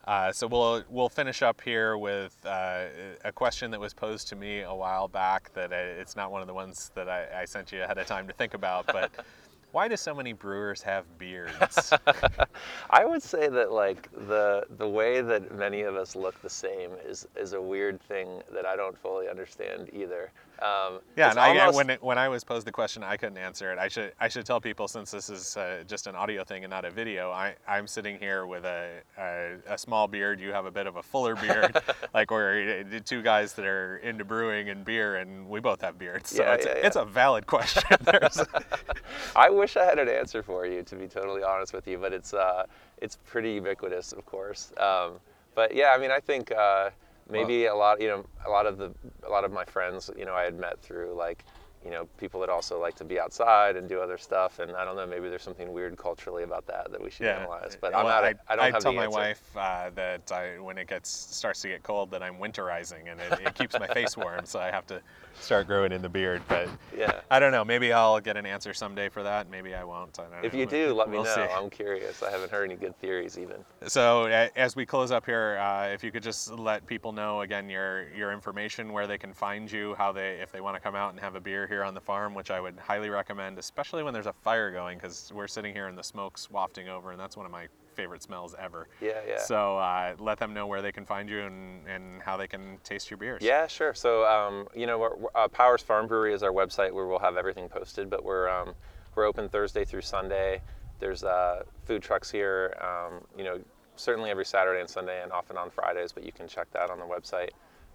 Uh, 0.06 0.32
so 0.32 0.48
we'll 0.48 0.84
we'll 0.90 1.10
finish 1.10 1.42
up 1.42 1.62
here 1.62 1.98
with 1.98 2.36
uh, 2.46 2.86
a 3.24 3.32
question 3.32 3.72
that 3.72 3.80
was 3.80 3.94
posed 3.94 4.28
to 4.30 4.36
me 4.36 4.62
a 4.62 4.74
while 4.74 5.08
back. 5.08 5.54
That 5.54 5.72
I, 5.72 5.78
it's 5.78 6.16
not 6.16 6.32
one 6.32 6.42
of 6.42 6.48
the 6.48 6.54
ones 6.54 6.92
that 6.96 7.08
I, 7.08 7.42
I 7.42 7.46
sent 7.46 7.72
you 7.72 7.84
ahead 7.84 7.98
of 7.98 8.08
time 8.08 8.28
to 8.28 8.34
think 8.34 8.54
about, 8.54 8.88
but 8.88 9.12
why 9.72 9.88
do 9.88 9.96
so 9.96 10.14
many 10.14 10.34
brewers 10.34 10.82
have 10.82 11.06
beards? 11.18 11.94
I 12.90 13.06
would 13.06 13.24
say 13.24 13.48
that 13.48 13.72
like 13.72 14.10
the 14.28 14.66
the 14.78 14.88
way 14.88 15.22
that 15.22 15.56
many 15.56 15.82
of 15.82 15.96
us 15.96 16.16
look 16.16 16.42
the 16.42 16.50
same 16.50 16.92
is 17.06 17.28
is 17.36 17.54
a 17.54 17.62
weird 17.62 18.02
thing 18.02 18.42
that 18.54 18.66
I 18.66 18.76
don't 18.76 18.98
fully 18.98 19.30
understand 19.30 19.90
either. 19.94 20.32
Um, 20.62 21.00
Yeah, 21.16 21.32
and 21.32 21.40
I, 21.40 21.70
when 21.72 21.90
it, 21.90 22.04
when 22.04 22.18
I 22.18 22.30
was 22.30 22.44
posed 22.44 22.68
the 22.68 22.72
question, 22.72 23.04
I 23.04 23.18
couldn't 23.18 23.38
answer 23.38 23.72
it. 23.72 23.80
I 23.80 23.88
should 23.88 24.14
I 24.20 24.28
should 24.28 24.46
tell 24.46 24.62
people 24.62 24.88
since 24.88 25.10
this 25.12 25.30
is 25.30 25.58
uh, 25.58 25.84
just 25.88 26.08
an 26.08 26.16
audio 26.16 26.44
thing 26.44 26.64
and 26.64 26.70
not 26.72 26.86
a 26.86 26.92
video. 26.92 27.32
I 27.32 27.56
I'm 27.68 27.88
sitting 27.88 28.20
here 28.20 28.46
with 28.46 28.66
a, 28.66 29.00
a 29.18 29.56
a 29.68 29.78
small 29.78 30.08
beard. 30.08 30.40
You 30.40 30.52
have 30.52 30.66
a 30.66 30.72
bit 30.72 30.88
of 30.88 30.98
a 30.98 31.04
fuller 31.04 31.36
beard. 31.36 31.82
like 32.14 32.30
we're 32.30 32.82
uh, 32.82 33.00
two 33.04 33.22
guys 33.22 33.54
that 33.54 33.66
are 33.66 33.98
into 33.98 34.24
brewing 34.24 34.70
and 34.70 34.86
beer, 34.86 35.16
and 35.18 35.50
we 35.50 35.60
both 35.60 35.82
have 35.82 35.98
beards. 35.98 36.30
So 36.30 36.44
Yeah, 36.44 36.54
it's 36.54 36.66
yeah, 36.66 36.74
it's 36.74 36.96
a 36.96 37.06
valid 37.06 37.48
question. 37.48 37.84
I 39.36 39.50
wish 39.50 39.78
I 39.78 39.86
had 39.86 40.00
an 40.00 40.10
answer 40.10 40.44
for 40.44 40.66
you, 40.66 40.84
to 40.84 40.96
be 40.96 41.08
totally 41.08 41.44
honest 41.44 41.74
with 41.74 41.88
you, 41.88 41.98
but 41.98 42.14
it's 42.14 42.34
uh, 42.34 42.66
it's 42.98 43.18
pretty 43.26 43.54
ubiquitous, 43.54 44.14
of 44.14 44.26
course. 44.26 44.72
Um, 44.78 45.14
but 45.56 45.76
yeah, 45.76 45.94
I 45.96 45.98
mean, 45.98 46.12
I 46.12 46.20
think 46.20 46.52
uh, 46.52 46.92
maybe 47.32 47.66
a 47.66 47.76
lot, 47.76 48.02
you 48.02 48.08
know, 48.08 48.26
a 48.46 48.50
lot 48.50 48.66
of 48.66 48.78
the 48.78 48.92
a 49.26 49.30
lot 49.30 49.44
of 49.44 49.52
my 49.52 49.66
friends, 49.66 50.10
you 50.18 50.26
know, 50.26 50.34
I 50.34 50.44
had 50.44 50.60
met 50.60 50.82
through 50.82 51.14
like, 51.18 51.46
you 51.84 51.90
know, 51.90 52.08
people 52.18 52.40
that 52.42 52.50
also 52.50 52.80
like 52.80 52.96
to 52.98 53.04
be 53.04 53.20
outside 53.20 53.76
and 53.76 53.90
do 53.90 54.00
other 54.02 54.18
stuff, 54.18 54.60
and 54.60 54.72
I 54.76 54.86
don't 54.86 54.96
know, 54.96 55.08
maybe 55.08 55.30
there's 55.30 55.42
something 55.42 55.72
weird 55.74 55.98
culturally 55.98 56.44
about 56.44 56.68
that 56.68 56.92
that 56.92 57.02
we 57.02 57.10
should 57.10 57.26
analyze. 57.26 57.78
But 57.80 57.96
I'm 57.96 58.06
not. 58.06 58.24
I, 58.24 58.36
I 58.48 58.56
don't 58.56 58.66
I 58.66 58.72
have 58.72 58.84
tell 58.84 58.94
my 58.94 59.06
answer. 59.06 59.18
wife 59.18 59.42
uh, 59.56 59.90
that 59.96 60.32
I, 60.32 60.60
when 60.60 60.78
it 60.78 60.88
gets 60.88 61.10
starts 61.10 61.62
to 61.62 61.70
get 61.70 61.82
cold 61.82 62.12
that 62.12 62.22
I'm 62.22 62.36
winterizing 62.36 63.12
and 63.12 63.20
it, 63.20 63.48
it 63.48 63.56
keeps 63.56 63.80
my 63.80 63.88
face 63.88 64.16
warm, 64.16 64.46
so 64.46 64.60
I 64.60 64.70
have 64.70 64.86
to 64.88 65.02
start 65.40 65.68
growing 65.68 65.92
in 65.92 66.02
the 66.02 66.10
beard. 66.10 66.42
But 66.48 66.70
Yeah. 66.96 67.22
I 67.32 67.40
don't 67.40 67.52
know. 67.52 67.64
Maybe 67.66 67.92
I'll 67.94 68.20
get 68.20 68.38
an 68.38 68.46
answer 68.46 68.74
someday 68.74 69.10
for 69.10 69.24
that. 69.24 69.50
Maybe 69.50 69.74
I 69.74 69.84
won't. 69.84 70.20
I 70.20 70.24
don't 70.24 70.46
If 70.46 70.54
know. 70.54 70.60
you 70.60 70.66
do, 70.66 70.94
let 70.94 71.10
me 71.10 71.16
We'll 71.18 71.24
know. 71.26 71.34
see. 71.36 71.42
I'm 71.42 71.70
curious. 71.70 72.22
I 72.22 72.30
haven't 72.30 72.52
heard 72.52 72.66
any 72.66 72.76
good 72.76 72.98
theories 73.00 73.38
even. 73.38 73.64
So 73.88 74.26
as 74.26 74.76
we 74.76 74.86
close 74.86 75.12
up 75.12 75.26
here, 75.26 75.58
uh, 75.60 75.88
if 75.88 76.04
you 76.04 76.12
could 76.12 76.24
just 76.24 76.52
let 76.52 76.86
people 76.86 77.12
know 77.12 77.42
again 77.42 77.70
your 77.70 78.10
your 78.10 78.32
information, 78.32 78.94
where 78.94 79.08
they 79.08 79.18
can 79.18 79.34
find 79.34 79.72
you, 79.72 79.96
how 79.96 80.12
they 80.12 80.40
if 80.42 80.52
they 80.52 80.62
want 80.62 80.76
to 80.76 80.80
come 80.82 80.96
out 80.96 81.12
and 81.12 81.20
have 81.20 81.36
a 81.36 81.40
beer 81.42 81.68
here 81.68 81.84
on 81.84 81.94
the 81.94 82.02
farm, 82.02 82.34
which 82.34 82.52
I 82.52 82.60
would 82.60 82.78
highly 82.80 83.10
recommend, 83.10 83.58
especially 83.58 84.04
when 84.04 84.14
there's 84.14 84.28
a 84.28 84.34
fire 84.34 84.72
going, 84.72 84.98
because 84.98 85.32
we're 85.34 85.48
sitting 85.48 85.74
here 85.74 85.88
and 85.88 85.98
the 85.98 86.04
smoke's 86.04 86.50
wafting 86.52 86.90
over, 86.90 87.12
and 87.12 87.20
that's 87.20 87.38
one 87.38 87.46
of 87.46 87.52
my 87.52 87.68
favorite 88.02 88.24
smells 88.24 88.56
ever. 88.58 88.88
Yeah, 89.00 89.12
yeah. 89.28 89.40
So 89.40 89.78
uh, 89.78 90.16
let 90.18 90.40
them 90.40 90.54
know 90.54 90.66
where 90.66 90.82
they 90.82 90.92
can 90.92 91.06
find 91.06 91.30
you 91.30 91.42
and, 91.42 91.88
and 91.88 92.22
how 92.22 92.36
they 92.36 92.48
can 92.48 92.78
taste 92.84 93.12
your 93.12 93.18
beers. 93.18 93.42
Yeah, 93.44 93.68
sure. 93.68 93.94
So, 93.94 94.26
um, 94.26 94.68
you 94.76 94.88
know, 94.88 95.30
uh, 95.36 95.48
Powers 95.48 95.84
Farm 95.84 96.08
Brewery 96.08 96.34
is 96.34 96.42
our 96.42 96.52
website 96.52 96.92
where 96.92 97.06
we'll 97.06 97.20
have 97.20 97.38
everything 97.38 97.70
posted. 97.70 98.10
But 98.10 98.24
we're 98.24 98.50
um, 98.50 98.74
we're 99.16 99.26
open 99.26 99.50
Thursday 99.50 99.86
through 99.86 100.02
Sunday. 100.02 100.62
There's 101.00 101.24
uh, 101.24 101.64
food 101.86 102.02
trucks 102.02 102.32
here. 102.32 102.76
Um, 102.82 103.22
you 103.38 103.44
know, 103.44 103.60
certainly 103.96 104.32
every 104.32 104.46
Saturday 104.46 104.80
and 104.80 104.90
Sunday, 104.90 105.22
and 105.22 105.32
often 105.32 105.58
on 105.58 105.70
Fridays. 105.70 106.12
But 106.12 106.26
you 106.26 106.32
can 106.32 106.48
check 106.48 106.72
that 106.72 106.90
on 106.90 106.98
the 106.98 107.06
website. 107.06 107.52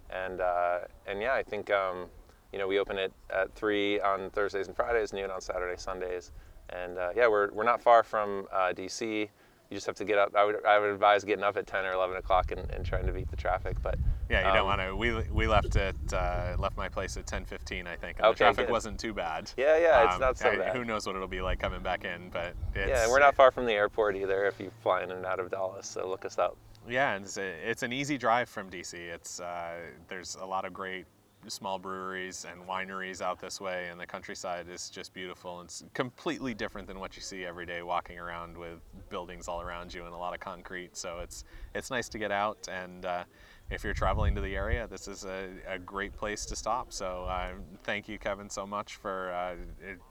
And 0.09 0.39
uh, 0.39 0.79
and 1.05 1.21
yeah, 1.21 1.33
I 1.33 1.43
think 1.43 1.69
um, 1.69 2.05
you 2.53 2.59
know 2.59 2.67
we 2.67 2.79
open 2.79 2.97
it 2.97 3.11
at 3.29 3.53
three 3.55 3.99
on 3.99 4.29
Thursdays 4.29 4.67
and 4.67 4.75
Fridays, 4.75 5.11
noon 5.11 5.31
on 5.31 5.41
Saturdays, 5.41 5.81
Sundays. 5.81 6.31
And 6.69 6.97
uh, 6.97 7.09
yeah, 7.15 7.27
we're, 7.27 7.51
we're 7.51 7.63
not 7.63 7.81
far 7.81 8.03
from 8.03 8.47
uh, 8.51 8.73
DC. 8.75 9.29
You 9.69 9.75
just 9.75 9.85
have 9.87 9.95
to 9.97 10.05
get 10.05 10.17
up. 10.17 10.33
I 10.35 10.45
would, 10.45 10.65
I 10.65 10.79
would 10.79 10.89
advise 10.91 11.23
getting 11.25 11.43
up 11.43 11.57
at 11.57 11.67
10 11.67 11.85
or 11.85 11.91
11 11.91 12.15
o'clock 12.17 12.51
and, 12.51 12.69
and 12.71 12.85
trying 12.85 13.05
to 13.05 13.11
beat 13.11 13.29
the 13.29 13.35
traffic. 13.35 13.75
But 13.81 13.95
Yeah, 14.29 14.39
you 14.47 14.53
don't 14.53 14.61
um, 14.61 14.65
want 14.67 14.81
to. 14.81 14.95
We 14.95 15.13
we 15.29 15.45
left 15.47 15.75
at 15.75 15.95
uh, 16.13 16.55
left 16.57 16.77
my 16.77 16.87
place 16.87 17.17
at 17.17 17.25
10:15, 17.25 17.85
I 17.87 17.95
think. 17.97 18.17
And 18.19 18.27
Okay, 18.27 18.31
the 18.31 18.33
traffic 18.37 18.67
good. 18.67 18.71
wasn't 18.71 18.97
too 18.99 19.13
bad. 19.13 19.51
Yeah, 19.57 19.77
yeah, 19.77 20.05
it's 20.05 20.15
Um, 20.15 20.21
not 20.21 20.37
so 20.37 20.49
I- 20.51 20.57
bad. 20.57 20.75
Who 20.75 20.85
knows 20.85 21.05
what 21.05 21.15
it'll 21.15 21.27
be 21.27 21.41
like 21.41 21.59
coming 21.59 21.81
back 21.81 22.05
in, 22.05 22.29
but 22.29 22.53
it's, 22.75 22.87
Yeah, 22.89 23.09
we're 23.09 23.19
not 23.19 23.35
far 23.35 23.51
from 23.51 23.65
the 23.65 23.73
airport 23.73 24.15
either 24.15 24.45
if 24.45 24.59
you 24.59 24.71
fly 24.83 25.03
in 25.03 25.11
and 25.11 25.25
out 25.25 25.39
of 25.39 25.51
Dulles, 25.51 25.85
so 25.85 26.07
look 26.07 26.23
us 26.23 26.37
up. 26.37 26.55
Yeah, 26.87 27.15
and 27.15 27.25
it's, 27.25 27.37
a, 27.37 27.69
it's 27.69 27.83
an 27.83 27.91
easy 27.91 28.17
drive 28.17 28.47
from 28.47 28.69
DC. 28.69 28.93
It's 28.93 29.41
uh, 29.41 29.73
there's 30.07 30.35
a 30.41 30.45
lot 30.45 30.63
of 30.63 30.71
great 30.73 31.05
small 31.49 31.79
breweries 31.79 32.45
and 32.49 32.67
wineries 32.67 33.21
out 33.21 33.39
this 33.39 33.59
way, 33.59 33.87
and 33.89 33.99
the 33.99 34.05
countryside 34.05 34.67
is 34.69 34.89
just 34.89 35.13
beautiful. 35.13 35.61
It's 35.61 35.83
completely 35.93 36.53
different 36.53 36.87
than 36.87 36.99
what 36.99 37.15
you 37.15 37.21
see 37.21 37.45
every 37.45 37.65
day 37.65 37.81
walking 37.81 38.19
around 38.19 38.57
with 38.57 38.79
buildings 39.09 39.47
all 39.47 39.61
around 39.61 39.93
you 39.93 40.05
and 40.05 40.13
a 40.13 40.17
lot 40.17 40.33
of 40.33 40.39
concrete. 40.39 40.95
So 40.97 41.19
it's 41.19 41.43
it's 41.73 41.89
nice 41.89 42.09
to 42.09 42.17
get 42.17 42.31
out, 42.31 42.67
and 42.71 43.05
uh, 43.05 43.23
if 43.69 43.83
you're 43.83 43.93
traveling 43.93 44.33
to 44.35 44.41
the 44.41 44.55
area, 44.55 44.87
this 44.87 45.07
is 45.07 45.25
a, 45.25 45.49
a 45.67 45.77
great 45.77 46.15
place 46.15 46.45
to 46.45 46.55
stop. 46.55 46.93
So 46.93 47.25
uh, 47.25 47.49
thank 47.83 48.07
you, 48.07 48.17
Kevin, 48.17 48.49
so 48.49 48.65
much 48.65 48.95
for 48.95 49.31
uh, 49.33 49.55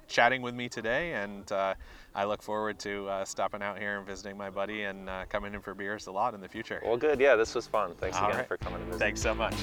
chatting 0.08 0.42
with 0.42 0.54
me 0.54 0.68
today, 0.68 1.14
and 1.14 1.50
uh, 1.50 1.74
I 2.14 2.24
look 2.24 2.42
forward 2.42 2.78
to 2.80 3.08
uh, 3.08 3.24
stopping 3.24 3.62
out 3.62 3.78
here 3.78 3.98
and 3.98 4.06
visiting 4.06 4.36
my 4.36 4.50
buddy 4.50 4.82
and 4.82 5.08
uh, 5.08 5.24
coming 5.28 5.54
in 5.54 5.60
for 5.60 5.74
beers 5.74 6.06
a 6.06 6.12
lot 6.12 6.34
in 6.34 6.40
the 6.40 6.48
future. 6.48 6.82
Well, 6.84 6.96
good. 6.96 7.18
Yeah, 7.20 7.36
this 7.36 7.54
was 7.54 7.66
fun. 7.66 7.94
Thanks 7.98 8.18
All 8.18 8.26
again 8.26 8.38
right. 8.38 8.48
for 8.48 8.56
coming. 8.58 8.80
Thanks 8.98 9.20
so 9.20 9.34
much. 9.34 9.54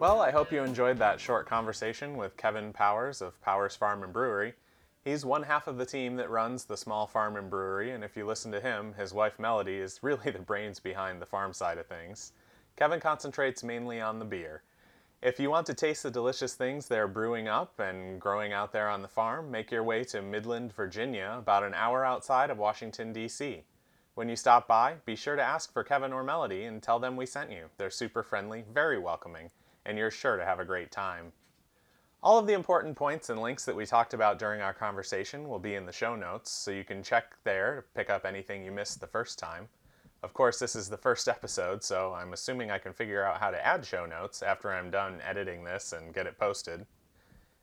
Well, 0.00 0.22
I 0.22 0.30
hope 0.30 0.50
you 0.50 0.64
enjoyed 0.64 0.96
that 0.96 1.20
short 1.20 1.46
conversation 1.46 2.16
with 2.16 2.38
Kevin 2.38 2.72
Powers 2.72 3.20
of 3.20 3.38
Powers 3.42 3.76
Farm 3.76 4.02
and 4.02 4.14
Brewery. 4.14 4.54
He's 5.04 5.26
one 5.26 5.42
half 5.42 5.66
of 5.66 5.76
the 5.76 5.84
team 5.84 6.16
that 6.16 6.30
runs 6.30 6.64
the 6.64 6.78
small 6.78 7.06
farm 7.06 7.36
and 7.36 7.50
brewery, 7.50 7.90
and 7.90 8.02
if 8.02 8.16
you 8.16 8.24
listen 8.24 8.50
to 8.52 8.62
him, 8.62 8.94
his 8.94 9.12
wife 9.12 9.38
Melody 9.38 9.74
is 9.74 9.98
really 10.02 10.30
the 10.30 10.38
brains 10.38 10.80
behind 10.80 11.20
the 11.20 11.26
farm 11.26 11.52
side 11.52 11.76
of 11.76 11.86
things. 11.86 12.32
Kevin 12.76 12.98
concentrates 12.98 13.62
mainly 13.62 14.00
on 14.00 14.18
the 14.18 14.24
beer. 14.24 14.62
If 15.20 15.38
you 15.38 15.50
want 15.50 15.66
to 15.66 15.74
taste 15.74 16.02
the 16.02 16.10
delicious 16.10 16.54
things 16.54 16.88
they're 16.88 17.06
brewing 17.06 17.46
up 17.46 17.78
and 17.78 18.18
growing 18.18 18.54
out 18.54 18.72
there 18.72 18.88
on 18.88 19.02
the 19.02 19.06
farm, 19.06 19.50
make 19.50 19.70
your 19.70 19.84
way 19.84 20.02
to 20.04 20.22
Midland, 20.22 20.72
Virginia, 20.72 21.36
about 21.38 21.62
an 21.62 21.74
hour 21.74 22.06
outside 22.06 22.48
of 22.48 22.56
Washington, 22.56 23.12
D.C. 23.12 23.64
When 24.14 24.30
you 24.30 24.36
stop 24.36 24.66
by, 24.66 24.94
be 25.04 25.14
sure 25.14 25.36
to 25.36 25.42
ask 25.42 25.70
for 25.70 25.84
Kevin 25.84 26.14
or 26.14 26.24
Melody 26.24 26.64
and 26.64 26.82
tell 26.82 26.98
them 26.98 27.18
we 27.18 27.26
sent 27.26 27.50
you. 27.50 27.66
They're 27.76 27.90
super 27.90 28.22
friendly, 28.22 28.64
very 28.72 28.98
welcoming, 28.98 29.50
and 29.86 29.98
you're 29.98 30.10
sure 30.10 30.36
to 30.36 30.44
have 30.44 30.60
a 30.60 30.64
great 30.64 30.90
time. 30.90 31.32
All 32.22 32.38
of 32.38 32.46
the 32.46 32.52
important 32.52 32.96
points 32.96 33.30
and 33.30 33.40
links 33.40 33.64
that 33.64 33.74
we 33.74 33.86
talked 33.86 34.12
about 34.12 34.38
during 34.38 34.60
our 34.60 34.74
conversation 34.74 35.48
will 35.48 35.58
be 35.58 35.74
in 35.74 35.86
the 35.86 35.92
show 35.92 36.14
notes, 36.14 36.50
so 36.50 36.70
you 36.70 36.84
can 36.84 37.02
check 37.02 37.36
there 37.44 37.76
to 37.76 37.82
pick 37.94 38.10
up 38.10 38.26
anything 38.26 38.62
you 38.62 38.72
missed 38.72 39.00
the 39.00 39.06
first 39.06 39.38
time. 39.38 39.68
Of 40.22 40.34
course, 40.34 40.58
this 40.58 40.76
is 40.76 40.90
the 40.90 40.98
first 40.98 41.28
episode, 41.28 41.82
so 41.82 42.12
I'm 42.12 42.34
assuming 42.34 42.70
I 42.70 42.78
can 42.78 42.92
figure 42.92 43.24
out 43.24 43.40
how 43.40 43.50
to 43.50 43.66
add 43.66 43.86
show 43.86 44.04
notes 44.04 44.42
after 44.42 44.70
I'm 44.70 44.90
done 44.90 45.22
editing 45.26 45.64
this 45.64 45.94
and 45.94 46.12
get 46.12 46.26
it 46.26 46.38
posted. 46.38 46.84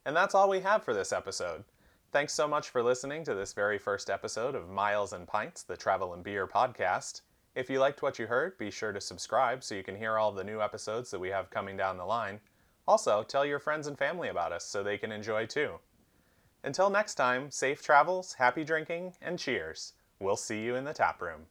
And 0.05 0.15
that's 0.15 0.33
all 0.33 0.49
we 0.49 0.61
have 0.61 0.81
for 0.81 0.93
this 0.95 1.13
episode. 1.13 1.63
Thanks 2.11 2.33
so 2.33 2.47
much 2.47 2.69
for 2.69 2.81
listening 2.81 3.23
to 3.25 3.35
this 3.35 3.53
very 3.53 3.77
first 3.77 4.09
episode 4.09 4.55
of 4.55 4.69
Miles 4.69 5.13
and 5.13 5.27
Pints, 5.27 5.61
the 5.61 5.77
Travel 5.77 6.13
and 6.13 6.23
Beer 6.23 6.47
podcast. 6.47 7.21
If 7.57 7.71
you 7.71 7.79
liked 7.79 8.03
what 8.03 8.19
you 8.19 8.27
heard, 8.27 8.55
be 8.59 8.69
sure 8.69 8.91
to 8.91 9.01
subscribe 9.01 9.63
so 9.63 9.73
you 9.73 9.81
can 9.81 9.95
hear 9.95 10.19
all 10.19 10.31
the 10.31 10.43
new 10.43 10.61
episodes 10.61 11.09
that 11.09 11.17
we 11.17 11.29
have 11.29 11.49
coming 11.49 11.75
down 11.75 11.97
the 11.97 12.05
line. 12.05 12.39
Also, 12.87 13.23
tell 13.23 13.43
your 13.43 13.57
friends 13.57 13.87
and 13.87 13.97
family 13.97 14.29
about 14.29 14.51
us 14.51 14.63
so 14.63 14.83
they 14.83 14.99
can 14.99 15.11
enjoy 15.11 15.47
too. 15.47 15.79
Until 16.63 16.91
next 16.91 17.15
time, 17.15 17.49
safe 17.49 17.81
travels, 17.81 18.33
happy 18.33 18.63
drinking, 18.63 19.15
and 19.23 19.39
cheers. 19.39 19.93
We'll 20.19 20.35
see 20.35 20.61
you 20.61 20.75
in 20.75 20.83
the 20.83 20.93
tap 20.93 21.19
room. 21.19 21.47